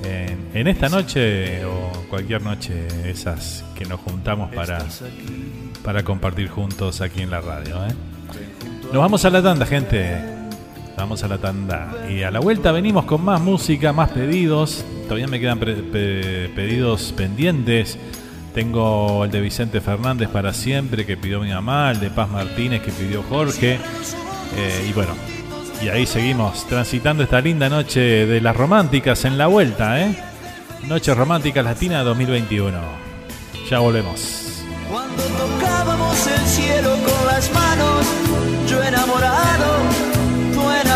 en, 0.03 0.49
en 0.53 0.67
esta 0.67 0.89
noche 0.89 1.65
o 1.65 1.91
cualquier 2.09 2.41
noche 2.41 2.87
esas 3.09 3.63
que 3.75 3.85
nos 3.85 3.99
juntamos 3.99 4.53
para, 4.53 4.85
para 5.83 6.03
compartir 6.03 6.49
juntos 6.49 7.01
aquí 7.01 7.21
en 7.21 7.31
la 7.31 7.41
radio. 7.41 7.85
¿eh? 7.85 7.93
Nos 8.85 9.01
vamos 9.01 9.25
a 9.25 9.29
la 9.29 9.41
tanda, 9.41 9.65
gente. 9.65 10.34
Vamos 10.97 11.23
a 11.23 11.27
la 11.27 11.37
tanda. 11.37 11.93
Y 12.09 12.23
a 12.23 12.31
la 12.31 12.39
vuelta 12.39 12.71
venimos 12.71 13.05
con 13.05 13.23
más 13.23 13.41
música, 13.41 13.93
más 13.93 14.09
pedidos. 14.09 14.85
Todavía 15.03 15.27
me 15.27 15.39
quedan 15.39 15.59
pedidos 15.59 17.13
pendientes. 17.15 17.97
Tengo 18.53 19.25
el 19.25 19.31
de 19.31 19.41
Vicente 19.41 19.81
Fernández 19.81 20.29
para 20.29 20.53
siempre 20.53 21.05
que 21.05 21.17
pidió 21.17 21.41
mi 21.41 21.49
mamá, 21.49 21.91
el 21.91 21.99
de 21.99 22.09
Paz 22.09 22.29
Martínez 22.29 22.81
que 22.81 22.91
pidió 22.91 23.21
Jorge. 23.23 23.79
Eh, 24.55 24.87
y 24.89 24.93
bueno, 24.93 25.13
y 25.81 25.89
ahí 25.89 26.05
seguimos 26.05 26.65
transitando 26.65 27.23
esta 27.23 27.41
linda 27.41 27.67
noche 27.67 27.99
de 27.99 28.39
las 28.39 28.55
románticas 28.55 29.25
en 29.25 29.37
la 29.37 29.47
vuelta, 29.47 30.01
¿eh? 30.01 30.15
Noche 30.87 31.13
Romántica 31.13 31.61
Latina 31.61 32.03
2021. 32.03 32.79
Ya 33.69 33.79
volvemos. 33.79 34.63
Cuando 34.89 35.23
tocábamos 35.23 36.27
el 36.27 36.47
cielo 36.47 36.91
con 36.91 37.27
las 37.27 37.51
manos, 37.51 38.05
yo 38.69 38.81
enamorado, 38.83 39.94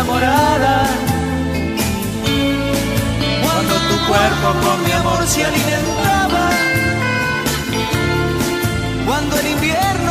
enamorada. 0.00 0.86
Cuando 3.42 3.74
tu 3.88 3.96
cuerpo 4.08 4.48
con 4.64 4.84
mi 4.84 4.92
amor 4.92 5.26
se 5.26 5.44
alimentaba. 5.44 6.50
Cuando 9.06 9.38
el 9.40 9.46
invierno 9.48 10.09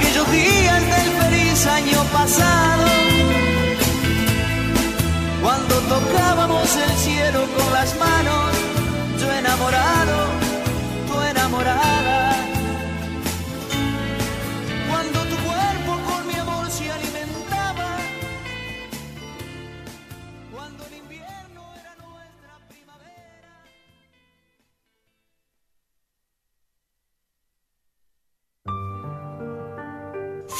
aquellos 0.00 0.30
días 0.32 0.82
del 0.82 1.10
feliz 1.20 1.66
año 1.66 2.02
pasado, 2.12 2.89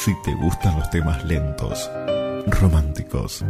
Si 0.03 0.15
te 0.23 0.35
gustan 0.35 0.79
los 0.79 0.89
temas 0.89 1.23
lentos, 1.27 1.91
románticos, 2.47 3.45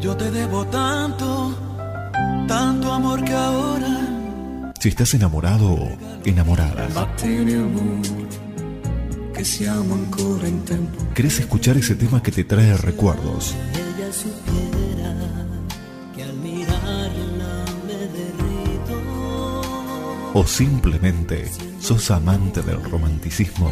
Yo 0.00 0.16
te 0.16 0.28
debo 0.28 0.66
tanto, 0.66 1.56
tanto 2.48 2.92
amor 2.92 3.22
que 3.24 3.32
ahora 3.32 4.04
si 4.80 4.88
estás 4.88 5.14
enamorado 5.14 5.72
o 5.72 5.88
enamorada. 6.24 6.88
¿querés 11.14 11.38
escuchar 11.38 11.76
ese 11.76 11.94
tema 11.94 12.20
que 12.22 12.32
te 12.32 12.42
trae 12.42 12.76
recuerdos? 12.76 13.54
¿O 20.34 20.44
simplemente 20.44 21.50
sos 21.78 22.10
amante 22.10 22.62
del 22.62 22.82
romanticismo? 22.82 23.70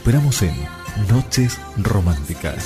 Esperamos 0.00 0.40
en 0.40 0.54
Noches 1.10 1.60
Románticas. 1.76 2.64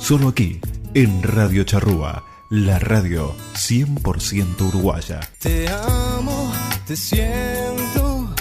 Solo 0.00 0.26
aquí, 0.30 0.60
en 0.92 1.22
Radio 1.22 1.62
Charrúa, 1.62 2.24
la 2.50 2.80
radio 2.80 3.32
100% 3.54 4.60
uruguaya. 4.62 5.20
Te 5.38 5.68
amo, 5.68 6.52
te 6.84 6.96
siento. 6.96 8.34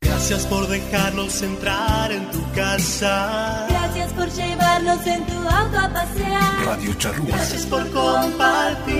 Gracias 0.00 0.44
por 0.46 0.66
dejarnos 0.66 1.40
entrar 1.42 2.10
en 2.10 2.28
tu 2.32 2.42
casa. 2.50 3.66
Gracias 3.68 4.12
por 4.12 4.28
llevarnos 4.28 5.06
en 5.06 5.24
tu 5.26 5.38
auto 5.38 5.78
a 5.78 5.88
pasear. 5.88 6.64
Radio 6.66 6.94
Charrúa. 6.94 7.28
Gracias 7.28 7.64
por 7.66 7.88
compartir 7.92 8.94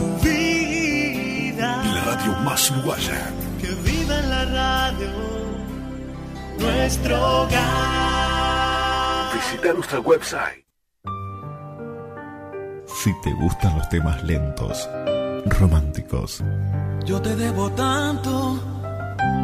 tu 0.00 0.28
vida. 0.28 1.84
La 1.84 2.02
radio 2.02 2.32
más 2.40 2.68
uruguaya. 2.72 3.30
Que 3.60 3.68
viva 3.88 4.18
en 4.18 4.28
la 4.28 4.44
radio 4.44 5.37
nuestro 6.58 7.42
hogar. 7.42 7.58
Visita 9.34 9.72
nuestra 9.72 10.00
website. 10.00 10.64
Si 13.02 13.12
te 13.22 13.32
gustan 13.34 13.78
los 13.78 13.88
temas 13.88 14.22
lentos, 14.24 14.88
románticos, 15.46 16.42
Yo 17.04 17.22
te 17.22 17.36
debo 17.36 17.70
tanto, 17.70 18.60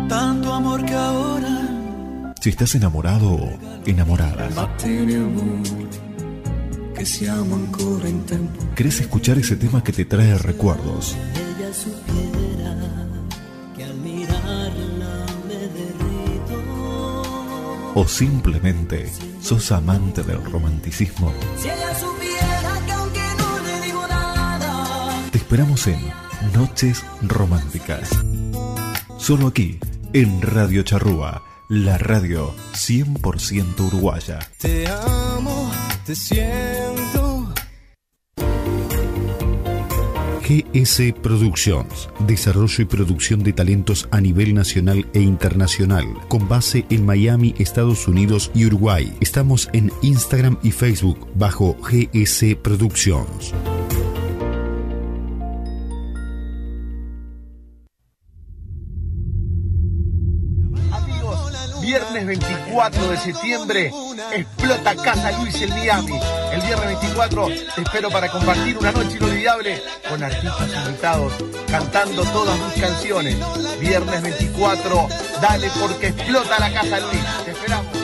tanto 0.09 0.53
amor 0.53 0.85
que 0.85 0.95
ahora 0.95 1.75
si 2.45 2.51
estás 2.51 2.75
enamorado 2.75 3.33
o 3.33 3.59
enamorada. 3.87 4.51
¿querés 8.75 9.01
escuchar 9.01 9.39
ese 9.39 9.57
tema 9.57 9.83
que 9.83 9.93
te 9.93 10.05
trae 10.05 10.37
recuerdos? 10.37 11.17
¿O 17.97 18.09
simplemente 18.09 19.09
sos 19.41 19.71
amante 19.71 20.25
del 20.25 20.45
romanticismo? 20.45 21.33
Si 21.57 21.69
ella 21.69 21.95
supiera 21.95 22.81
que 22.87 22.93
aunque 22.93 23.21
no 23.39 23.59
le 23.61 23.87
digo 23.87 24.07
nada, 24.09 25.31
Te 25.31 25.39
esperamos 25.39 25.87
en 25.87 26.01
Noches 26.53 27.05
Románticas. 27.23 28.11
Solo 29.17 29.47
aquí, 29.47 29.79
en 30.13 30.43
Radio 30.43 30.83
Charrúa, 30.83 31.45
la 31.69 31.97
radio 31.97 32.53
100% 32.73 33.81
uruguaya. 33.81 34.41
Te 34.59 34.89
amo, 34.89 35.71
te 36.05 36.17
siento. 36.17 36.74
GS 40.45 41.15
Productions, 41.23 42.11
desarrollo 42.27 42.83
y 42.83 42.85
producción 42.85 43.43
de 43.43 43.55
talentos 43.55 44.07
a 44.11 44.21
nivel 44.21 44.53
nacional 44.53 45.07
e 45.15 45.21
internacional, 45.21 46.05
con 46.29 46.49
base 46.49 46.85
en 46.91 47.07
Miami, 47.07 47.55
Estados 47.59 48.07
Unidos 48.07 48.51
y 48.55 48.67
Uruguay. 48.67 49.17
Estamos 49.21 49.71
en 49.73 49.91
Instagram 50.03 50.59
y 50.63 50.71
Facebook 50.71 51.31
bajo 51.35 51.75
GS 51.81 52.57
Productions. 52.57 53.55
Amigos, 60.93 61.81
viernes 61.81 62.27
24 62.27 63.09
de 63.09 63.17
septiembre 63.17 63.93
explota 64.35 64.95
Casa 64.97 65.39
Luis 65.41 65.63
en 65.63 65.71
Miami. 65.71 66.13
El 66.55 66.61
viernes 66.61 66.87
24 67.01 67.47
te 67.75 67.83
espero 67.83 68.11
para 68.11 68.29
compartir 68.29 68.79
una 68.79 68.93
noche 68.93 69.17
inolvidable 69.17 69.83
con 70.09 70.23
artistas 70.23 70.71
invitados 70.87 71.33
cantando 71.69 72.23
todas 72.27 72.57
mis 72.61 72.81
canciones. 72.81 73.37
Viernes 73.81 74.23
24, 74.23 75.09
dale 75.43 75.69
porque 75.81 76.09
explota 76.09 76.61
la 76.61 76.73
Casa 76.73 77.01
Luis. 77.01 77.45
Te 77.45 77.51
esperamos. 77.51 78.04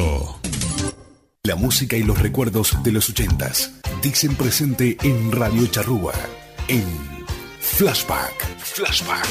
La 1.43 1.55
música 1.55 1.97
y 1.97 2.03
los 2.03 2.19
recuerdos 2.19 2.81
de 2.83 2.91
los 2.91 3.09
ochentas 3.09 3.71
dicen 4.01 4.35
presente 4.35 4.95
en 5.01 5.31
Radio 5.31 5.65
Charrúa, 5.67 6.13
en 6.67 6.85
Flashback. 7.59 8.57
Flashback. 8.59 9.27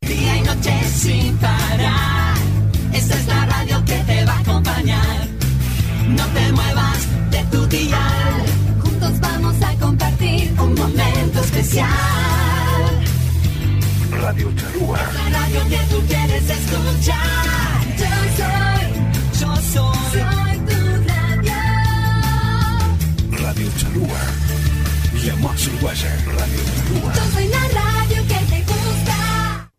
Día 0.00 0.36
y 0.36 0.42
noche 0.42 0.72
sin 0.94 1.36
parar. 1.38 2.36
Esta 2.92 3.14
es 3.16 3.26
la 3.26 3.46
radio 3.46 3.84
que 3.84 3.96
te 3.96 4.24
va 4.24 4.34
a 4.34 4.38
acompañar. 4.38 5.26
No 6.08 6.24
te 6.28 6.52
muevas 6.52 7.30
de 7.32 7.42
tu 7.50 7.66
dial. 7.66 8.44
Juntos 8.80 9.18
vamos 9.18 9.56
a 9.60 9.74
compartir 9.80 10.54
un 10.60 10.74
momento 10.74 11.40
especial. 11.40 11.90
Radio 14.12 14.52
Charrúa. 14.54 14.98
La 14.98 15.30
radio 15.30 15.68
que 15.68 15.78
tú 15.90 16.00
quieres 16.06 16.48
escuchar. 16.48 17.80
Yo 17.98 18.06
soy, 18.36 18.83
La 25.44 25.50
más 25.50 25.66
uruguaya. 25.66 26.16
Radio 26.24 26.60
Charrúa. 26.74 27.14
Yo 27.14 27.22
soy 27.34 27.48
la 27.48 27.68
radio 27.68 28.22
que 28.28 28.46
te 28.46 28.62
gusta. 28.62 29.70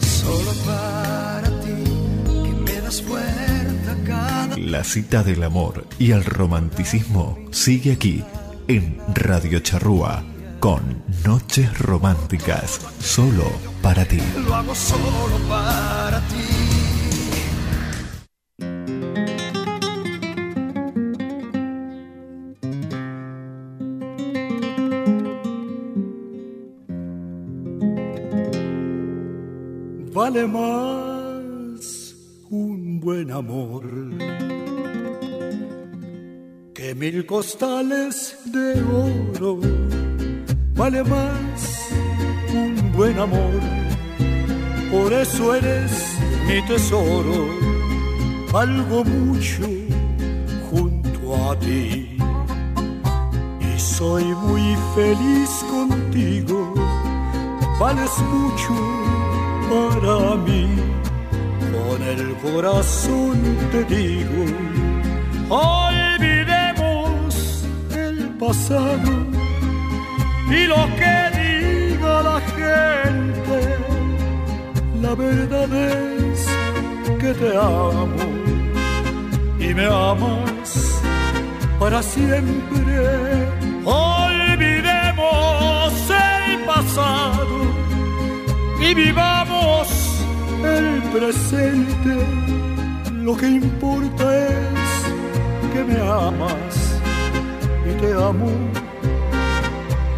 Solo 0.00 0.52
para 0.66 1.48
ti, 1.60 2.44
que 2.44 2.52
me 2.52 2.80
das 2.82 3.00
fuerza 3.00 3.96
cada 4.06 4.56
La 4.58 4.84
cita 4.84 5.22
del 5.22 5.42
amor 5.42 5.86
y 5.98 6.10
el 6.10 6.22
romanticismo 6.22 7.38
sigue 7.50 7.92
aquí 7.92 8.24
en 8.68 8.98
Radio 9.14 9.60
Charrúa 9.60 10.22
con 10.60 11.02
Noches 11.24 11.78
Románticas, 11.78 12.80
solo 13.00 13.50
para 13.80 14.04
ti. 14.04 14.20
Lo 14.44 14.54
hago 14.54 14.74
solo 14.74 15.38
para 15.48 16.20
ti. 16.28 16.65
Vale 30.36 30.48
más 30.48 32.14
un 32.50 33.00
buen 33.00 33.30
amor 33.30 33.84
que 36.74 36.94
mil 36.94 37.24
costales 37.24 38.36
de 38.44 38.74
oro. 38.82 39.58
Vale 40.74 41.02
más 41.04 41.88
un 42.52 42.92
buen 42.92 43.18
amor, 43.18 43.60
por 44.90 45.10
eso 45.10 45.54
eres 45.54 46.18
mi 46.46 46.60
tesoro. 46.66 47.48
Valgo 48.52 49.04
mucho 49.04 49.66
junto 50.70 51.50
a 51.50 51.58
ti. 51.58 52.18
Y 53.58 53.78
soy 53.78 54.24
muy 54.24 54.76
feliz 54.94 55.64
contigo. 55.70 56.74
Vales 57.80 58.12
mucho 58.30 59.25
para 59.68 60.36
mí, 60.46 60.64
con 61.72 62.02
el 62.02 62.36
corazón 62.36 63.36
te 63.72 63.84
digo. 63.84 64.44
Olvidemos 65.48 67.34
el 67.94 68.28
pasado 68.38 69.26
y 70.50 70.66
lo 70.66 70.86
que 70.98 71.30
diga 71.40 72.22
la 72.22 72.40
gente. 72.56 73.58
La 75.00 75.14
verdad 75.14 75.72
es 75.72 76.46
que 77.20 77.32
te 77.34 77.56
amo 77.56 78.06
y 79.58 79.74
me 79.74 79.86
amas 79.86 81.00
para 81.78 82.02
siempre. 82.02 83.48
Olvidemos 83.84 85.92
el 86.10 86.58
pasado 86.64 87.60
y 88.80 88.94
vivamos 88.94 89.45
el 90.66 91.02
presente. 91.14 92.14
Lo 93.12 93.36
que 93.36 93.48
importa 93.48 94.24
es 94.48 95.72
que 95.72 95.84
me 95.84 96.00
amas 96.00 97.00
y 97.88 98.00
te 98.00 98.12
amo 98.12 98.50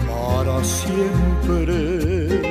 para 0.06 0.62
siempre. 0.64 2.47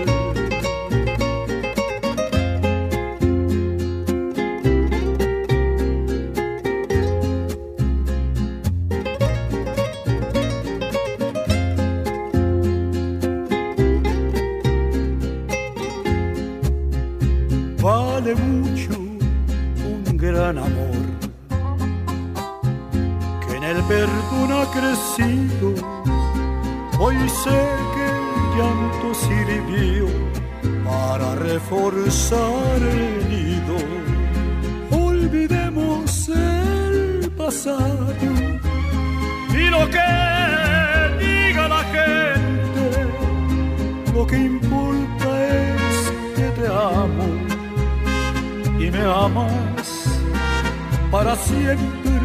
Para 51.68 52.16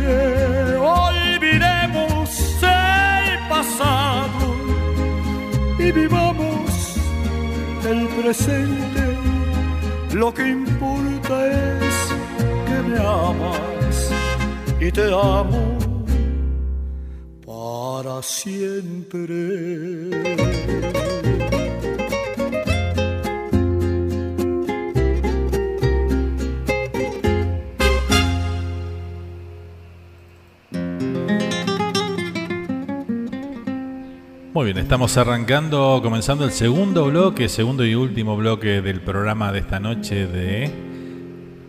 estamos 35.04 35.16
arrancando, 35.16 35.98
comenzando 36.00 36.44
el 36.44 36.52
segundo 36.52 37.06
bloque, 37.06 37.48
segundo 37.48 37.84
y 37.84 37.96
último 37.96 38.36
bloque 38.36 38.80
del 38.80 39.00
programa 39.00 39.50
de 39.50 39.58
esta 39.58 39.80
noche 39.80 40.28
de 40.28 40.70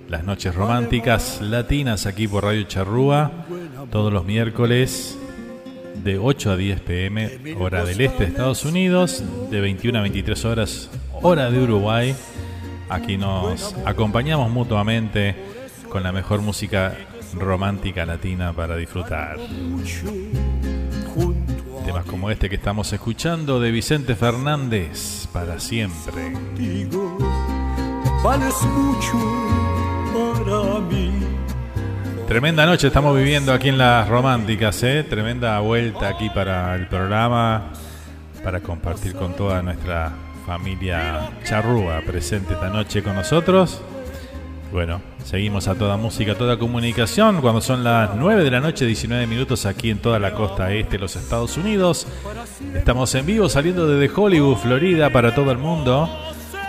las 0.07 0.23
noches 0.23 0.53
románticas 0.53 1.41
latinas 1.41 2.05
aquí 2.05 2.27
por 2.27 2.43
Radio 2.43 2.61
Charrúa, 2.65 3.31
todos 3.89 4.13
los 4.13 4.23
miércoles 4.23 5.17
de 6.03 6.19
8 6.19 6.51
a 6.51 6.57
10 6.57 6.81
pm, 6.81 7.55
hora 7.59 7.83
del 7.83 8.01
este 8.01 8.25
de 8.25 8.29
Estados 8.29 8.65
Unidos, 8.65 9.23
de 9.49 9.61
21 9.61 9.97
a 9.97 10.01
23 10.03 10.45
horas, 10.45 10.91
hora 11.23 11.49
de 11.49 11.57
Uruguay. 11.57 12.15
Aquí 12.87 13.17
nos 13.17 13.73
acompañamos 13.83 14.51
mutuamente 14.51 15.35
con 15.89 16.03
la 16.03 16.11
mejor 16.11 16.43
música 16.43 16.95
romántica 17.33 18.05
latina 18.05 18.53
para 18.53 18.75
disfrutar. 18.75 19.39
Temas 22.03 22.09
como 22.09 22.29
este 22.29 22.49
que 22.49 22.55
estamos 22.55 22.91
escuchando 22.93 23.59
de 23.59 23.71
Vicente 23.71 24.15
Fernández, 24.15 25.27
para 25.31 25.59
siempre. 25.59 26.33
Vales 28.23 28.55
mucho 28.63 29.17
para 30.13 30.79
mí. 30.79 31.11
Tremenda 32.27 32.65
noche 32.65 32.87
estamos 32.87 33.15
viviendo 33.15 33.53
aquí 33.53 33.69
en 33.69 33.77
las 33.77 34.07
románticas, 34.07 34.81
¿eh? 34.83 35.03
Tremenda 35.03 35.59
vuelta 35.59 36.07
aquí 36.07 36.29
para 36.29 36.75
el 36.75 36.87
programa, 36.87 37.73
para 38.43 38.61
compartir 38.61 39.13
con 39.15 39.35
toda 39.35 39.61
nuestra 39.61 40.11
familia 40.45 41.31
charrúa 41.43 42.01
presente 42.01 42.53
esta 42.53 42.69
noche 42.69 43.03
con 43.03 43.15
nosotros. 43.15 43.81
Bueno, 44.73 45.01
seguimos 45.23 45.67
a 45.67 45.75
toda 45.75 45.97
música, 45.97 46.33
toda 46.33 46.57
comunicación, 46.57 47.41
cuando 47.41 47.61
son 47.61 47.83
las 47.83 48.15
9 48.15 48.43
de 48.43 48.49
la 48.49 48.59
noche, 48.59 48.87
19 48.87 49.27
minutos 49.27 49.67
aquí 49.67 49.91
en 49.91 49.99
toda 49.99 50.17
la 50.17 50.33
costa 50.33 50.73
este 50.73 50.93
de 50.93 50.97
los 50.97 51.15
Estados 51.15 51.57
Unidos. 51.57 52.07
Estamos 52.73 53.13
en 53.13 53.27
vivo 53.27 53.47
saliendo 53.49 53.87
desde 53.87 54.11
Hollywood, 54.11 54.57
Florida, 54.57 55.11
para 55.11 55.35
todo 55.35 55.51
el 55.51 55.59
mundo, 55.59 56.09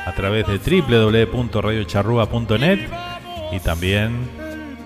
a 0.05 0.13
través 0.13 0.47
de 0.47 0.59
www.radiocharrúa.net 0.59 2.91
y 3.53 3.61
también 3.61 4.29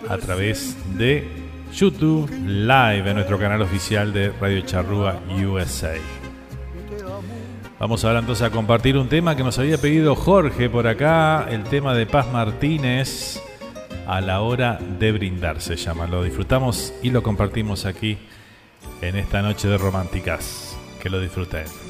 a 0.08 0.16
través 0.18 0.76
de 0.96 1.26
YouTube 1.74 2.30
Live 2.30 3.10
en 3.10 3.16
nuestro 3.16 3.36
canal 3.36 3.62
oficial 3.62 4.12
de 4.12 4.30
Radio 4.40 4.60
Charrúa 4.60 5.18
USA. 5.44 5.96
Vamos 7.78 8.04
ahora 8.04 8.18
entonces 8.18 8.44
a 8.44 8.50
compartir 8.50 8.96
un 8.96 9.08
tema 9.08 9.36
que 9.36 9.44
nos 9.44 9.56
había 9.60 9.78
pedido 9.78 10.16
Jorge 10.16 10.68
por 10.68 10.88
acá, 10.88 11.46
el 11.48 11.62
tema 11.62 11.94
de 11.94 12.06
Paz 12.06 12.26
Martínez, 12.32 13.40
a 14.04 14.20
la 14.20 14.40
hora 14.40 14.80
de 14.98 15.12
brindar 15.12 15.60
se 15.60 15.76
llama. 15.76 16.08
Lo 16.08 16.24
disfrutamos 16.24 16.92
y 17.04 17.10
lo 17.10 17.22
compartimos 17.22 17.86
aquí 17.86 18.18
en 19.00 19.16
esta 19.16 19.42
noche 19.42 19.68
de 19.68 19.78
románticas. 19.78 20.76
Que 21.00 21.08
lo 21.08 21.20
disfruten. 21.20 21.87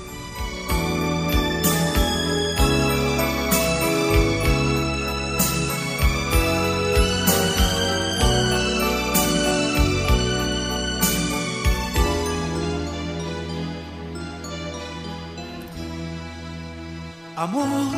Amor, 17.39 17.94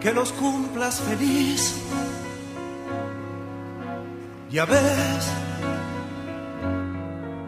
que 0.00 0.12
los 0.12 0.32
cumplas 0.34 1.00
feliz. 1.00 1.74
Ya 4.48 4.64
ves, 4.66 5.24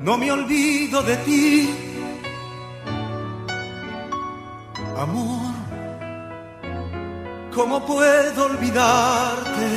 no 0.01 0.18
me 0.18 0.32
olvido 0.32 1.05
de 1.05 1.16
ti. 1.18 1.70
Amor, 4.98 5.55
¿cómo 7.55 7.86
puedo 7.86 8.47
olvidarte 8.47 9.68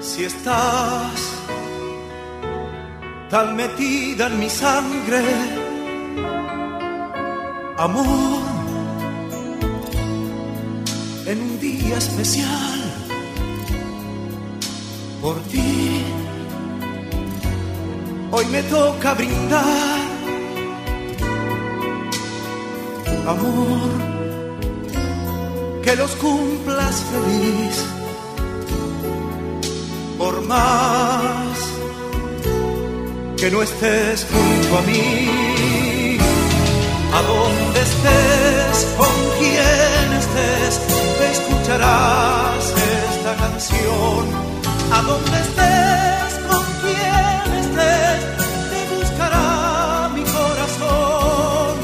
si 0.00 0.26
estás 0.26 1.20
tan 3.28 3.56
metida 3.56 4.28
en 4.28 4.38
mi 4.38 4.48
sangre? 4.48 5.62
Amor, 7.76 8.42
en 11.26 11.40
un 11.40 11.60
día 11.60 11.98
especial, 11.98 12.80
por 15.20 15.40
ti, 15.44 16.04
hoy 18.30 18.46
me 18.46 18.62
toca 18.64 19.14
brindar, 19.14 20.00
amor, 23.26 23.90
que 25.82 25.96
los 25.96 26.10
cumplas 26.16 27.04
feliz, 27.10 27.84
por 30.18 30.42
más 30.42 31.58
que 33.36 33.50
no 33.50 33.60
estés 33.62 34.24
junto 34.30 34.78
a 34.78 34.82
mí. 34.82 35.61
A 37.14 37.20
donde 37.22 37.80
estés, 37.80 38.86
con 38.96 39.14
quien 39.38 40.06
estés, 40.22 40.80
escucharás 41.32 42.64
esta 43.04 43.36
canción. 43.36 44.24
A 44.90 45.02
donde 45.02 45.38
estés, 45.46 46.32
con 46.50 46.64
quien 46.82 47.46
estés, 47.62 48.20
te 48.72 48.80
buscará 48.94 50.08
mi 50.14 50.22
corazón. 50.22 51.74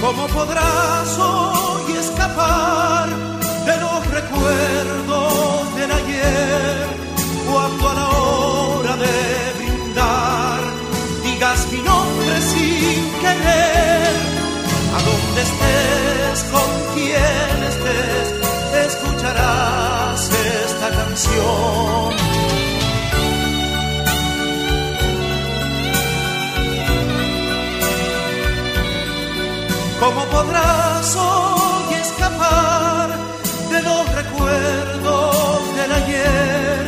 ¿Cómo 0.00 0.26
podrás 0.28 1.18
hoy 1.18 1.92
escapar 1.98 3.08
de 3.68 3.76
los 3.84 4.00
recuerdos 4.18 5.74
del 5.76 5.90
ayer? 5.92 6.86
Cuando 7.50 7.88
a 7.90 7.94
la 7.94 8.08
hora 8.08 8.96
de 8.96 9.52
brindar 9.58 10.60
digas 11.22 11.66
mi 11.70 11.78
nombre 11.82 12.40
sin 12.40 13.12
querer, 13.20 14.33
donde 15.34 15.50
estés, 15.50 16.44
con 16.52 16.94
quien 16.94 17.62
estés, 17.64 18.34
escucharás 18.86 20.30
esta 20.30 20.90
canción. 20.90 22.14
¿Cómo 29.98 30.24
podrás 30.26 31.16
hoy 31.16 31.94
escapar 31.94 33.08
de 33.72 33.82
los 33.82 34.14
recuerdos 34.14 35.76
del 35.76 35.92
ayer 35.92 36.86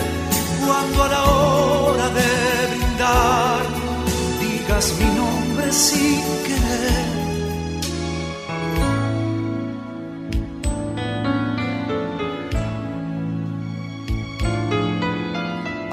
cuando 0.64 1.02
a 1.02 1.09
la 1.09 1.24
hora 1.24 2.09
de 2.10 2.77
brindar 2.77 3.62
digas 4.40 4.93
mi 5.01 5.06
nombre 5.16 5.73
sin 5.73 6.23
querer? 6.44 7.15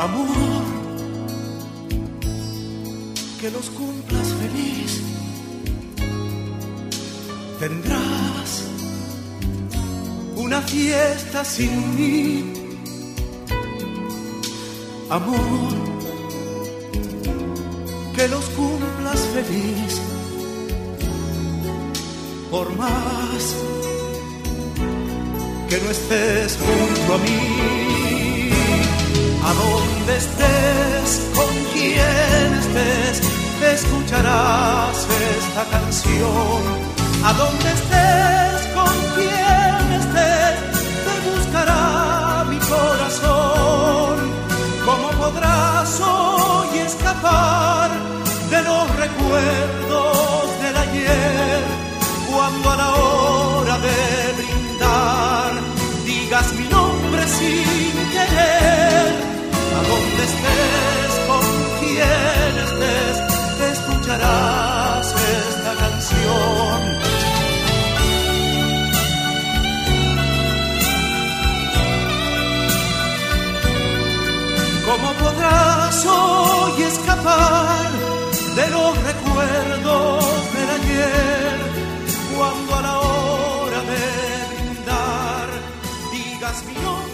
Amor, 0.04 0.64
que 3.40 3.50
los 3.50 3.70
cumplas 3.70 4.28
feliz 4.34 5.02
tendrás 7.58 8.66
una 10.36 10.62
fiesta 10.62 11.46
sin 11.46 11.96
mí. 11.96 12.54
Amor, 15.10 15.74
que 18.14 18.28
los 18.28 18.44
cumplas 18.58 19.22
feliz. 19.34 20.02
Por 22.52 22.76
más 22.76 23.56
que 25.70 25.78
no 25.80 25.90
estés 25.90 26.58
junto 26.58 27.14
a 27.14 27.18
mí, 27.20 28.13
a 29.46 29.54
donde 29.54 30.18
estés, 30.18 31.10
con 31.36 31.54
quien 31.74 32.48
estés, 32.62 33.22
escucharás 33.76 35.08
esta 35.38 35.64
canción. 35.76 36.62
A 37.26 37.34
donde 37.34 37.70
estés, 37.80 38.60
con 38.78 38.96
quien 39.16 39.84
estés, 40.02 40.56
te 41.06 41.16
buscará 41.30 42.46
mi 42.50 42.58
corazón. 42.58 44.16
¿Cómo 44.86 45.10
podrás 45.22 46.00
hoy 46.02 46.80
escapar 46.80 47.90
de 48.50 48.62
los 48.62 48.96
recuerdos 48.98 50.62
del 50.62 50.78
ayer? 50.78 51.62
Cuando 52.32 52.70
a 52.72 52.76
la 52.76 52.92
hora 52.96 53.78
de 53.80 54.34
brindar 54.38 55.52
digas 56.06 56.54
mi 56.54 56.68
nombre 56.68 57.28
sin 57.28 57.94
querer, 58.12 58.83
donde 60.14 60.24
estés, 60.24 61.14
con 61.28 61.46
quien 61.80 62.54
estés, 62.66 63.18
escucharás 63.72 65.08
esta 65.08 65.76
canción. 65.76 66.82
¿Cómo 74.86 75.14
podrás 75.14 76.06
hoy 76.06 76.84
escapar 76.84 77.92
de 78.56 78.70
los 78.70 79.04
recuerdos 79.04 80.54
del 80.54 80.70
ayer? 80.70 81.58
Cuando 82.38 82.76
a 82.76 82.82
la 82.82 83.00
hora 83.00 83.82
de 83.82 84.56
brindar 84.56 85.48
digas 86.12 86.64
mi 86.66 86.74
nombre 86.82 87.13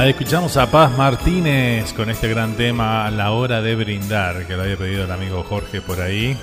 Ahí 0.00 0.12
escuchamos 0.12 0.56
a 0.56 0.70
Paz 0.70 0.96
Martínez 0.96 1.92
con 1.92 2.08
este 2.08 2.26
gran 2.26 2.54
tema 2.54 3.10
la 3.10 3.32
hora 3.32 3.60
de 3.60 3.76
brindar, 3.76 4.46
que 4.46 4.56
lo 4.56 4.62
había 4.62 4.78
pedido 4.78 5.04
el 5.04 5.10
amigo 5.10 5.42
Jorge 5.42 5.82
por 5.82 6.00
ahí. 6.00 6.34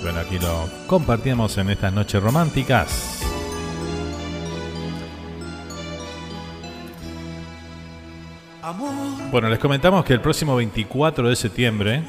Bueno, 0.00 0.20
aquí 0.20 0.38
lo 0.38 0.66
compartimos 0.86 1.58
en 1.58 1.68
estas 1.68 1.92
noches 1.92 2.22
románticas. 2.22 3.20
Bueno, 9.30 9.50
les 9.50 9.58
comentamos 9.58 10.02
que 10.02 10.14
el 10.14 10.22
próximo 10.22 10.56
24 10.56 11.28
de 11.28 11.36
septiembre 11.36 12.02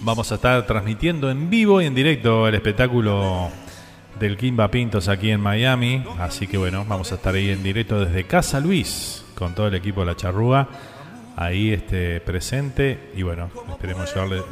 vamos 0.00 0.32
a 0.32 0.36
estar 0.36 0.64
transmitiendo 0.64 1.30
en 1.30 1.50
vivo 1.50 1.82
y 1.82 1.84
en 1.84 1.94
directo 1.94 2.48
el 2.48 2.54
espectáculo 2.54 3.50
del 4.22 4.36
Kimba 4.36 4.70
Pintos 4.70 5.08
aquí 5.08 5.30
en 5.32 5.40
Miami. 5.40 6.04
Así 6.20 6.46
que 6.46 6.56
bueno, 6.56 6.84
vamos 6.88 7.10
a 7.10 7.16
estar 7.16 7.34
ahí 7.34 7.50
en 7.50 7.62
directo 7.64 8.04
desde 8.04 8.24
Casa 8.24 8.60
Luis 8.60 9.24
con 9.34 9.52
todo 9.54 9.66
el 9.66 9.74
equipo 9.74 10.00
de 10.00 10.06
la 10.06 10.16
charrúa 10.16 10.68
ahí 11.36 11.72
este, 11.72 12.20
presente. 12.20 13.10
Y 13.16 13.22
bueno, 13.24 13.50
esperemos 13.68 14.14
llevarle- 14.14 14.44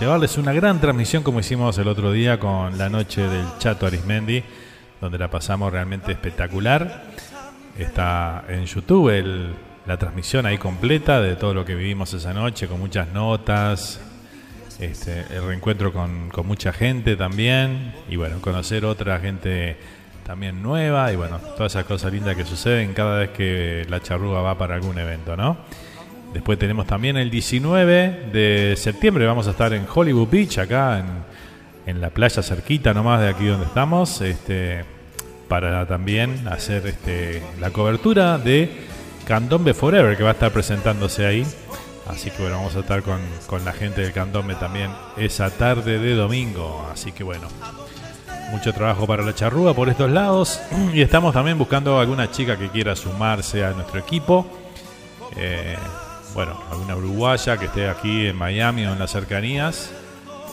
llevarles 0.00 0.36
una 0.38 0.52
gran 0.52 0.80
transmisión 0.80 1.22
como 1.22 1.38
hicimos 1.38 1.78
el 1.78 1.86
otro 1.86 2.10
día 2.10 2.40
con 2.40 2.76
la 2.76 2.88
noche 2.88 3.22
del 3.22 3.46
Chato 3.58 3.86
Arismendi, 3.86 4.42
donde 5.00 5.18
la 5.18 5.30
pasamos 5.30 5.72
realmente 5.72 6.10
espectacular. 6.10 7.04
Está 7.78 8.44
en 8.48 8.64
YouTube 8.66 9.08
el- 9.10 9.54
la 9.86 9.96
transmisión 9.98 10.46
ahí 10.46 10.58
completa 10.58 11.20
de 11.20 11.36
todo 11.36 11.54
lo 11.54 11.64
que 11.64 11.74
vivimos 11.76 12.12
esa 12.12 12.32
noche, 12.34 12.66
con 12.66 12.80
muchas 12.80 13.08
notas, 13.12 14.00
este, 14.84 15.24
el 15.34 15.46
reencuentro 15.46 15.92
con, 15.92 16.30
mucha 16.44 16.72
gente 16.72 17.16
también, 17.16 17.94
y 18.08 18.16
bueno, 18.16 18.40
conocer 18.40 18.84
otra 18.84 19.18
gente 19.20 19.76
también 20.24 20.62
nueva, 20.62 21.12
y 21.12 21.16
bueno, 21.16 21.38
todas 21.56 21.72
esas 21.72 21.84
cosas 21.84 22.12
lindas 22.12 22.36
que 22.36 22.44
suceden 22.44 22.94
cada 22.94 23.18
vez 23.18 23.30
que 23.30 23.86
la 23.88 24.00
charrúa 24.00 24.42
va 24.42 24.58
para 24.58 24.74
algún 24.74 24.98
evento, 24.98 25.36
¿no? 25.36 25.56
Después 26.32 26.58
tenemos 26.58 26.86
también 26.86 27.16
el 27.16 27.30
19 27.30 28.30
de 28.32 28.74
septiembre, 28.76 29.26
vamos 29.26 29.48
a 29.48 29.50
estar 29.50 29.72
en 29.72 29.86
Hollywood 29.92 30.28
Beach, 30.28 30.58
acá 30.58 30.98
en, 31.00 31.06
en 31.86 32.00
la 32.00 32.10
playa 32.10 32.42
cerquita 32.42 32.94
nomás 32.94 33.20
de 33.20 33.28
aquí 33.28 33.46
donde 33.46 33.66
estamos, 33.66 34.20
este, 34.20 34.84
para 35.48 35.86
también 35.86 36.48
hacer 36.48 36.86
este, 36.86 37.42
la 37.60 37.70
cobertura 37.70 38.38
de 38.38 38.70
Candombe 39.26 39.74
Forever, 39.74 40.16
que 40.16 40.22
va 40.22 40.30
a 40.30 40.32
estar 40.32 40.50
presentándose 40.50 41.26
ahí. 41.26 41.46
Así 42.12 42.30
que 42.30 42.42
bueno, 42.42 42.56
vamos 42.58 42.76
a 42.76 42.80
estar 42.80 43.02
con, 43.02 43.20
con 43.46 43.64
la 43.64 43.72
gente 43.72 44.02
del 44.02 44.12
Candombe 44.12 44.54
también 44.54 44.90
esa 45.16 45.50
tarde 45.50 45.98
de 45.98 46.14
domingo. 46.14 46.86
Así 46.92 47.12
que 47.12 47.24
bueno, 47.24 47.48
mucho 48.52 48.74
trabajo 48.74 49.06
para 49.06 49.22
la 49.22 49.34
charrúa 49.34 49.74
por 49.74 49.88
estos 49.88 50.10
lados. 50.10 50.60
Y 50.92 51.00
estamos 51.00 51.32
también 51.32 51.58
buscando 51.58 51.98
alguna 51.98 52.30
chica 52.30 52.58
que 52.58 52.68
quiera 52.68 52.94
sumarse 52.94 53.64
a 53.64 53.70
nuestro 53.70 53.98
equipo. 53.98 54.46
Eh, 55.36 55.76
bueno, 56.34 56.62
alguna 56.70 56.96
uruguaya 56.96 57.56
que 57.56 57.66
esté 57.66 57.88
aquí 57.88 58.26
en 58.26 58.36
Miami 58.36 58.86
o 58.86 58.92
en 58.92 58.98
las 58.98 59.10
cercanías, 59.10 59.90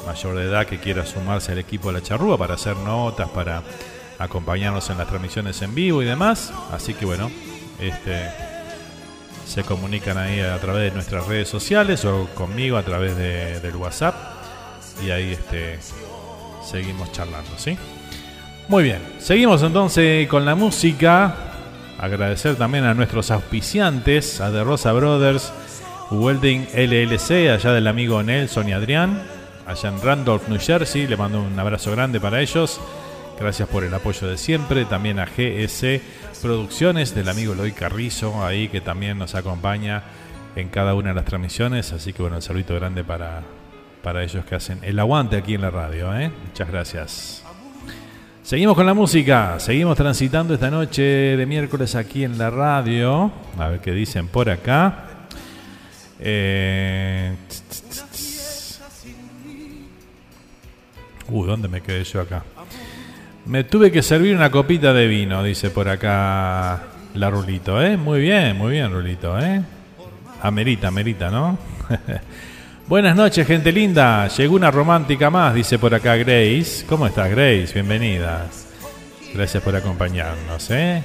mayor 0.05 0.37
de 0.37 0.45
edad 0.45 0.65
que 0.65 0.79
quiera 0.79 1.05
sumarse 1.05 1.51
al 1.51 1.57
equipo 1.57 1.89
de 1.89 1.99
la 1.99 2.01
charrúa 2.03 2.37
para 2.37 2.55
hacer 2.55 2.75
notas, 2.77 3.29
para 3.29 3.63
acompañarnos 4.17 4.89
en 4.89 4.97
las 4.97 5.07
transmisiones 5.07 5.61
en 5.61 5.75
vivo 5.75 6.01
y 6.01 6.05
demás. 6.05 6.53
Así 6.71 6.93
que 6.93 7.05
bueno, 7.05 7.29
este 7.79 8.29
se 9.49 9.63
comunican 9.63 10.17
ahí 10.19 10.39
a 10.41 10.59
través 10.59 10.83
de 10.83 10.91
nuestras 10.91 11.25
redes 11.25 11.47
sociales 11.49 12.05
o 12.05 12.27
conmigo 12.35 12.77
a 12.77 12.83
través 12.83 13.17
de- 13.17 13.59
del 13.59 13.75
WhatsApp 13.75 14.13
y 15.03 15.09
ahí 15.09 15.31
este 15.31 15.79
seguimos 16.63 17.11
charlando, 17.11 17.49
¿sí? 17.57 17.75
Muy 18.67 18.83
bien, 18.83 18.99
seguimos 19.17 19.63
entonces 19.63 20.27
con 20.27 20.45
la 20.45 20.53
música. 20.53 21.35
Agradecer 21.97 22.55
también 22.57 22.83
a 22.85 22.93
nuestros 22.93 23.31
auspiciantes, 23.31 24.39
a 24.39 24.51
The 24.51 24.63
Rosa 24.63 24.91
Brothers, 24.93 25.51
Welding 26.11 26.67
LLC, 26.75 27.49
allá 27.51 27.73
del 27.73 27.87
amigo 27.87 28.21
Nelson 28.21 28.69
y 28.69 28.73
Adrián, 28.73 29.23
allá 29.65 29.89
en 29.89 29.99
Randolph, 30.01 30.47
New 30.47 30.59
Jersey. 30.59 31.07
Le 31.07 31.17
mando 31.17 31.41
un 31.41 31.59
abrazo 31.59 31.91
grande 31.91 32.19
para 32.19 32.39
ellos. 32.39 32.79
Gracias 33.39 33.69
por 33.69 33.85
el 33.85 33.93
apoyo 33.93 34.27
de 34.27 34.37
siempre. 34.37 34.83
También 34.83 35.17
a 35.17 35.25
GS 35.25 36.01
Producciones 36.41 37.15
del 37.15 37.29
amigo 37.29 37.53
Eloy 37.53 37.71
Carrizo, 37.71 38.45
ahí 38.45 38.67
que 38.67 38.81
también 38.81 39.17
nos 39.17 39.33
acompaña 39.33 40.03
en 40.55 40.67
cada 40.67 40.93
una 40.93 41.09
de 41.09 41.15
las 41.15 41.25
transmisiones. 41.25 41.93
Así 41.93 42.11
que 42.11 42.21
bueno, 42.21 42.37
un 42.37 42.41
saludito 42.41 42.75
grande 42.75 43.03
para, 43.03 43.43
para 44.03 44.23
ellos 44.23 44.43
que 44.45 44.55
hacen 44.55 44.79
el 44.83 44.99
aguante 44.99 45.37
aquí 45.37 45.53
en 45.53 45.61
la 45.61 45.69
radio. 45.69 46.13
¿eh? 46.17 46.31
Muchas 46.47 46.69
gracias. 46.69 47.43
Seguimos 48.43 48.75
con 48.75 48.85
la 48.85 48.93
música, 48.93 49.59
seguimos 49.59 49.95
transitando 49.95 50.53
esta 50.53 50.69
noche 50.69 51.01
de 51.01 51.45
miércoles 51.45 51.95
aquí 51.95 52.25
en 52.25 52.37
la 52.37 52.49
radio. 52.49 53.31
A 53.57 53.69
ver 53.69 53.79
qué 53.79 53.91
dicen 53.91 54.27
por 54.27 54.49
acá. 54.49 55.05
Eh... 56.19 57.35
Uh, 61.31 61.45
¿dónde 61.45 61.67
me 61.67 61.81
quedé 61.81 62.03
yo 62.05 62.21
acá? 62.21 62.43
Me 63.45 63.63
tuve 63.63 63.91
que 63.91 64.03
servir 64.03 64.35
una 64.35 64.51
copita 64.51 64.93
de 64.93 65.07
vino, 65.07 65.43
dice 65.43 65.69
por 65.69 65.89
acá 65.89 66.83
la 67.15 67.29
Rulito, 67.29 67.81
¿eh? 67.81 67.97
Muy 67.97 68.21
bien, 68.21 68.57
muy 68.57 68.73
bien, 68.73 68.91
Rulito, 68.91 69.39
¿eh? 69.39 69.61
Amerita, 70.41 70.89
amerita, 70.89 71.29
¿no? 71.29 71.57
Buenas 72.87 73.15
noches, 73.15 73.45
gente 73.47 73.71
linda. 73.71 74.27
Llegó 74.27 74.55
una 74.55 74.71
romántica 74.71 75.29
más, 75.29 75.53
dice 75.53 75.79
por 75.79 75.93
acá 75.93 76.15
Grace. 76.15 76.85
¿Cómo 76.87 77.07
estás, 77.07 77.29
Grace? 77.29 77.71
Bienvenida. 77.73 78.45
Gracias 79.33 79.63
por 79.63 79.75
acompañarnos, 79.75 80.69
¿eh? 80.71 81.03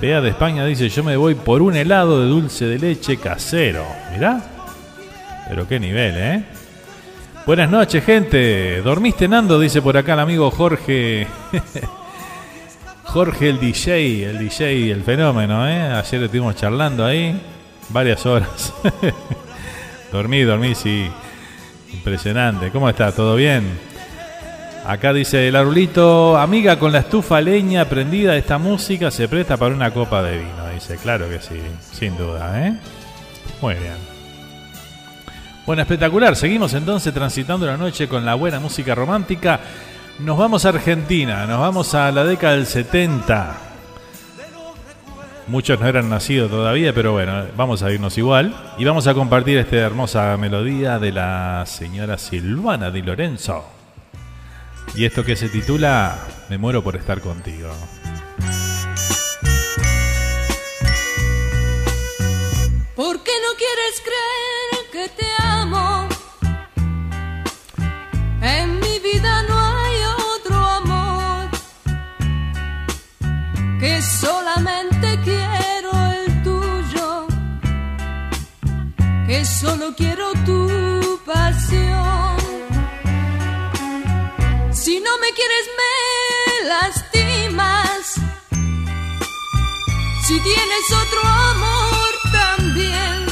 Bea 0.00 0.20
de 0.20 0.30
España 0.30 0.66
dice, 0.66 0.88
yo 0.88 1.04
me 1.04 1.16
voy 1.16 1.34
por 1.34 1.62
un 1.62 1.76
helado 1.76 2.20
de 2.20 2.28
dulce 2.28 2.66
de 2.66 2.78
leche 2.78 3.16
casero. 3.18 3.86
Mirá. 4.12 4.42
Pero 5.48 5.68
qué 5.68 5.78
nivel, 5.78 6.14
¿eh? 6.16 6.44
Buenas 7.46 7.68
noches, 7.68 8.02
gente. 8.02 8.80
¿Dormiste, 8.80 9.28
Nando? 9.28 9.60
Dice 9.60 9.82
por 9.82 9.98
acá 9.98 10.14
el 10.14 10.20
amigo 10.20 10.50
Jorge. 10.50 11.26
Jorge 13.04 13.50
el 13.50 13.60
DJ, 13.60 14.30
el 14.30 14.38
DJ, 14.38 14.90
el 14.90 15.02
fenómeno, 15.02 15.68
¿eh? 15.68 15.92
Ayer 15.92 16.22
estuvimos 16.22 16.56
charlando 16.56 17.04
ahí 17.04 17.38
varias 17.90 18.24
horas. 18.24 18.72
dormí, 20.12 20.40
dormí, 20.40 20.74
sí. 20.74 21.06
Impresionante. 21.92 22.70
¿Cómo 22.70 22.88
está? 22.88 23.12
¿Todo 23.12 23.36
bien? 23.36 23.78
Acá 24.86 25.12
dice 25.12 25.46
el 25.46 25.56
arulito, 25.56 26.38
amiga 26.38 26.78
con 26.78 26.92
la 26.92 27.00
estufa 27.00 27.42
leña 27.42 27.84
prendida, 27.84 28.36
esta 28.36 28.56
música 28.56 29.10
se 29.10 29.28
presta 29.28 29.58
para 29.58 29.74
una 29.74 29.90
copa 29.92 30.22
de 30.22 30.38
vino. 30.38 30.68
Dice, 30.72 30.96
claro 30.96 31.28
que 31.28 31.40
sí, 31.40 31.60
sin 31.92 32.16
duda, 32.16 32.66
¿eh? 32.66 32.74
Muy 33.60 33.74
bien. 33.74 34.13
Bueno, 35.66 35.80
espectacular. 35.80 36.36
Seguimos 36.36 36.74
entonces 36.74 37.14
transitando 37.14 37.64
la 37.64 37.78
noche 37.78 38.06
con 38.06 38.26
la 38.26 38.34
buena 38.34 38.60
música 38.60 38.94
romántica. 38.94 39.60
Nos 40.18 40.36
vamos 40.36 40.66
a 40.66 40.68
Argentina, 40.68 41.46
nos 41.46 41.58
vamos 41.58 41.94
a 41.94 42.12
la 42.12 42.22
década 42.24 42.54
del 42.54 42.66
70. 42.66 43.56
Muchos 45.46 45.80
no 45.80 45.86
eran 45.86 46.10
nacidos 46.10 46.50
todavía, 46.50 46.92
pero 46.92 47.12
bueno, 47.12 47.46
vamos 47.56 47.82
a 47.82 47.90
irnos 47.90 48.16
igual. 48.18 48.54
Y 48.76 48.84
vamos 48.84 49.06
a 49.06 49.14
compartir 49.14 49.56
esta 49.56 49.76
hermosa 49.76 50.36
melodía 50.36 50.98
de 50.98 51.12
la 51.12 51.64
señora 51.66 52.18
Silvana 52.18 52.90
Di 52.90 53.00
Lorenzo. 53.00 53.64
Y 54.94 55.06
esto 55.06 55.24
que 55.24 55.34
se 55.34 55.48
titula 55.48 56.18
Me 56.50 56.58
muero 56.58 56.84
por 56.84 56.94
estar 56.94 57.22
contigo. 57.22 57.70
¿Por 62.94 63.22
qué 63.22 63.32
no 63.42 63.56
quieres 63.56 64.02
creer 64.02 64.90
que 64.92 65.08
te 65.16 65.33
En 68.46 68.78
mi 68.78 68.98
vida 68.98 69.42
no 69.48 69.58
hay 69.78 69.96
otro 70.36 70.54
amor 70.54 71.48
que 73.80 74.02
solamente 74.02 75.18
quiero 75.24 75.90
el 76.12 76.42
tuyo, 76.42 77.26
que 79.26 79.46
solo 79.46 79.94
quiero 79.96 80.32
tu 80.44 81.18
pasión. 81.24 82.36
Si 84.72 85.00
no 85.00 85.12
me 85.22 85.30
quieres 85.38 85.66
me 85.80 86.68
lastimas, 86.68 88.00
si 90.26 90.38
tienes 90.40 90.86
otro 91.02 91.20
amor 91.26 92.10
también, 92.30 93.26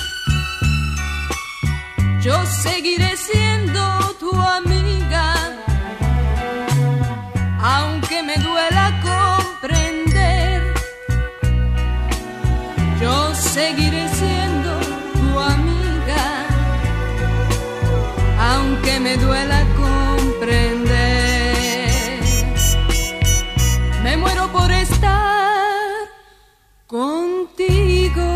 yo 2.23 2.47
seguiré 2.47 3.15
siendo 3.19 4.17
tu 4.19 4.33
amiga, 4.41 4.92
seguiré 13.53 14.09
siendo 14.09 14.71
tu 15.13 15.39
amiga, 15.39 16.25
aunque 18.39 18.99
me 18.99 19.19
duela 19.19 19.61
comprender. 19.77 20.89
Me 24.03 24.17
muero 24.17 24.51
por 24.51 24.73
estar 24.73 26.09
contigo. 26.87 28.27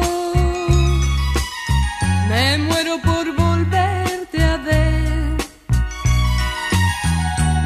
Me 2.29 2.59
muero 2.59 2.99
por 3.01 3.25
volverte 3.35 4.45
a 4.45 4.57
ver. 4.59 5.37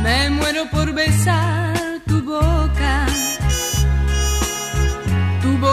Me 0.05 0.31
muero 0.31 0.71
por 0.71 0.93
besar 0.93 1.50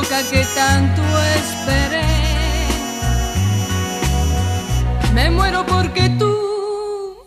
Que 0.07 0.43
tanto 0.55 1.01
esperé. 1.35 2.07
Me 5.13 5.29
muero 5.29 5.65
porque 5.65 6.09
tú 6.17 6.34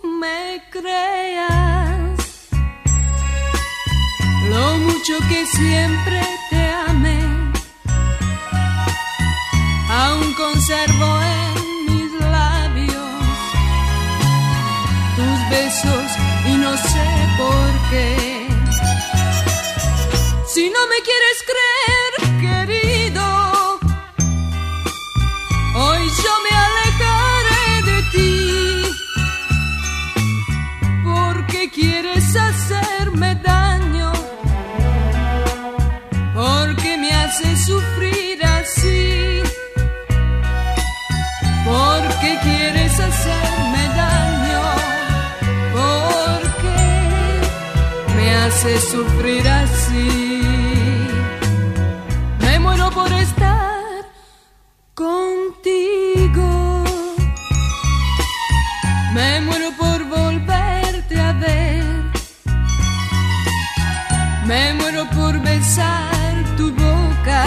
me 0.03 0.63
creas. 0.71 2.17
Lo 4.49 4.79
mucho 4.79 5.19
que 5.29 5.45
siempre 5.47 6.21
te 6.49 6.71
amé 6.89 7.21
aún 9.91 10.33
conservo 10.33 11.21
en 11.23 11.87
mis 11.87 12.13
labios 12.21 13.23
tus 15.17 15.39
besos 15.51 16.07
y 16.47 16.57
no 16.57 16.77
sé 16.77 17.07
por 17.37 17.91
qué. 17.91 18.49
Si 20.53 20.71
no 20.71 20.81
me 20.89 20.99
quieres 21.09 21.39
creer, 21.47 22.00
hacerme 43.31 43.85
daño, 44.03 44.63
porque 45.73 46.81
me 48.17 48.35
haces 48.37 48.81
sufrir 48.91 49.49
así. 49.49 50.09
Me 52.41 52.59
muero 52.59 52.91
por 52.91 53.13
estar 53.13 54.05
contigo, 54.95 56.49
me 59.15 59.41
muero 59.41 59.71
por 59.79 60.05
volverte 60.05 61.21
a 61.21 61.33
ver, 61.33 61.85
me 64.47 64.75
muero 64.75 65.09
por 65.11 65.41
besar 65.41 66.35
tu 66.57 66.71
boca 66.73 67.45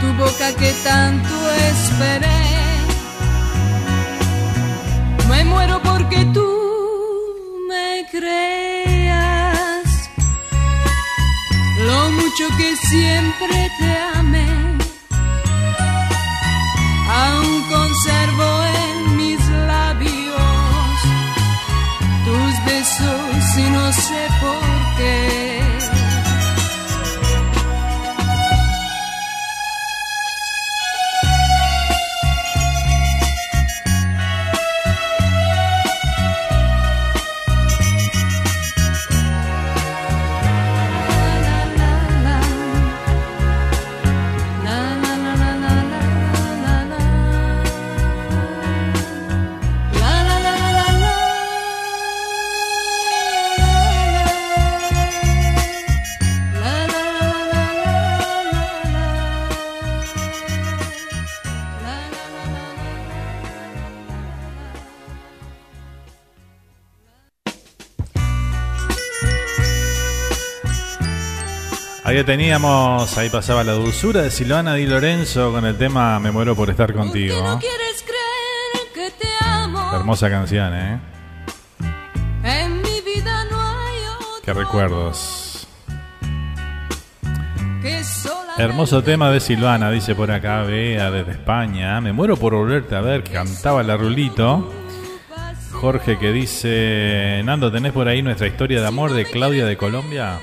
tu 0.00 0.12
boca 0.14 0.52
que 0.60 0.72
tanto 0.84 1.34
esperé. 1.70 2.45
Me 5.28 5.44
muero 5.44 5.80
porque 5.82 6.24
tú 6.26 6.48
me 7.68 8.06
creas 8.10 9.84
lo 11.78 12.10
mucho 12.10 12.44
que 12.56 12.76
siempre 12.76 13.70
te 13.78 13.98
amé. 14.18 14.48
Aún 17.08 17.62
conservo 17.70 18.48
en 18.84 19.16
mis 19.16 19.40
labios 19.72 20.96
tus 22.24 22.64
besos 22.64 23.58
y 23.58 23.70
no 23.70 23.92
sé 23.92 24.28
por 24.40 24.65
teníamos, 72.26 73.16
ahí 73.16 73.30
pasaba 73.30 73.62
la 73.62 73.72
dulzura 73.72 74.20
de 74.20 74.30
Silvana 74.30 74.74
Di 74.74 74.84
Lorenzo 74.84 75.52
con 75.52 75.64
el 75.64 75.78
tema 75.78 76.18
Me 76.18 76.32
muero 76.32 76.56
por 76.56 76.68
estar 76.68 76.92
contigo. 76.92 77.40
No 77.40 77.58
quieres 77.58 78.04
creer 78.04 78.92
que 78.92 79.10
te 79.16 79.28
amo. 79.40 79.94
Hermosa 79.94 80.28
canción, 80.28 80.74
¿eh? 80.74 81.00
En 82.42 82.82
mi 82.82 83.00
vida 83.00 83.44
no 83.48 83.60
hay 83.60 83.98
otro 84.16 84.42
Qué 84.44 84.52
recuerdos. 84.52 85.68
que 87.80 88.02
Hermoso 88.58 89.02
tema 89.02 89.30
de 89.30 89.38
Silvana, 89.38 89.90
dice 89.90 90.14
por 90.14 90.30
acá, 90.30 90.62
Bea 90.62 91.10
desde 91.10 91.32
España. 91.32 92.00
Me 92.00 92.12
muero 92.12 92.36
por 92.36 92.54
volverte 92.54 92.96
a 92.96 93.00
ver, 93.00 93.22
cantaba 93.22 93.82
la 93.84 93.96
Rulito. 93.96 94.72
Jorge 95.72 96.18
que 96.18 96.32
dice, 96.32 97.42
Nando, 97.44 97.70
¿tenés 97.70 97.92
por 97.92 98.08
ahí 98.08 98.22
nuestra 98.22 98.48
historia 98.48 98.80
de 98.80 98.86
amor 98.86 99.12
de 99.12 99.26
Claudia 99.26 99.64
de 99.64 99.76
Colombia? 99.76 100.40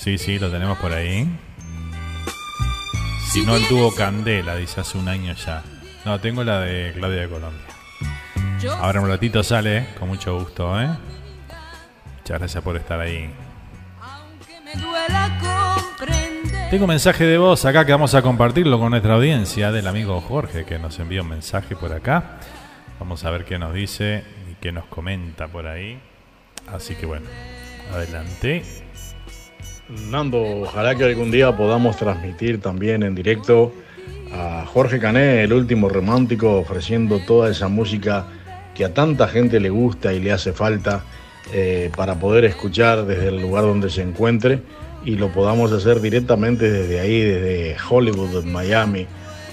Sí, 0.00 0.16
sí, 0.16 0.38
lo 0.38 0.50
tenemos 0.50 0.78
por 0.78 0.94
ahí. 0.94 1.28
Si 3.30 3.44
no, 3.44 3.54
el 3.54 3.68
tuvo 3.68 3.94
Candela, 3.94 4.56
dice 4.56 4.80
hace 4.80 4.96
un 4.96 5.06
año 5.08 5.34
ya. 5.34 5.62
No, 6.06 6.18
tengo 6.18 6.42
la 6.42 6.60
de 6.60 6.94
Claudia 6.94 7.20
de 7.20 7.28
Colombia. 7.28 7.66
Ahora 8.78 9.02
un 9.02 9.08
ratito 9.08 9.42
sale, 9.42 9.88
con 9.98 10.08
mucho 10.08 10.38
gusto, 10.38 10.80
¿eh? 10.80 10.88
Muchas 12.16 12.38
gracias 12.38 12.64
por 12.64 12.78
estar 12.78 12.98
ahí. 12.98 13.30
Tengo 16.70 16.84
un 16.84 16.88
mensaje 16.88 17.24
de 17.24 17.36
voz 17.36 17.66
acá 17.66 17.84
que 17.84 17.92
vamos 17.92 18.14
a 18.14 18.22
compartirlo 18.22 18.78
con 18.78 18.92
nuestra 18.92 19.16
audiencia 19.16 19.70
del 19.70 19.86
amigo 19.86 20.18
Jorge 20.22 20.64
que 20.64 20.78
nos 20.78 20.98
envió 20.98 21.20
un 21.20 21.28
mensaje 21.28 21.76
por 21.76 21.92
acá. 21.92 22.38
Vamos 22.98 23.26
a 23.26 23.30
ver 23.30 23.44
qué 23.44 23.58
nos 23.58 23.74
dice 23.74 24.24
y 24.50 24.54
qué 24.54 24.72
nos 24.72 24.86
comenta 24.86 25.46
por 25.46 25.66
ahí. 25.66 26.00
Así 26.72 26.94
que 26.94 27.04
bueno, 27.04 27.26
adelante. 27.92 28.79
Nando, 29.90 30.62
ojalá 30.62 30.94
que 30.94 31.04
algún 31.04 31.30
día 31.30 31.56
podamos 31.56 31.96
transmitir 31.96 32.60
también 32.60 33.02
en 33.02 33.14
directo 33.14 33.72
a 34.32 34.64
Jorge 34.64 35.00
Cané, 35.00 35.42
el 35.42 35.52
último 35.52 35.88
romántico, 35.88 36.58
ofreciendo 36.58 37.18
toda 37.18 37.50
esa 37.50 37.66
música 37.66 38.26
que 38.74 38.84
a 38.84 38.94
tanta 38.94 39.26
gente 39.26 39.58
le 39.58 39.68
gusta 39.70 40.12
y 40.12 40.20
le 40.20 40.30
hace 40.30 40.52
falta 40.52 41.02
eh, 41.52 41.90
para 41.96 42.14
poder 42.20 42.44
escuchar 42.44 43.04
desde 43.04 43.28
el 43.28 43.40
lugar 43.40 43.64
donde 43.64 43.90
se 43.90 44.02
encuentre 44.02 44.62
y 45.04 45.16
lo 45.16 45.32
podamos 45.32 45.72
hacer 45.72 46.00
directamente 46.00 46.70
desde 46.70 47.00
ahí, 47.00 47.20
desde 47.20 47.76
Hollywood, 47.88 48.44
Miami, 48.44 49.06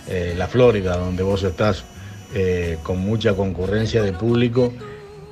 eh, 0.08 0.36
la 0.38 0.48
Florida, 0.48 0.98
donde 0.98 1.24
vos 1.24 1.42
estás 1.42 1.84
eh, 2.36 2.78
con 2.84 3.00
mucha 3.00 3.34
concurrencia 3.34 4.04
de 4.04 4.14
público 4.14 4.72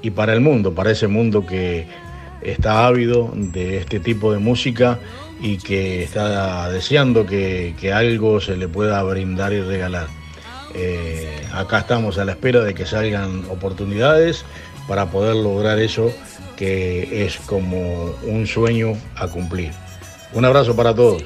y 0.02 0.10
para 0.10 0.34
el 0.34 0.42
mundo, 0.42 0.74
para 0.74 0.92
ese 0.92 1.08
mundo 1.08 1.46
que 1.46 1.88
está 2.52 2.86
ávido 2.86 3.32
de 3.34 3.78
este 3.78 4.00
tipo 4.00 4.32
de 4.32 4.40
música 4.40 5.00
y 5.42 5.58
que 5.58 6.04
está 6.04 6.70
deseando 6.70 7.26
que, 7.26 7.74
que 7.80 7.92
algo 7.92 8.40
se 8.40 8.56
le 8.56 8.68
pueda 8.68 9.02
brindar 9.04 9.54
y 9.54 9.62
regalar. 9.62 10.08
Eh, 10.74 11.30
acá 11.54 11.80
estamos 11.80 12.18
a 12.18 12.26
la 12.26 12.34
espera 12.34 12.62
de 12.62 12.74
que 12.74 12.86
salgan 12.86 13.46
oportunidades 13.50 14.46
para 14.88 15.10
poder 15.10 15.36
lograr 15.36 15.80
eso 15.80 16.12
que 16.58 17.26
es 17.26 17.38
como 17.38 18.14
un 18.24 18.46
sueño 18.48 18.94
a 19.16 19.28
cumplir. 19.28 19.72
Un 20.34 20.46
abrazo 20.46 20.76
para 20.76 20.94
todos. 20.94 21.24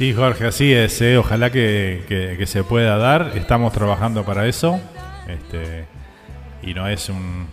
Sí, 0.00 0.14
Jorge, 0.14 0.46
así 0.46 0.72
es. 0.72 0.98
¿eh? 1.02 1.18
Ojalá 1.18 1.52
que, 1.52 2.04
que- 2.08 2.46
se 2.46 2.64
pueda 2.64 2.96
dar. 2.96 3.32
Estamos 3.34 3.70
trabajando 3.74 4.24
para 4.24 4.46
eso. 4.46 4.80
Este, 5.28 5.84
y 6.62 6.72
no 6.72 6.88
es 6.88 7.10
un. 7.10 7.46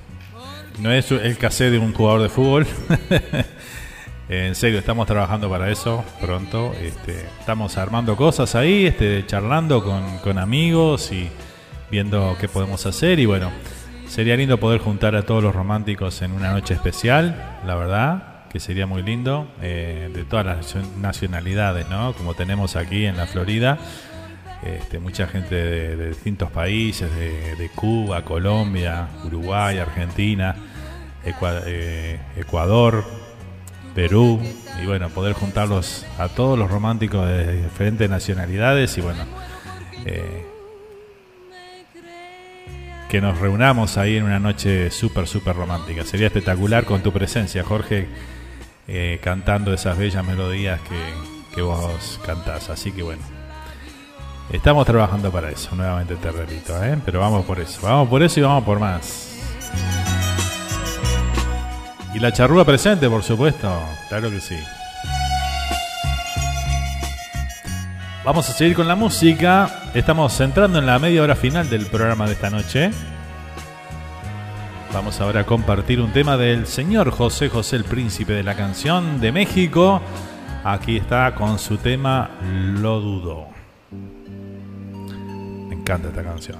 No 0.79 0.93
es 0.93 1.11
el 1.11 1.37
cassé 1.37 1.69
de 1.71 1.77
un 1.77 1.91
jugador 1.93 2.21
de 2.21 2.29
fútbol. 2.29 2.65
en 4.29 4.55
serio, 4.55 4.79
estamos 4.79 5.07
trabajando 5.07 5.49
para 5.49 5.69
eso 5.69 6.05
pronto. 6.21 6.73
Este, 6.81 7.25
estamos 7.37 7.77
armando 7.77 8.15
cosas 8.15 8.55
ahí, 8.55 8.85
este, 8.85 9.25
charlando 9.25 9.83
con, 9.83 10.19
con 10.19 10.37
amigos 10.37 11.11
y 11.11 11.29
viendo 11.91 12.37
qué 12.39 12.47
podemos 12.47 12.85
hacer. 12.85 13.19
Y 13.19 13.25
bueno, 13.25 13.51
sería 14.07 14.37
lindo 14.37 14.57
poder 14.57 14.79
juntar 14.79 15.17
a 15.17 15.23
todos 15.23 15.43
los 15.43 15.53
románticos 15.53 16.21
en 16.21 16.31
una 16.31 16.53
noche 16.53 16.75
especial, 16.75 17.59
la 17.65 17.75
verdad 17.75 18.36
sería 18.59 18.87
muy 18.87 19.03
lindo, 19.03 19.47
eh, 19.61 20.09
de 20.13 20.23
todas 20.23 20.45
las 20.45 20.75
nacionalidades, 20.97 21.89
¿no? 21.89 22.13
Como 22.13 22.33
tenemos 22.33 22.75
aquí 22.75 23.05
en 23.05 23.17
la 23.17 23.25
Florida, 23.25 23.77
este, 24.63 24.99
mucha 24.99 25.27
gente 25.27 25.55
de, 25.55 26.09
distintos 26.09 26.49
países, 26.51 27.09
de, 27.15 27.69
Cuba, 27.75 28.23
Colombia, 28.23 29.07
Uruguay, 29.25 29.77
Argentina, 29.77 30.55
eh, 31.23 32.19
Ecuador, 32.35 33.03
Perú, 33.93 34.41
y 34.81 34.85
bueno, 34.85 35.09
poder 35.09 35.33
juntarlos 35.33 36.05
a 36.17 36.29
todos 36.29 36.57
los 36.57 36.69
románticos 36.69 37.27
de 37.27 37.63
diferentes 37.63 38.09
nacionalidades 38.09 38.97
y 38.97 39.01
bueno, 39.01 39.23
eh, 40.05 40.45
que 43.09 43.21
nos 43.21 43.39
reunamos 43.39 43.97
ahí 43.97 44.17
en 44.17 44.23
una 44.23 44.39
noche 44.39 44.91
súper, 44.91 45.27
súper 45.27 45.55
romántica. 45.55 46.03
Sería 46.03 46.27
espectacular 46.27 46.85
con 46.85 47.01
tu 47.01 47.11
presencia, 47.11 47.63
Jorge, 47.63 48.07
eh, 48.87 49.19
cantando 49.21 49.73
esas 49.73 49.97
bellas 49.97 50.25
melodías 50.25 50.79
que, 50.81 51.55
que 51.55 51.61
vos 51.61 52.19
cantás. 52.25 52.69
Así 52.69 52.91
que 52.91 53.03
bueno, 53.03 53.23
estamos 54.51 54.85
trabajando 54.85 55.31
para 55.31 55.51
eso, 55.51 55.75
nuevamente 55.75 56.15
te 56.15 56.31
repito, 56.31 56.83
¿eh? 56.83 56.97
pero 57.05 57.19
vamos 57.19 57.45
por 57.45 57.59
eso, 57.59 57.79
vamos 57.81 58.09
por 58.09 58.23
eso 58.23 58.39
y 58.39 58.43
vamos 58.43 58.63
por 58.63 58.79
más. 58.79 59.23
Y 62.13 62.19
la 62.19 62.31
charrúa 62.31 62.65
presente, 62.65 63.09
por 63.09 63.23
supuesto, 63.23 63.69
claro 64.09 64.31
que 64.31 64.41
sí. 64.41 64.57
Vamos 68.27 68.49
a 68.49 68.53
seguir 68.53 68.75
con 68.75 68.89
la 68.89 68.95
música. 68.95 69.83
Estamos 69.93 70.37
entrando 70.41 70.79
en 70.79 70.85
la 70.85 70.99
media 70.99 71.23
hora 71.23 71.35
final 71.35 71.69
del 71.69 71.85
programa 71.85 72.25
de 72.25 72.33
esta 72.33 72.49
noche. 72.49 72.91
Vamos 74.93 75.19
ahora 75.19 75.41
a 75.41 75.45
compartir 75.45 75.99
un 75.99 76.11
tema 76.11 76.37
del 76.37 76.65
señor 76.65 77.11
José 77.11 77.49
José, 77.49 77.75
el 77.75 77.83
príncipe 77.83 78.33
de 78.33 78.43
la 78.43 78.55
canción 78.55 79.19
de 79.19 79.31
México. 79.31 80.01
Aquí 80.63 80.97
está 80.97 81.35
con 81.35 81.59
su 81.59 81.77
tema 81.77 82.29
Lo 82.41 82.99
dudo. 82.99 83.47
Me 85.67 85.75
encanta 85.75 86.07
esta 86.07 86.23
canción. 86.23 86.59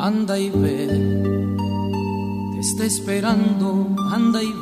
Anda 0.00 0.38
y 0.38 0.50
ve, 0.50 0.86
te 2.52 2.60
está 2.60 2.84
esperando, 2.84 3.94
anda 4.12 4.42
y 4.42 4.53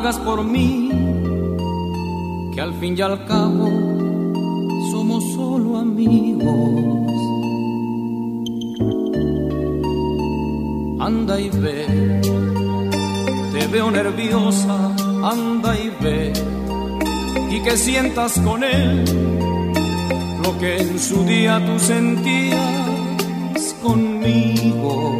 hagas 0.00 0.18
por 0.20 0.42
mí, 0.42 0.88
que 2.54 2.60
al 2.60 2.72
fin 2.80 2.96
y 2.96 3.02
al 3.02 3.26
cabo 3.26 3.68
somos 4.90 5.22
solo 5.34 5.76
amigos. 5.76 7.12
Anda 11.00 11.38
y 11.38 11.50
ve, 11.50 11.86
te 13.52 13.66
veo 13.66 13.90
nerviosa, 13.90 14.76
anda 15.22 15.78
y 15.78 15.92
ve, 16.02 16.32
y 17.50 17.60
que 17.60 17.76
sientas 17.76 18.40
con 18.40 18.64
él 18.64 19.04
lo 20.42 20.58
que 20.58 20.80
en 20.80 20.98
su 20.98 21.24
día 21.24 21.62
tú 21.66 21.78
sentías 21.78 22.56
conmigo. 23.82 25.19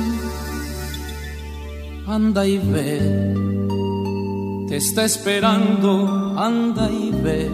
Anda 2.11 2.45
y 2.45 2.57
ve, 2.57 2.99
te 4.67 4.75
está 4.75 5.05
esperando, 5.05 6.35
anda 6.37 6.91
y 6.91 7.09
ve, 7.09 7.49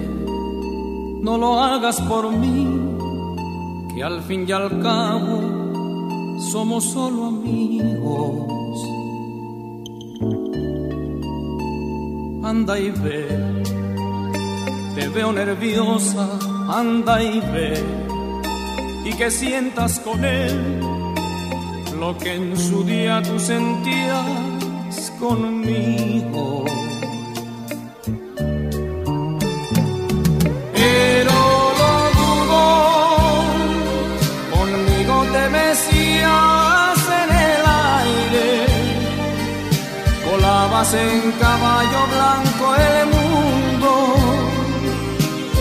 no 1.22 1.38
lo 1.38 1.60
hagas 1.60 2.02
por 2.02 2.32
mí, 2.32 2.68
que 3.94 4.04
al 4.04 4.20
fin 4.24 4.46
y 4.48 4.52
al 4.52 4.82
cabo 4.82 6.40
somos 6.52 6.86
solo 6.86 7.26
amigos. 7.26 8.80
Anda 12.44 12.80
y 12.80 12.90
ve, 12.90 13.28
te 14.96 15.08
veo 15.10 15.32
nerviosa, 15.34 16.28
anda 16.68 17.22
y 17.22 17.40
ve, 17.42 17.74
y 19.06 19.14
que 19.14 19.30
sientas 19.30 20.00
con 20.00 20.26
él 20.26 20.98
lo 22.00 22.18
que 22.18 22.36
en 22.36 22.58
su 22.58 22.84
día 22.84 23.22
tú 23.24 23.40
sentías 23.40 24.47
conmigo. 25.20 26.66
Pero 30.74 31.38
lo 31.80 31.94
dudo, 32.20 32.64
conmigo 34.56 35.16
te 35.34 35.44
mecías 35.50 37.00
en 37.22 37.30
el 37.50 37.62
aire, 38.00 38.66
volabas 40.30 40.94
en 40.94 41.32
caballo 41.34 42.02
blanco 42.16 42.66
el 42.76 43.06
mundo 43.16 43.92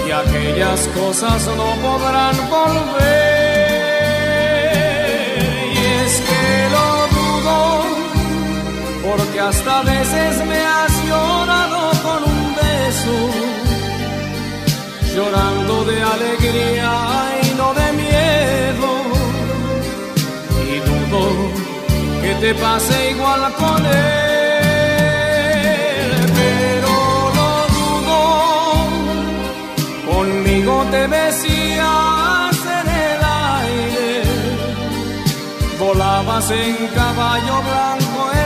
y 0.07 0.11
aquellas 0.11 0.81
cosas 0.89 1.47
no 1.57 1.69
podrán 1.83 2.37
volver. 2.51 3.36
Porque 9.07 9.41
hasta 9.41 9.83
veces 9.83 10.45
me 10.47 10.59
has 10.59 10.93
llorado 11.07 11.91
con 12.07 12.21
un 12.35 12.55
beso, 12.63 13.17
llorando 15.15 15.85
de 15.85 16.03
alegría 16.03 16.93
y 17.43 17.55
no 17.55 17.69
de 17.81 17.93
miedo. 18.05 18.91
Y 20.73 20.75
dudo 20.89 21.23
que 22.23 22.33
te 22.43 22.55
pase 22.55 23.11
igual 23.13 23.43
con 23.55 23.81
él, 23.87 23.93
pero 26.41 26.93
no 27.39 27.51
dudo, 27.77 28.21
conmigo 30.13 30.75
te 30.91 31.03
besías 31.07 32.57
en 32.79 32.87
el 33.07 33.21
aire, 33.63 34.11
volabas 35.79 36.51
en 36.51 36.75
caballo 36.89 37.57
blanco 37.69 38.46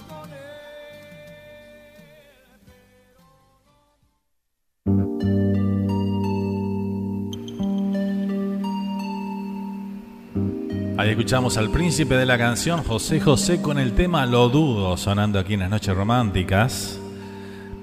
Ahí 11.01 11.09
escuchamos 11.09 11.57
al 11.57 11.71
príncipe 11.71 12.13
de 12.13 12.27
la 12.27 12.37
canción 12.37 12.83
José 12.83 13.19
José 13.19 13.59
con 13.59 13.79
el 13.79 13.93
tema 13.93 14.23
Lo 14.27 14.49
Dudo 14.49 14.95
sonando 14.97 15.39
aquí 15.39 15.55
en 15.55 15.61
las 15.61 15.71
noches 15.71 15.95
románticas. 15.95 16.99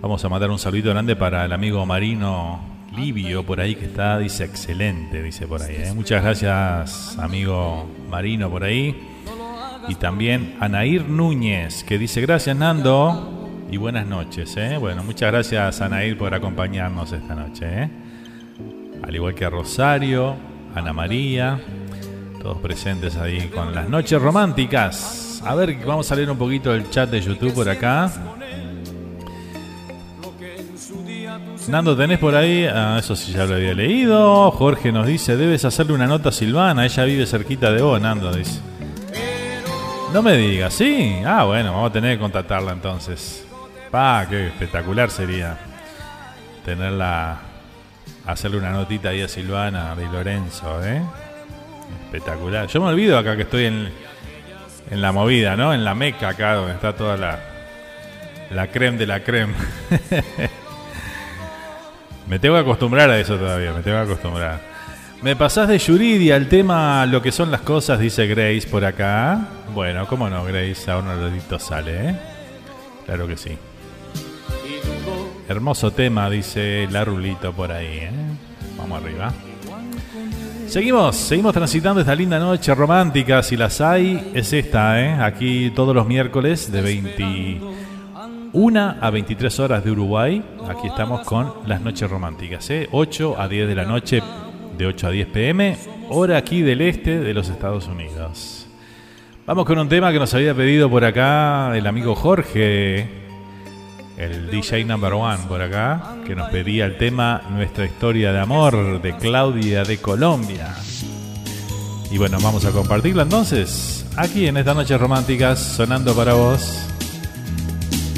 Vamos 0.01 0.24
a 0.24 0.28
mandar 0.28 0.53
un 0.53 0.59
saludo 0.61 0.90
grande 0.90 1.16
para 1.16 1.45
el 1.45 1.53
amigo 1.53 1.85
Marino 1.85 2.61
Livio 2.95 3.45
por 3.45 3.61
ahí 3.61 3.74
que 3.74 3.86
está, 3.86 4.20
dice 4.20 4.45
excelente, 4.45 5.20
dice 5.20 5.49
por 5.49 5.61
ahí. 5.61 5.74
¿eh? 5.78 5.93
Muchas 5.97 6.23
gracias 6.23 7.19
amigo 7.19 7.89
Marino 8.09 8.49
por 8.51 8.62
ahí. 8.62 8.97
Y 9.89 9.97
también 9.97 10.55
Anair 10.61 11.09
Núñez 11.09 11.82
que 11.82 11.99
dice 11.99 12.20
gracias 12.20 12.57
Nando 12.57 13.49
y 13.69 13.78
buenas 13.78 14.07
noches. 14.07 14.57
¿eh? 14.57 14.77
Bueno, 14.78 15.03
muchas 15.03 15.32
gracias 15.32 15.81
Anair 15.81 16.16
por 16.16 16.32
acompañarnos 16.35 17.11
esta 17.11 17.35
noche. 17.35 17.66
¿eh? 17.66 17.90
Al 19.03 19.12
igual 19.12 19.35
que 19.35 19.45
a 19.45 19.51
Rosario, 19.51 20.36
Ana 20.73 20.93
María, 20.93 21.61
todos 22.43 22.59
presentes 22.59 23.16
ahí 23.16 23.48
con 23.48 23.74
las 23.74 23.89
noches 23.89 24.20
románticas. 24.20 25.43
A 25.44 25.55
ver, 25.55 25.77
vamos 25.85 26.10
a 26.10 26.16
leer 26.16 26.31
un 26.31 26.39
poquito 26.39 26.74
el 26.74 26.90
chat 26.90 27.10
de 27.10 27.20
YouTube 27.20 27.55
por 27.55 27.69
acá. 27.69 28.10
Nando, 31.69 31.97
¿tenés 31.97 32.19
por 32.19 32.35
ahí? 32.35 32.65
Ah, 32.65 32.97
eso 32.98 33.15
sí 33.15 33.32
ya 33.32 33.44
lo 33.44 33.56
había 33.56 33.74
leído. 33.74 34.51
Jorge 34.52 34.90
nos 34.90 35.06
dice, 35.06 35.36
debes 35.36 35.65
hacerle 35.65 35.93
una 35.93 36.06
nota 36.06 36.31
a 36.31 36.32
Silvana. 36.32 36.86
Ella 36.86 37.05
vive 37.05 37.27
cerquita 37.27 37.70
de 37.70 37.82
vos, 37.82 38.01
Nando, 38.01 38.32
dice. 38.32 38.60
No 40.12 40.23
me 40.23 40.36
digas, 40.39 40.73
¿sí? 40.73 41.16
Ah, 41.27 41.44
bueno, 41.44 41.73
vamos 41.73 41.90
a 41.90 41.93
tener 41.93 42.16
que 42.16 42.20
contactarla 42.20 42.73
entonces. 42.73 43.47
Pa, 43.90 44.27
qué 44.28 44.47
espectacular 44.47 45.10
sería 45.10 45.59
tenerla, 46.65 47.39
hacerle 48.27 48.59
una 48.59 48.70
notita 48.70 49.10
ahí 49.10 49.20
a 49.20 49.28
Silvana 49.28 49.94
de 49.94 50.06
Lorenzo, 50.06 50.82
¿eh? 50.85 51.02
Espectacular. 52.09 52.66
Yo 52.68 52.80
me 52.80 52.89
olvido 52.89 53.18
acá 53.18 53.36
que 53.36 53.43
estoy 53.43 53.66
en, 53.66 53.90
en 54.90 55.02
la 55.02 55.12
movida, 55.12 55.56
¿no? 55.56 55.74
En 55.74 55.85
la 55.85 55.94
meca 55.94 56.30
acá 56.30 56.55
donde 56.55 56.72
está 56.72 56.94
toda 56.94 57.18
la, 57.18 57.39
la 58.51 58.68
creme 58.68 58.97
de 58.97 59.06
la 59.06 59.22
creme. 59.22 59.52
me 62.26 62.39
tengo 62.39 62.55
que 62.55 62.62
acostumbrar 62.62 63.10
a 63.10 63.18
eso 63.18 63.36
todavía, 63.36 63.72
me 63.72 63.82
tengo 63.82 63.98
que 63.98 64.12
acostumbrar. 64.12 64.60
Me 65.20 65.36
pasás 65.36 65.68
de 65.68 65.78
Yuridia 65.78 66.36
al 66.36 66.48
tema 66.48 67.05
lo 67.05 67.20
que 67.20 67.30
son 67.30 67.51
las 67.51 67.60
cosas, 67.60 67.98
dice 67.98 68.26
Grace 68.26 68.66
por 68.70 68.86
acá. 68.86 69.47
Bueno, 69.74 70.06
cómo 70.06 70.30
no, 70.30 70.44
Grace, 70.44 70.90
a 70.90 70.97
un 70.97 71.09
ratito 71.09 71.59
sale, 71.59 72.10
¿eh? 72.10 72.18
Claro 73.05 73.26
que 73.26 73.36
sí. 73.36 73.59
Hermoso 75.47 75.90
tema, 75.90 76.30
dice 76.30 76.89
la 76.90 77.05
Rulito 77.05 77.52
por 77.52 77.70
ahí, 77.70 77.98
¿eh? 77.98 78.10
Vamos 78.78 79.02
arriba. 79.02 79.30
Seguimos, 80.69 81.16
seguimos 81.16 81.53
transitando 81.55 82.01
esta 82.01 82.15
linda 82.15 82.39
noche 82.39 82.74
romántica. 82.74 83.43
Si 83.43 83.57
las 83.57 83.81
hay, 83.81 84.32
es 84.35 84.53
esta, 84.53 85.01
¿eh? 85.01 85.15
Aquí 85.15 85.70
todos 85.70 85.95
los 85.95 86.07
miércoles 86.07 86.70
de 86.70 86.82
21 86.82 88.97
a 89.01 89.11
23 89.11 89.61
horas 89.61 89.82
de 89.82 89.90
Uruguay. 89.90 90.45
Aquí 90.69 90.89
estamos 90.89 91.23
con 91.23 91.55
las 91.66 91.81
noches 91.81 92.11
románticas, 92.11 92.69
¿eh? 92.69 92.86
8 92.93 93.40
a 93.40 93.49
10 93.49 93.66
de 93.66 93.74
la 93.74 93.86
noche, 93.86 94.23
de 94.77 94.86
8 94.86 95.07
a 95.07 95.11
10 95.11 95.28
pm, 95.28 95.78
hora 96.11 96.36
aquí 96.36 96.61
del 96.61 96.82
este 96.82 97.19
de 97.19 97.32
los 97.32 97.49
Estados 97.49 97.89
Unidos. 97.89 98.66
Vamos 99.47 99.65
con 99.65 99.78
un 99.78 99.89
tema 99.89 100.12
que 100.12 100.19
nos 100.19 100.35
había 100.35 100.55
pedido 100.55 100.90
por 100.90 101.03
acá 101.03 101.74
el 101.74 101.86
amigo 101.86 102.15
Jorge, 102.15 103.27
el 104.19 104.51
DJ 104.51 104.85
number 104.85 105.12
one 105.12 105.39
por 105.49 105.62
acá, 105.62 106.16
que 106.27 106.35
nos 106.35 106.51
pedía 106.51 106.86
el 106.86 106.99
tema 106.99 107.43
Nuestra 107.51 107.85
historia 107.86 108.32
de 108.32 108.40
amor 108.40 109.01
de 109.01 109.16
Claudia 109.16 109.85
de 109.85 109.99
Colombia. 109.99 110.74
Y 112.11 112.19
bueno, 112.19 112.39
vamos 112.43 112.65
a 112.65 112.73
compartirla 112.73 113.23
entonces, 113.23 114.05
aquí 114.16 114.49
en 114.49 114.57
estas 114.57 114.74
noches 114.74 115.01
románticas, 115.01 115.61
sonando 115.61 116.15
para 116.15 116.35
vos. 116.35 116.85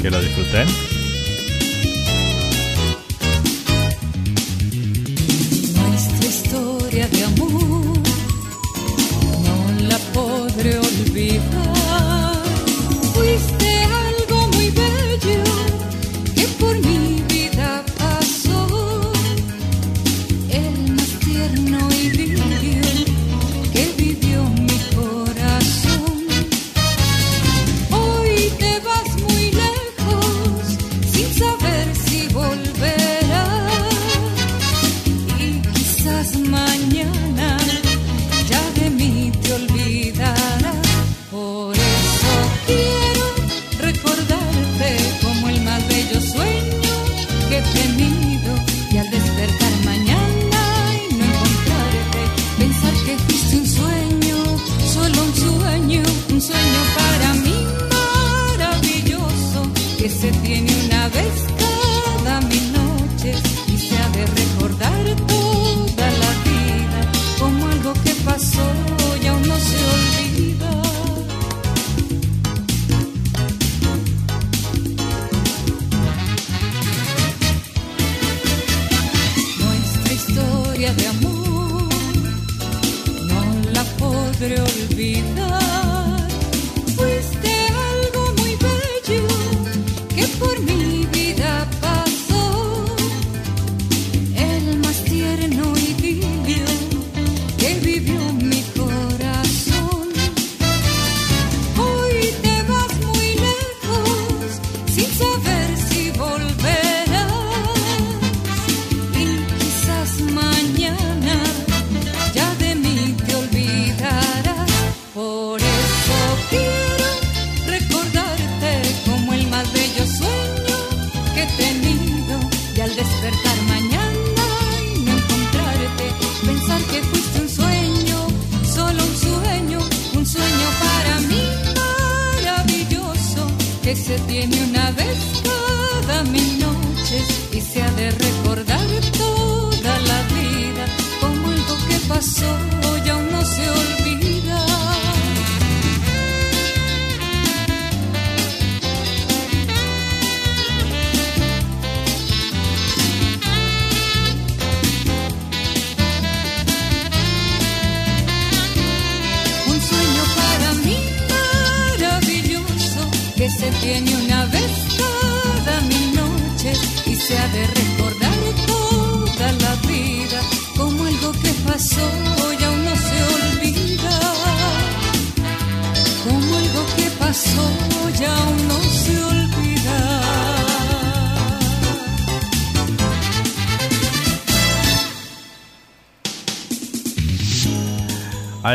Que 0.01 0.09
lo 0.09 0.19
disfruten. 0.19 0.90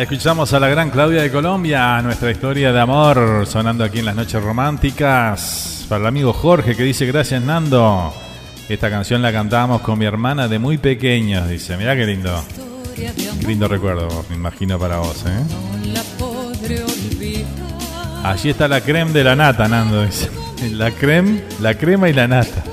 Escuchamos 0.01 0.53
a 0.53 0.61
la 0.61 0.69
gran 0.69 0.91
Claudia 0.91 1.23
de 1.23 1.31
Colombia, 1.31 2.03
nuestra 2.03 2.31
historia 2.31 2.71
de 2.71 2.81
amor 2.81 3.47
sonando 3.47 3.83
aquí 3.83 4.01
en 4.01 4.05
las 4.05 4.15
noches 4.15 4.43
románticas. 4.43 5.87
Para 5.89 6.03
el 6.03 6.07
amigo 6.07 6.33
Jorge 6.33 6.77
que 6.77 6.83
dice 6.83 7.07
gracias 7.07 7.43
Nando. 7.43 8.13
Esta 8.69 8.91
canción 8.91 9.23
la 9.23 9.33
cantábamos 9.33 9.81
con 9.81 9.99
mi 9.99 10.05
hermana 10.05 10.49
de 10.49 10.59
muy 10.59 10.77
pequeños, 10.77 11.49
dice. 11.49 11.77
Mirá 11.77 11.97
qué 11.97 12.05
lindo. 12.05 12.45
Qué 12.95 13.47
lindo 13.47 13.69
recuerdo, 13.69 14.25
me 14.29 14.37
imagino 14.37 14.79
para 14.79 14.99
vos, 14.99 15.25
¿eh? 15.27 15.43
Allí 18.23 18.51
está 18.51 18.69
la 18.69 18.81
creme 18.83 19.13
de 19.13 19.25
la 19.25 19.35
nata, 19.35 19.67
Nando, 19.67 20.05
dice. 20.05 20.31
La 20.73 20.91
creme, 20.91 21.43
la 21.61 21.75
crema 21.75 22.09
y 22.09 22.15
la 22.15 22.27
nata. 22.27 22.65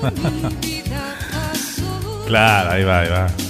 claro, 2.26 2.70
ahí 2.70 2.82
va, 2.82 3.00
ahí 3.00 3.08
va. 3.10 3.43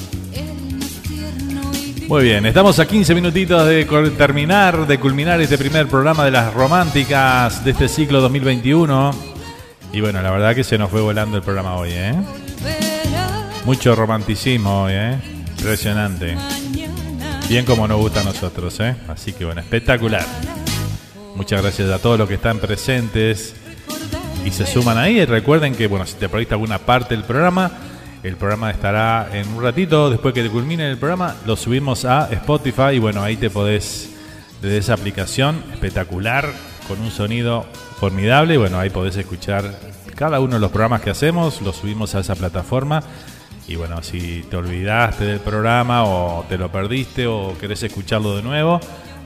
Muy 2.09 2.22
bien, 2.22 2.44
estamos 2.44 2.78
a 2.78 2.86
15 2.86 3.14
minutitos 3.14 3.66
de 3.66 3.86
terminar, 4.16 4.86
de 4.86 5.01
culminar 5.01 5.40
este 5.40 5.56
primer 5.56 5.86
programa 5.86 6.24
de 6.26 6.31
las 6.31 6.52
románticas 6.52 7.64
de 7.64 7.70
este 7.70 7.89
ciclo 7.89 8.20
2021. 8.20 9.10
Y 9.90 10.02
bueno, 10.02 10.20
la 10.20 10.31
verdad 10.31 10.55
que 10.55 10.64
se 10.64 10.76
nos 10.76 10.90
fue 10.90 11.01
volando 11.01 11.39
el 11.39 11.43
programa 11.43 11.76
hoy, 11.76 11.90
¿eh? 11.93 12.14
Mucho 13.64 13.97
romanticismo 13.97 14.85
hoy, 14.85 14.93
¿eh? 14.94 15.18
Impresionante. 15.56 16.36
Bien 17.48 17.64
como 17.64 17.89
nos 17.89 17.98
gusta 17.98 18.20
a 18.20 18.24
nosotros, 18.24 18.78
¿eh? 18.81 18.94
Así 19.09 19.32
que 19.32 19.47
bueno, 19.47 19.62
espectacular. 19.62 20.26
Muchas 21.36 21.62
gracias 21.62 21.89
a 21.89 21.98
todos 21.98 22.18
los 22.18 22.28
que 22.28 22.35
están 22.35 22.59
presentes 22.59 23.55
y 24.44 24.51
se 24.51 24.66
suman 24.66 24.98
ahí. 24.98 25.20
Y 25.20 25.24
recuerden 25.24 25.74
que, 25.74 25.86
bueno, 25.86 26.05
si 26.05 26.14
te 26.14 26.28
perdiste 26.28 26.52
alguna 26.52 26.78
parte 26.78 27.14
del 27.16 27.24
programa, 27.24 27.70
el 28.24 28.36
programa 28.36 28.70
estará 28.70 29.28
en 29.32 29.46
un 29.48 29.62
ratito, 29.62 30.09
después 30.09 30.32
que 30.32 30.48
culmine 30.48 30.90
el 30.90 30.96
programa, 30.96 31.36
lo 31.46 31.56
subimos 31.56 32.06
a 32.06 32.28
Spotify 32.32 32.94
y 32.94 32.98
bueno, 32.98 33.22
ahí 33.22 33.36
te 33.36 33.51
podés, 33.51 34.10
desde 34.62 34.78
esa 34.78 34.94
aplicación 34.94 35.62
espectacular, 35.72 36.52
con 36.88 37.01
un 37.01 37.10
sonido 37.10 37.66
formidable, 38.01 38.56
bueno, 38.59 38.78
ahí 38.78 38.90
podés 38.90 39.16
escuchar 39.16 39.64
cada 40.14 40.40
uno 40.40 40.55
de 40.55 40.60
los 40.60 40.70
programas 40.70 41.02
que 41.02 41.10
hacemos, 41.10 41.60
los 41.62 41.76
subimos 41.76 42.14
a 42.14 42.20
esa 42.20 42.34
plataforma. 42.34 43.02
Y 43.66 43.76
bueno, 43.76 44.02
si 44.02 44.44
te 44.51 44.56
olvidaste 44.56 45.24
del 45.24 45.40
programa 45.40 46.05
o 46.05 46.44
te 46.48 46.59
lo 46.59 46.70
perdiste 46.70 47.26
o 47.26 47.56
querés 47.59 47.82
escucharlo 47.82 48.36
de 48.36 48.42
nuevo, 48.42 48.78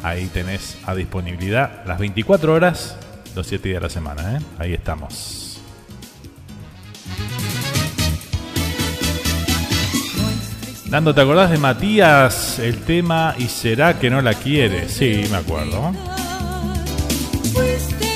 ahí 0.03 0.27
tenés 0.27 0.79
a 0.87 0.95
disponibilidad 0.95 1.85
las 1.87 1.99
24 1.99 2.53
horas, 2.53 2.97
los 3.35 3.47
7 3.47 3.69
días 3.69 3.81
de 3.81 3.87
la 3.89 3.93
semana. 3.93 4.37
¿eh? 4.37 4.41
Ahí 4.59 4.75
estamos. 4.75 5.48
Nando, 10.90 11.15
¿te 11.15 11.20
acordás 11.20 11.51
de 11.51 11.59
Matías 11.59 12.59
el 12.59 12.78
tema 12.78 13.35
y 13.39 13.44
será 13.44 13.98
que 13.98 14.09
no 14.09 14.23
la 14.23 14.32
quiere? 14.32 14.89
Sí, 14.89 15.23
me 15.31 15.36
acuerdo. 15.36 15.93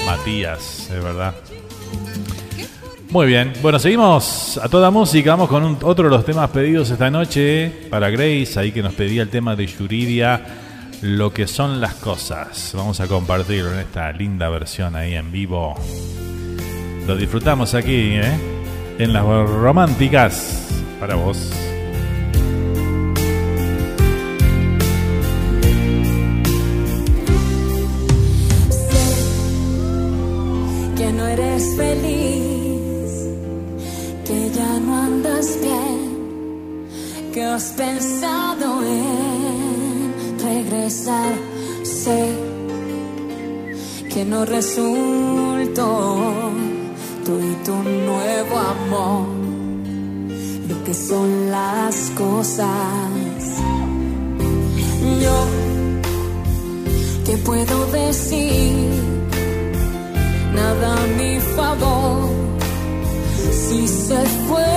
Matías, 0.07 0.89
es 0.91 1.03
verdad. 1.03 1.35
Muy 3.11 3.27
bien, 3.27 3.53
bueno, 3.61 3.79
seguimos 3.79 4.59
a 4.63 4.71
toda 4.71 4.91
música. 4.91 5.33
Vamos 5.33 5.51
con 5.51 5.77
otro 5.83 6.05
de 6.05 6.17
los 6.17 6.25
temas 6.25 6.49
pedidos 6.49 6.89
esta 6.89 7.11
noche 7.11 7.71
para 7.91 8.09
Grace, 8.09 8.59
ahí 8.59 8.73
que 8.73 8.83
nos 8.83 8.95
pedía 8.95 9.21
el 9.21 9.29
tema 9.29 9.55
de 9.55 9.67
Yuridia, 9.67 10.41
lo 11.03 11.31
que 11.31 11.47
son 11.47 11.79
las 11.79 11.93
cosas. 11.97 12.73
Vamos 12.75 13.01
a 13.01 13.07
compartirlo 13.07 13.71
en 13.75 13.81
esta 13.81 14.11
linda 14.13 14.49
versión 14.49 14.97
ahí 14.97 15.15
en 15.15 15.31
vivo. 15.31 15.75
Lo 17.07 17.17
disfrutamos 17.17 17.75
aquí, 17.75 18.13
¿eh? 18.15 18.33
En 18.99 19.13
las 19.13 19.25
románticas 19.25 20.69
para 20.99 21.17
vos. 21.17 21.53
Pensado 37.77 38.83
en 38.83 40.39
regresar. 40.39 41.33
Sé 41.83 42.33
que 44.13 44.25
no 44.25 44.45
resultó 44.45 46.19
tú 47.25 47.39
y 47.39 47.65
tu 47.65 47.75
nuevo 47.75 48.59
amor, 48.59 49.27
lo 50.69 50.85
que 50.85 50.95
son 50.95 51.51
las 51.51 52.11
cosas. 52.11 52.69
Yo, 55.23 55.47
¿qué 57.25 57.37
puedo 57.39 57.87
decir? 57.87 59.13
nada 60.55 61.03
a 61.03 61.07
mi 61.19 61.41
favor. 61.57 62.31
Si 63.53 63.89
se 63.89 64.21
fue 64.47 64.75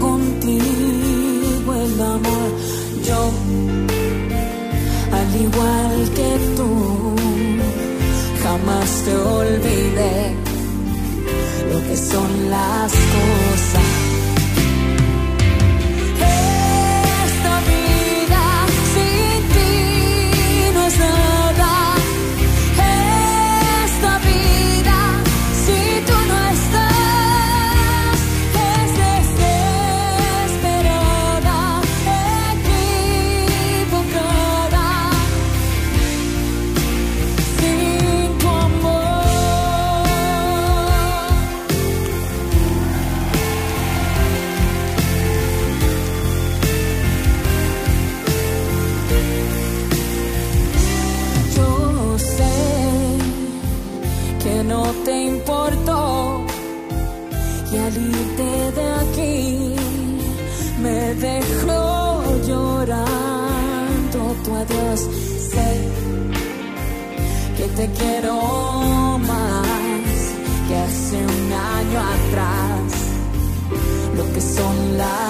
contigo 0.00 0.81
el 1.94 2.00
amor, 2.00 2.50
yo, 3.06 3.30
al 5.18 5.40
igual 5.40 6.10
que 6.14 6.30
tú, 6.56 7.14
jamás 8.42 8.90
te 9.04 9.16
olvidé 9.16 10.34
lo 11.72 11.82
que 11.88 11.96
son 11.96 12.50
las 12.50 12.92
cosas. 12.92 13.91
Te 67.82 67.88
quiero 67.94 69.18
más 69.18 69.66
que 70.68 70.76
hace 70.76 71.16
un 71.16 71.52
año 71.52 71.98
atrás. 72.16 72.92
Lo 74.16 74.32
que 74.32 74.40
son 74.40 74.98
las 74.98 75.21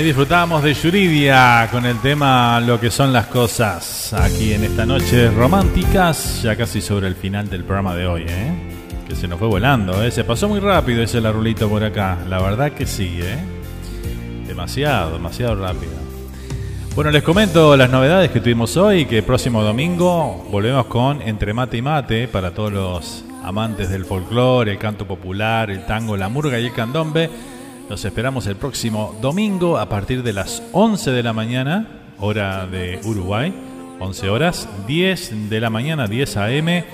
Ahí 0.00 0.06
disfrutábamos 0.06 0.62
de 0.62 0.72
Yuridia 0.72 1.68
con 1.70 1.84
el 1.84 1.98
tema 1.98 2.58
Lo 2.58 2.80
que 2.80 2.90
son 2.90 3.12
las 3.12 3.26
cosas. 3.26 4.14
Aquí 4.14 4.54
en 4.54 4.64
esta 4.64 4.86
noche 4.86 5.30
románticas, 5.30 6.40
ya 6.42 6.56
casi 6.56 6.80
sobre 6.80 7.06
el 7.06 7.14
final 7.14 7.50
del 7.50 7.64
programa 7.64 7.94
de 7.94 8.06
hoy, 8.06 8.24
¿eh? 8.26 8.50
Que 9.06 9.14
se 9.14 9.28
nos 9.28 9.38
fue 9.38 9.48
volando, 9.48 10.02
¿eh? 10.02 10.10
Se 10.10 10.24
pasó 10.24 10.48
muy 10.48 10.58
rápido 10.58 11.02
ese 11.02 11.20
larulito 11.20 11.68
por 11.68 11.84
acá. 11.84 12.16
La 12.30 12.40
verdad 12.40 12.72
que 12.72 12.86
sí, 12.86 13.18
¿eh? 13.20 13.36
Demasiado, 14.46 15.12
demasiado 15.12 15.56
rápido. 15.56 15.92
Bueno, 16.94 17.10
les 17.10 17.22
comento 17.22 17.76
las 17.76 17.90
novedades 17.90 18.30
que 18.30 18.40
tuvimos 18.40 18.78
hoy, 18.78 19.04
que 19.04 19.18
el 19.18 19.24
próximo 19.24 19.62
domingo 19.62 20.48
volvemos 20.50 20.86
con 20.86 21.20
Entre 21.20 21.52
Mate 21.52 21.76
y 21.76 21.82
Mate 21.82 22.26
para 22.26 22.52
todos 22.52 22.72
los 22.72 23.24
amantes 23.44 23.90
del 23.90 24.06
folclore, 24.06 24.72
el 24.72 24.78
canto 24.78 25.06
popular, 25.06 25.70
el 25.70 25.84
tango, 25.84 26.16
la 26.16 26.30
murga 26.30 26.58
y 26.58 26.64
el 26.64 26.72
candombe 26.72 27.28
los 27.90 28.04
esperamos 28.04 28.46
el 28.46 28.54
próximo 28.54 29.18
domingo 29.20 29.76
a 29.76 29.88
partir 29.88 30.22
de 30.22 30.32
las 30.32 30.62
11 30.70 31.10
de 31.10 31.24
la 31.24 31.32
mañana, 31.32 32.14
hora 32.20 32.64
de 32.64 33.00
Uruguay. 33.02 33.52
11 33.98 34.28
horas, 34.28 34.68
10 34.86 35.50
de 35.50 35.60
la 35.60 35.70
mañana, 35.70 36.06
10 36.06 36.36
a.m. 36.36 36.84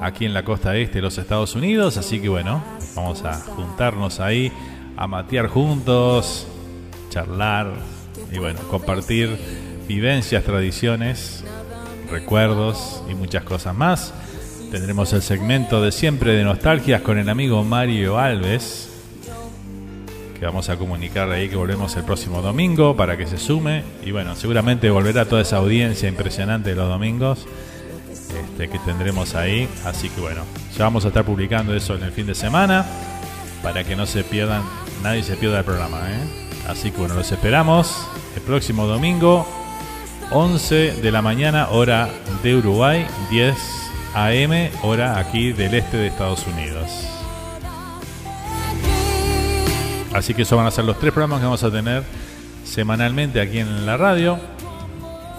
aquí 0.00 0.26
en 0.26 0.34
la 0.34 0.44
costa 0.44 0.76
este 0.76 0.98
de 0.98 1.02
los 1.02 1.18
Estados 1.18 1.56
Unidos. 1.56 1.96
Así 1.96 2.20
que 2.20 2.28
bueno, 2.28 2.62
vamos 2.94 3.24
a 3.24 3.34
juntarnos 3.34 4.20
ahí, 4.20 4.52
a 4.96 5.08
matear 5.08 5.48
juntos, 5.48 6.46
charlar 7.10 7.72
y 8.30 8.38
bueno, 8.38 8.60
compartir 8.70 9.36
vivencias, 9.88 10.44
tradiciones, 10.44 11.42
recuerdos 12.12 13.02
y 13.10 13.14
muchas 13.16 13.42
cosas 13.42 13.74
más. 13.74 14.14
Tendremos 14.70 15.12
el 15.14 15.22
segmento 15.22 15.82
de 15.82 15.90
siempre 15.90 16.34
de 16.34 16.44
nostalgias 16.44 17.02
con 17.02 17.18
el 17.18 17.28
amigo 17.28 17.64
Mario 17.64 18.20
Alves, 18.20 18.87
que 20.38 20.46
vamos 20.46 20.68
a 20.68 20.76
comunicar 20.76 21.30
ahí 21.30 21.48
que 21.48 21.56
volvemos 21.56 21.96
el 21.96 22.04
próximo 22.04 22.40
domingo 22.42 22.96
para 22.96 23.16
que 23.16 23.26
se 23.26 23.38
sume. 23.38 23.82
Y 24.04 24.12
bueno, 24.12 24.36
seguramente 24.36 24.90
volverá 24.90 25.24
toda 25.24 25.42
esa 25.42 25.56
audiencia 25.56 26.08
impresionante 26.08 26.70
de 26.70 26.76
los 26.76 26.88
domingos 26.88 27.46
este, 28.10 28.68
que 28.68 28.78
tendremos 28.80 29.34
ahí. 29.34 29.68
Así 29.84 30.08
que 30.08 30.20
bueno, 30.20 30.42
ya 30.76 30.84
vamos 30.84 31.04
a 31.04 31.08
estar 31.08 31.24
publicando 31.24 31.74
eso 31.74 31.94
en 31.94 32.04
el 32.04 32.12
fin 32.12 32.26
de 32.26 32.34
semana 32.34 32.86
para 33.62 33.84
que 33.84 33.96
no 33.96 34.06
se 34.06 34.22
pierdan, 34.22 34.62
nadie 35.02 35.22
se 35.22 35.36
pierda 35.36 35.58
el 35.58 35.64
programa. 35.64 35.98
¿eh? 36.10 36.20
Así 36.68 36.90
que 36.90 36.98
bueno, 36.98 37.14
los 37.14 37.30
esperamos 37.32 38.06
el 38.36 38.42
próximo 38.42 38.86
domingo, 38.86 39.46
11 40.30 41.00
de 41.02 41.10
la 41.10 41.22
mañana, 41.22 41.68
hora 41.70 42.08
de 42.42 42.54
Uruguay, 42.54 43.06
10 43.30 43.56
AM, 44.14 44.70
hora 44.82 45.18
aquí 45.18 45.52
del 45.52 45.74
este 45.74 45.96
de 45.96 46.06
Estados 46.06 46.46
Unidos. 46.46 47.17
Así 50.18 50.34
que 50.34 50.42
eso 50.42 50.56
van 50.56 50.66
a 50.66 50.70
ser 50.72 50.84
los 50.84 50.98
tres 50.98 51.12
programas 51.12 51.38
que 51.38 51.44
vamos 51.44 51.62
a 51.62 51.70
tener 51.70 52.02
semanalmente 52.64 53.40
aquí 53.40 53.60
en 53.60 53.86
la 53.86 53.96
radio. 53.96 54.36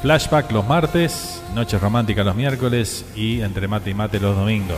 Flashback 0.02 0.52
los 0.52 0.66
martes, 0.66 1.44
Noches 1.54 1.82
Románticas 1.82 2.26
los 2.26 2.34
miércoles 2.34 3.06
y 3.14 3.42
Entre 3.42 3.68
Mate 3.68 3.90
y 3.90 3.94
Mate 3.94 4.22
los 4.22 4.38
domingos. 4.38 4.78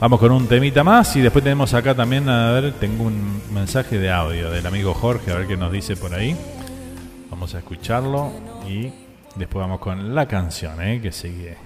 Vamos 0.00 0.18
con 0.18 0.32
un 0.32 0.46
temita 0.46 0.82
más 0.82 1.14
y 1.16 1.20
después 1.20 1.42
tenemos 1.44 1.74
acá 1.74 1.94
también, 1.94 2.28
a 2.30 2.50
ver, 2.52 2.72
tengo 2.72 3.04
un 3.04 3.42
mensaje 3.52 3.98
de 3.98 4.10
audio 4.10 4.50
del 4.50 4.66
amigo 4.66 4.94
Jorge, 4.94 5.30
a 5.30 5.36
ver 5.36 5.46
qué 5.46 5.58
nos 5.58 5.70
dice 5.70 5.96
por 5.96 6.14
ahí. 6.14 6.34
Vamos 7.30 7.54
a 7.54 7.58
escucharlo 7.58 8.32
y 8.66 8.90
después 9.34 9.62
vamos 9.62 9.80
con 9.80 10.14
la 10.14 10.26
canción 10.26 10.80
¿eh? 10.82 11.00
que 11.02 11.12
sigue. 11.12 11.65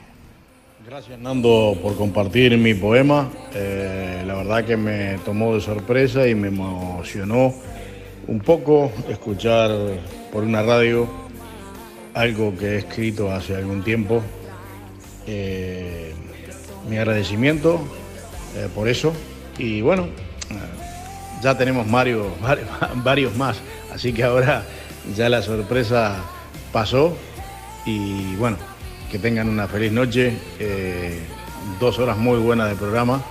Gracias 0.90 1.20
Nando 1.20 1.78
por 1.80 1.96
compartir 1.96 2.58
mi 2.58 2.74
poema. 2.74 3.30
Eh, 3.54 4.24
la 4.26 4.34
verdad 4.34 4.64
que 4.64 4.76
me 4.76 5.18
tomó 5.24 5.54
de 5.54 5.60
sorpresa 5.60 6.26
y 6.26 6.34
me 6.34 6.48
emocionó 6.48 7.54
un 8.26 8.40
poco 8.40 8.90
escuchar 9.08 9.70
por 10.32 10.42
una 10.42 10.62
radio 10.64 11.06
algo 12.12 12.56
que 12.58 12.70
he 12.70 12.78
escrito 12.78 13.30
hace 13.30 13.54
algún 13.54 13.84
tiempo. 13.84 14.20
Eh, 15.28 16.12
mi 16.88 16.98
agradecimiento 16.98 17.78
eh, 18.56 18.66
por 18.74 18.88
eso. 18.88 19.12
Y 19.58 19.82
bueno, 19.82 20.08
ya 21.40 21.56
tenemos 21.56 21.88
varios, 21.88 22.26
varios 22.96 23.36
más, 23.36 23.60
así 23.94 24.12
que 24.12 24.24
ahora 24.24 24.64
ya 25.16 25.28
la 25.28 25.40
sorpresa 25.40 26.16
pasó 26.72 27.16
y 27.86 28.34
bueno, 28.34 28.56
que 29.10 29.18
tengan 29.18 29.48
una 29.48 29.66
feliz 29.66 29.92
noche, 29.92 30.36
eh, 30.58 31.18
dos 31.80 31.98
horas 31.98 32.16
muy 32.16 32.38
buenas 32.38 32.68
de 32.68 32.76
programa, 32.76 33.22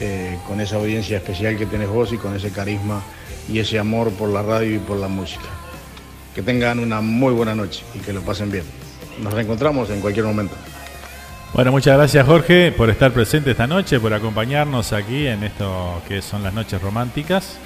eh, 0.00 0.38
con 0.46 0.60
esa 0.60 0.76
audiencia 0.76 1.18
especial 1.18 1.56
que 1.56 1.66
tenés 1.66 1.88
vos 1.88 2.12
y 2.12 2.18
con 2.18 2.34
ese 2.34 2.50
carisma 2.50 3.00
y 3.48 3.60
ese 3.60 3.78
amor 3.78 4.10
por 4.12 4.28
la 4.28 4.42
radio 4.42 4.74
y 4.74 4.78
por 4.78 4.98
la 4.98 5.08
música. 5.08 5.46
Que 6.34 6.42
tengan 6.42 6.80
una 6.80 7.00
muy 7.00 7.32
buena 7.32 7.54
noche 7.54 7.84
y 7.94 7.98
que 7.98 8.12
lo 8.12 8.22
pasen 8.22 8.50
bien. 8.50 8.64
Nos 9.22 9.32
reencontramos 9.32 9.88
en 9.90 10.00
cualquier 10.00 10.26
momento. 10.26 10.56
Bueno, 11.52 11.70
muchas 11.70 11.96
gracias 11.96 12.26
Jorge 12.26 12.72
por 12.72 12.90
estar 12.90 13.12
presente 13.12 13.52
esta 13.52 13.68
noche, 13.68 14.00
por 14.00 14.12
acompañarnos 14.12 14.92
aquí 14.92 15.28
en 15.28 15.44
esto 15.44 16.02
que 16.08 16.20
son 16.20 16.42
las 16.42 16.52
noches 16.52 16.82
románticas. 16.82 17.58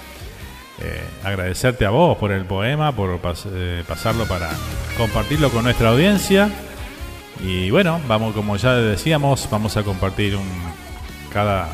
Eh, 0.80 1.00
agradecerte 1.24 1.86
a 1.86 1.90
vos 1.90 2.18
por 2.18 2.30
el 2.30 2.44
poema, 2.44 2.92
por 2.92 3.18
pasarlo 3.18 4.26
para 4.26 4.50
compartirlo 4.98 5.50
con 5.50 5.64
nuestra 5.64 5.88
audiencia. 5.88 6.50
Y 7.40 7.70
bueno, 7.70 8.00
vamos, 8.08 8.34
como 8.34 8.56
ya 8.56 8.74
decíamos, 8.74 9.48
vamos 9.50 9.76
a 9.76 9.82
compartir 9.82 10.36
un. 10.36 10.48
Cada, 11.32 11.68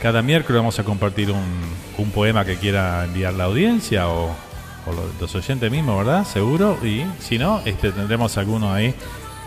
cada 0.00 0.22
miércoles 0.22 0.60
vamos 0.60 0.78
a 0.78 0.84
compartir 0.84 1.30
un, 1.30 1.44
un 1.98 2.10
poema 2.10 2.44
que 2.44 2.56
quiera 2.56 3.04
enviar 3.04 3.34
la 3.34 3.44
audiencia 3.44 4.08
o, 4.08 4.34
los, 5.20 5.34
oyentes 5.34 5.70
mismos, 5.70 5.98
¿verdad? 5.98 6.24
Seguro. 6.24 6.78
Y 6.82 7.04
si 7.20 7.38
no, 7.38 7.60
este, 7.64 7.92
tendremos 7.92 8.38
alguno 8.38 8.72
ahí 8.72 8.94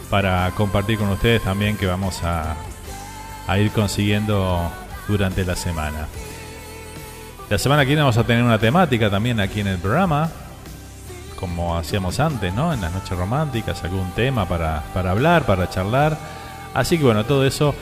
para 0.10 0.52
compartir 0.52 0.98
con 0.98 1.10
ustedes 1.10 1.42
también 1.42 1.78
que 1.78 1.86
vamos 1.86 2.24
a, 2.24 2.56
a 3.48 3.60
ir 3.60 3.72
consiguiendo 3.72 4.72
durante 5.08 5.44
la 5.46 5.56
semana. 5.56 6.08
La 7.50 7.58
semana 7.58 7.84
que 7.84 7.88
viene 7.88 8.02
vamos 8.02 8.18
a 8.18 8.26
tener 8.26 8.44
una 8.44 8.60
temática 8.60 9.10
también 9.10 9.40
aquí 9.40 9.62
en 9.62 9.68
el 9.68 9.78
programa 9.78 10.30
como 11.40 11.78
hacíamos 11.78 12.20
antes, 12.20 12.54
¿no? 12.54 12.74
En 12.74 12.82
las 12.82 12.92
noches 12.92 13.18
románticas, 13.18 13.84
algún 13.84 14.12
tema 14.12 14.48
para, 14.48 14.84
para 14.94 15.12
hablar, 15.12 15.46
para 15.46 15.70
charlar. 15.70 16.18
Así 16.74 16.98
que 16.98 17.06
bueno, 17.06 17.26
todo 17.26 17.46
eso 17.46 17.74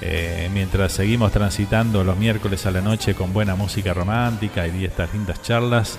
eh, 0.00 0.48
mientras 0.52 0.92
seguimos 0.92 1.32
transitando 1.32 2.04
los 2.04 2.16
miércoles 2.16 2.64
a 2.66 2.70
la 2.70 2.80
noche 2.80 3.14
con 3.14 3.32
buena 3.32 3.56
música 3.56 3.92
romántica 3.92 4.66
y 4.68 4.84
estas 4.84 5.12
lindas 5.12 5.42
charlas 5.42 5.98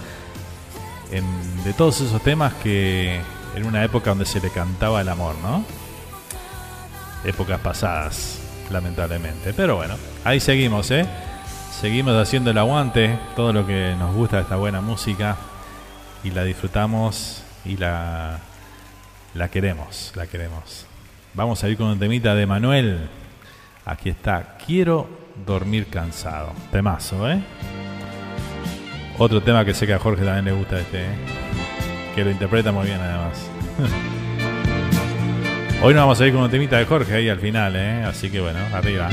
de 1.65 1.73
todos 1.73 2.01
esos 2.01 2.21
temas 2.21 2.53
que 2.61 3.19
en 3.55 3.65
una 3.65 3.83
época 3.83 4.11
donde 4.11 4.25
se 4.25 4.39
le 4.39 4.51
cantaba 4.51 5.01
el 5.01 5.09
amor, 5.09 5.35
¿no? 5.41 5.63
Épocas 7.25 7.59
pasadas, 7.59 8.39
lamentablemente. 8.69 9.53
Pero 9.53 9.75
bueno, 9.77 9.95
ahí 10.23 10.39
seguimos, 10.39 10.91
¿eh? 10.91 11.07
Seguimos 11.81 12.15
haciendo 12.15 12.51
el 12.51 12.57
aguante, 12.57 13.17
todo 13.35 13.51
lo 13.53 13.65
que 13.65 13.95
nos 13.97 14.13
gusta 14.13 14.37
de 14.37 14.43
esta 14.43 14.55
buena 14.55 14.81
música 14.81 15.35
y 16.23 16.31
la 16.31 16.43
disfrutamos 16.43 17.43
y 17.65 17.77
la, 17.77 18.39
la 19.33 19.47
queremos, 19.49 20.11
la 20.15 20.27
queremos. 20.27 20.85
Vamos 21.33 21.63
a 21.63 21.69
ir 21.69 21.77
con 21.77 21.87
un 21.87 21.99
temita 21.99 22.35
de 22.35 22.45
Manuel. 22.45 23.09
Aquí 23.85 24.09
está, 24.09 24.57
quiero 24.65 25.07
dormir 25.45 25.87
cansado. 25.87 26.53
Temazo, 26.71 27.29
¿eh? 27.29 27.41
Otro 29.17 29.41
tema 29.41 29.65
que 29.65 29.73
sé 29.73 29.85
que 29.85 29.93
a 29.93 29.99
Jorge 29.99 30.23
también 30.23 30.45
le 30.45 30.51
gusta 30.53 30.79
este, 30.79 31.03
¿eh? 31.03 31.15
que 32.15 32.23
lo 32.23 32.31
interpreta 32.31 32.71
muy 32.71 32.85
bien 32.85 32.99
además. 32.99 33.37
Hoy 35.81 35.93
nos 35.93 36.03
vamos 36.03 36.19
a 36.19 36.27
ir 36.27 36.33
con 36.33 36.43
un 36.43 36.51
temita 36.51 36.77
de 36.77 36.85
Jorge 36.85 37.15
ahí 37.15 37.29
al 37.29 37.39
final, 37.39 37.75
¿eh? 37.75 38.03
Así 38.03 38.29
que 38.29 38.41
bueno, 38.41 38.59
arriba. 38.73 39.09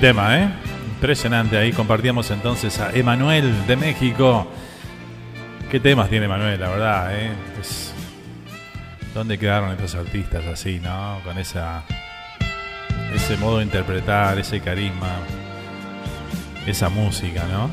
Tema, 0.00 0.38
¿eh? 0.38 0.48
Impresionante. 0.94 1.58
Ahí 1.58 1.72
compartíamos 1.72 2.30
entonces 2.30 2.78
a 2.80 2.90
Emanuel 2.92 3.66
de 3.66 3.76
México. 3.76 4.50
Qué 5.70 5.78
temas 5.78 6.08
tiene 6.08 6.24
Emanuel, 6.24 6.58
la 6.58 6.68
verdad, 6.70 7.20
¿eh? 7.20 7.30
¿Dónde 9.14 9.38
quedaron 9.38 9.70
estos 9.72 9.94
artistas 9.94 10.44
así, 10.46 10.80
no? 10.80 11.20
Con 11.22 11.36
esa. 11.38 11.82
Ese 13.14 13.36
modo 13.36 13.58
de 13.58 13.64
interpretar, 13.64 14.38
ese 14.38 14.60
carisma, 14.60 15.18
esa 16.66 16.88
música, 16.88 17.44
¿no? 17.50 17.68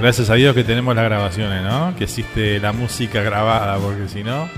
Gracias 0.00 0.28
a 0.28 0.34
Dios 0.34 0.54
que 0.54 0.64
tenemos 0.64 0.94
las 0.94 1.04
grabaciones, 1.04 1.62
¿no? 1.62 1.94
Que 1.96 2.04
existe 2.04 2.60
la 2.60 2.72
música 2.72 3.22
grabada, 3.22 3.78
porque 3.78 4.08
si 4.08 4.22
no, 4.22 4.48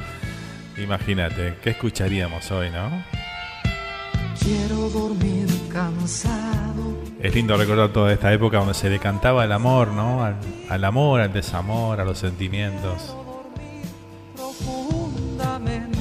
imagínate, 0.76 1.56
¿qué 1.62 1.70
escucharíamos 1.70 2.50
hoy, 2.50 2.70
no? 2.70 3.19
Quiero 4.42 4.88
dormir 4.90 5.46
cansado. 5.72 6.98
Es 7.20 7.34
lindo 7.34 7.56
recordar 7.56 7.90
toda 7.92 8.12
esta 8.12 8.32
época 8.32 8.58
donde 8.58 8.74
se 8.74 8.88
le 8.88 8.98
cantaba 8.98 9.44
el 9.44 9.52
amor, 9.52 9.88
¿no? 9.88 10.24
Al, 10.24 10.36
al 10.68 10.84
amor, 10.84 11.20
al 11.20 11.32
desamor, 11.32 12.00
a 12.00 12.04
los 12.04 12.18
sentimientos. 12.18 13.14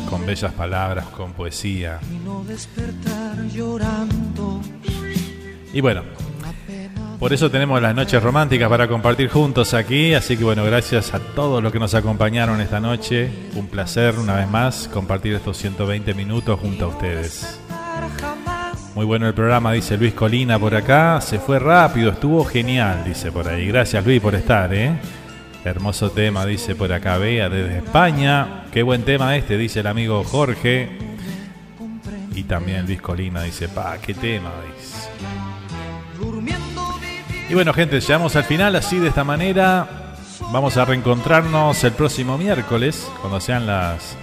Con 0.10 0.26
bellas 0.26 0.54
palabras, 0.54 1.06
con 1.08 1.34
poesía. 1.34 2.00
y 2.12 2.18
no 2.26 2.44
despertar 2.44 3.46
llorando. 3.48 4.62
Y 5.72 5.82
bueno, 5.82 6.02
por 7.20 7.32
eso 7.34 7.52
tenemos 7.52 7.80
las 7.82 7.94
noches 7.94 8.24
románticas 8.24 8.70
para 8.70 8.88
compartir 8.88 9.30
juntos 9.30 9.74
aquí. 9.74 10.14
Así 10.14 10.36
que 10.38 10.44
bueno, 10.44 10.64
gracias 10.64 11.14
a 11.14 11.20
todos 11.20 11.62
los 11.62 11.72
que 11.72 11.80
nos 11.80 11.94
acompañaron 11.94 12.60
esta 12.62 12.80
noche. 12.80 13.30
Un 13.56 13.68
placer 13.68 14.18
una 14.18 14.36
vez 14.36 14.50
más 14.50 14.88
compartir 14.88 15.36
estos 15.36 15.58
120 15.58 16.14
minutos 16.14 16.60
junto 16.60 16.86
a 16.86 16.88
ustedes. 16.88 17.60
Muy 18.96 19.06
bueno 19.06 19.28
el 19.28 19.34
programa, 19.34 19.72
dice 19.72 19.98
Luis 19.98 20.14
Colina 20.14 20.60
por 20.60 20.76
acá. 20.76 21.22
Se 21.22 21.40
fue 21.40 21.60
rápido, 21.60 22.12
estuvo 22.12 22.44
genial, 22.44 23.04
dice 23.06 23.32
por 23.32 23.48
ahí. 23.48 23.68
Gracias 23.68 24.06
Luis 24.06 24.20
por 24.20 24.36
estar, 24.36 24.74
¿eh? 24.74 24.92
Hermoso 25.64 26.12
tema, 26.12 26.46
dice 26.46 26.76
por 26.76 26.92
acá 26.92 27.18
Bea 27.18 27.50
desde 27.50 27.78
España. 27.78 28.66
Qué 28.72 28.84
buen 28.84 29.04
tema 29.04 29.36
este, 29.36 29.58
dice 29.58 29.82
el 29.82 29.88
amigo 29.88 30.24
Jorge. 30.24 30.90
Y 32.36 32.44
también 32.44 32.86
Luis 32.86 33.02
Colina 33.02 33.44
dice, 33.44 33.70
pa, 33.70 33.98
qué 34.00 34.14
tema, 34.14 34.52
dice. 34.76 35.10
Y 37.50 37.54
bueno, 37.54 37.74
gente, 37.74 38.00
llegamos 38.00 38.36
al 38.36 38.44
final 38.44 38.76
así 38.76 39.00
de 39.00 39.10
esta 39.10 39.24
manera. 39.24 40.16
Vamos 40.52 40.78
a 40.78 40.86
reencontrarnos 40.86 41.84
el 41.84 41.94
próximo 41.94 42.38
miércoles, 42.38 43.10
cuando 43.22 43.40
sean 43.40 43.66
las 43.66 44.16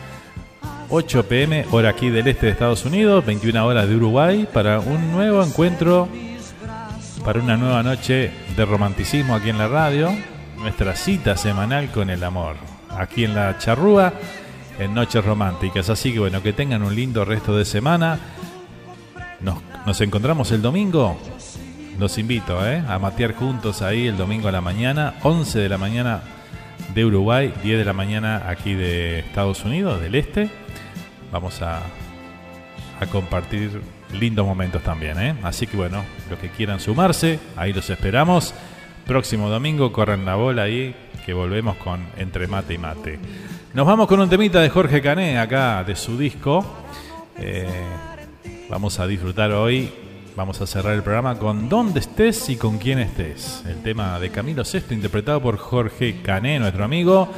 8 0.89 1.29
pm, 1.29 1.67
hora 1.73 1.91
aquí 1.91 2.11
del 2.11 2.29
este 2.29 2.47
de 2.47 2.53
Estados 2.53 2.85
Unidos, 2.85 3.25
21 3.27 3.67
horas 3.67 3.89
de 3.89 3.97
Uruguay, 3.97 4.49
para 4.53 4.79
un 4.79 5.11
nuevo 5.13 5.43
encuentro, 5.43 6.09
para 7.25 7.41
una 7.41 7.57
nueva 7.57 7.83
noche 7.83 8.31
de 8.57 8.65
romanticismo 8.65 9.35
aquí 9.35 9.51
en 9.51 9.59
la 9.59 9.69
radio, 9.69 10.11
nuestra 10.59 10.95
cita 10.95 11.37
semanal 11.37 11.91
con 11.91 12.09
el 12.09 12.23
amor, 12.23 12.57
aquí 12.91 13.25
en 13.25 13.35
la 13.35 13.59
charrúa, 13.59 14.13
en 14.79 14.95
Noches 14.95 15.25
Románticas. 15.25 15.91
Así 15.91 16.13
que 16.13 16.21
bueno, 16.21 16.43
que 16.43 16.53
tengan 16.53 16.83
un 16.83 16.95
lindo 16.95 17.25
resto 17.25 17.57
de 17.57 17.65
semana. 17.65 18.19
Nos, 19.41 19.57
nos 19.87 20.01
encontramos 20.01 20.53
el 20.53 20.63
domingo. 20.63 21.19
Los 21.99 22.19
invito 22.19 22.65
¿eh? 22.67 22.83
a 22.87 22.99
matear 22.99 23.35
juntos 23.35 23.83
ahí 23.83 24.07
el 24.07 24.17
domingo 24.17 24.49
a 24.49 24.53
la 24.53 24.61
mañana, 24.61 25.15
11 25.23 25.59
de 25.59 25.69
la 25.69 25.79
mañana 25.79 26.23
de 26.95 27.05
Uruguay, 27.05 27.53
10 27.63 27.79
de 27.79 27.85
la 27.85 27.93
mañana 27.95 28.45
aquí 28.49 28.75
de 28.75 29.21
Estados 29.21 29.65
Unidos, 29.65 30.01
del 30.01 30.15
este. 30.15 30.51
Vamos 31.37 31.61
a, 31.61 31.83
compartir 33.13 33.83
lindos 34.19 34.47
momentos 34.47 34.83
también. 34.83 35.21
¿eh? 35.21 35.37
Así 35.43 35.67
que 35.67 35.77
bueno, 35.77 36.03
los 36.31 36.39
que 36.39 36.49
quieran 36.49 36.81
sumarse, 36.81 37.39
ahí 37.57 37.75
los 37.75 37.91
esperamos. 37.91 38.55
Próximo 39.07 39.51
domingo, 39.51 39.93
corran 39.93 40.25
la 40.25 40.35
bola 40.37 40.63
ahí, 40.63 40.97
que 41.27 41.35
volvemos 41.35 41.77
con 41.77 42.01
Entre 42.17 42.47
Mate 42.47 42.73
y 42.73 42.79
Mate. 42.79 43.19
Nos 43.75 43.87
vamos 43.87 44.09
con 44.09 44.19
un 44.19 44.31
temita 44.31 44.63
de 44.63 44.71
Jorge 44.71 45.03
Cané, 45.03 45.39
acá 45.39 45.85
de 45.85 45.95
su 45.95 46.17
disco. 46.17 46.65
Eh, 47.37 47.69
vamos 48.71 48.99
a 48.99 49.07
disfrutar 49.07 49.53
hoy, 49.53 49.93
vamos 50.37 50.59
a 50.63 50.67
cerrar 50.67 50.95
el 50.95 51.03
programa 51.03 51.39
con 51.39 51.69
Dónde 51.69 52.01
estés 52.01 52.49
y 52.49 52.57
con 52.57 52.79
quién 52.79 52.99
estés. 52.99 53.63
El 53.67 53.83
tema 53.83 54.19
de 54.19 54.31
Camilo 54.31 54.65
Sesto, 54.65 54.95
interpretado 54.95 55.43
por 55.43 55.59
Jorge 55.59 56.23
Cané, 56.23 56.59
nuestro 56.59 56.83
amigo. 56.83 57.29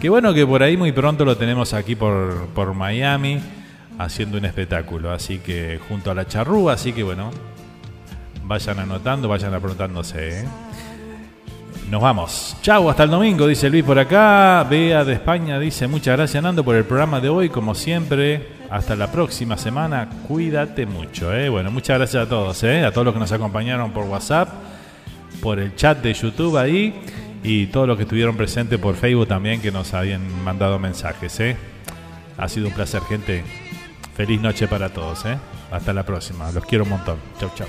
Que 0.00 0.08
bueno 0.08 0.32
que 0.32 0.46
por 0.46 0.62
ahí 0.62 0.76
muy 0.76 0.92
pronto 0.92 1.24
lo 1.24 1.36
tenemos 1.36 1.74
aquí 1.74 1.96
por, 1.96 2.46
por 2.54 2.72
Miami 2.72 3.40
haciendo 3.98 4.38
un 4.38 4.44
espectáculo. 4.44 5.10
Así 5.10 5.38
que 5.38 5.80
junto 5.88 6.12
a 6.12 6.14
la 6.14 6.24
charrúa, 6.24 6.74
así 6.74 6.92
que 6.92 7.02
bueno, 7.02 7.32
vayan 8.44 8.78
anotando, 8.78 9.28
vayan 9.28 9.52
apuntándose. 9.54 10.42
¿eh? 10.42 10.44
Nos 11.90 12.00
vamos. 12.00 12.56
Chau, 12.62 12.88
hasta 12.88 13.02
el 13.02 13.10
domingo, 13.10 13.48
dice 13.48 13.68
Luis 13.68 13.82
por 13.82 13.98
acá. 13.98 14.64
Bea 14.70 15.04
de 15.04 15.14
España 15.14 15.58
dice 15.58 15.88
muchas 15.88 16.16
gracias 16.16 16.44
Nando 16.44 16.62
por 16.62 16.76
el 16.76 16.84
programa 16.84 17.20
de 17.20 17.28
hoy, 17.28 17.48
como 17.48 17.74
siempre. 17.74 18.50
Hasta 18.70 18.94
la 18.94 19.10
próxima 19.10 19.56
semana. 19.56 20.08
Cuídate 20.28 20.86
mucho. 20.86 21.34
¿eh? 21.34 21.48
Bueno, 21.48 21.72
muchas 21.72 21.98
gracias 21.98 22.24
a 22.24 22.28
todos, 22.28 22.62
¿eh? 22.62 22.84
a 22.84 22.92
todos 22.92 23.06
los 23.06 23.14
que 23.14 23.20
nos 23.20 23.32
acompañaron 23.32 23.90
por 23.90 24.04
WhatsApp, 24.04 24.48
por 25.42 25.58
el 25.58 25.74
chat 25.74 26.00
de 26.00 26.14
YouTube 26.14 26.56
ahí 26.56 26.94
y 27.42 27.66
todos 27.66 27.86
los 27.86 27.96
que 27.96 28.02
estuvieron 28.02 28.36
presentes 28.36 28.78
por 28.78 28.96
Facebook 28.96 29.28
también 29.28 29.60
que 29.60 29.70
nos 29.70 29.94
habían 29.94 30.44
mandado 30.44 30.78
mensajes. 30.78 31.38
¿eh? 31.40 31.56
Ha 32.36 32.48
sido 32.48 32.68
un 32.68 32.74
placer, 32.74 33.02
gente. 33.02 33.44
Feliz 34.14 34.40
noche 34.40 34.66
para 34.66 34.88
todos. 34.90 35.24
¿eh? 35.26 35.38
Hasta 35.70 35.92
la 35.92 36.04
próxima. 36.04 36.50
Los 36.52 36.64
quiero 36.64 36.84
un 36.84 36.90
montón. 36.90 37.18
Chau, 37.38 37.50
chau. 37.54 37.68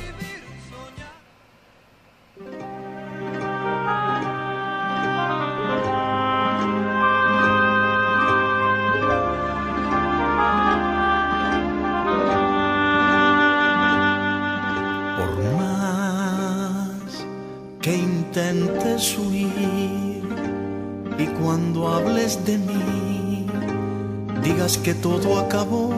Que 24.78 24.94
todo 24.94 25.40
acabó, 25.40 25.90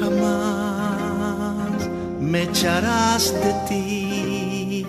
jamás 0.00 1.90
me 2.20 2.44
echarás 2.44 3.34
de 3.34 3.52
ti, 3.68 4.86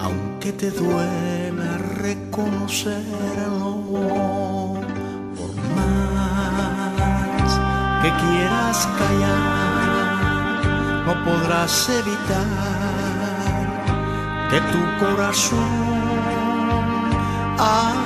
aunque 0.00 0.52
te 0.52 0.70
duela 0.70 1.76
reconocerlo, 2.00 3.82
por 5.36 5.54
más 5.76 7.50
que 8.02 8.10
quieras 8.24 8.88
callar, 8.98 10.60
no 11.06 11.14
podrás 11.24 11.88
evitar 11.90 12.46
que 14.50 14.60
tu 14.72 14.80
corazón 15.04 15.70
hable 17.58 18.05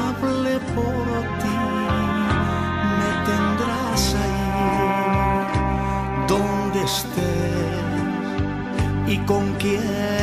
y 9.31 9.32
con 9.32 10.19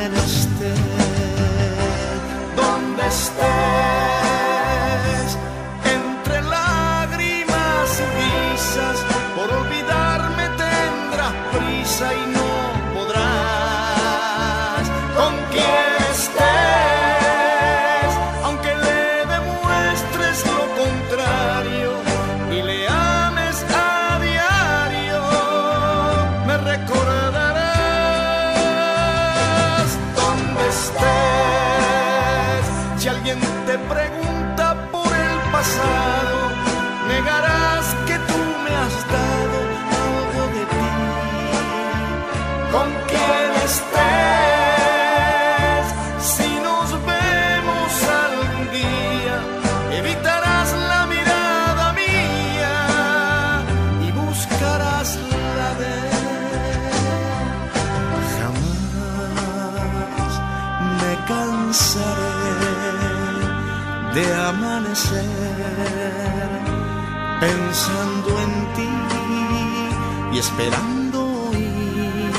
y 70.38 70.40
esperando 70.40 71.50
oír 71.50 72.32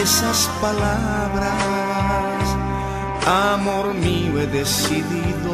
esas 0.00 0.48
palabras. 0.60 1.52
Amor 3.26 3.92
mío, 3.94 4.40
he 4.40 4.46
decidido 4.46 5.50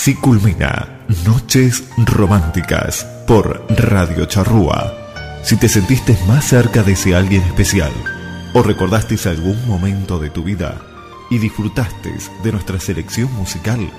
Así 0.00 0.14
culmina 0.14 1.00
Noches 1.26 1.82
Románticas 1.96 3.04
por 3.26 3.66
Radio 3.68 4.26
Charrúa. 4.26 4.94
Si 5.42 5.56
te 5.56 5.68
sentiste 5.68 6.16
más 6.28 6.44
cerca 6.44 6.84
de 6.84 6.92
ese 6.92 7.16
alguien 7.16 7.42
especial 7.42 7.90
o 8.54 8.62
recordaste 8.62 9.16
algún 9.28 9.58
momento 9.66 10.20
de 10.20 10.30
tu 10.30 10.44
vida 10.44 10.80
y 11.30 11.38
disfrutaste 11.38 12.14
de 12.44 12.52
nuestra 12.52 12.78
selección 12.78 13.34
musical, 13.34 13.90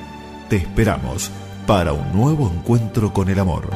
te 0.49 0.55
esperamos 0.55 1.31
para 1.67 1.91
un 1.91 2.13
nuevo 2.13 2.49
encuentro 2.49 3.11
con 3.11 3.27
el 3.27 3.37
amor. 3.37 3.69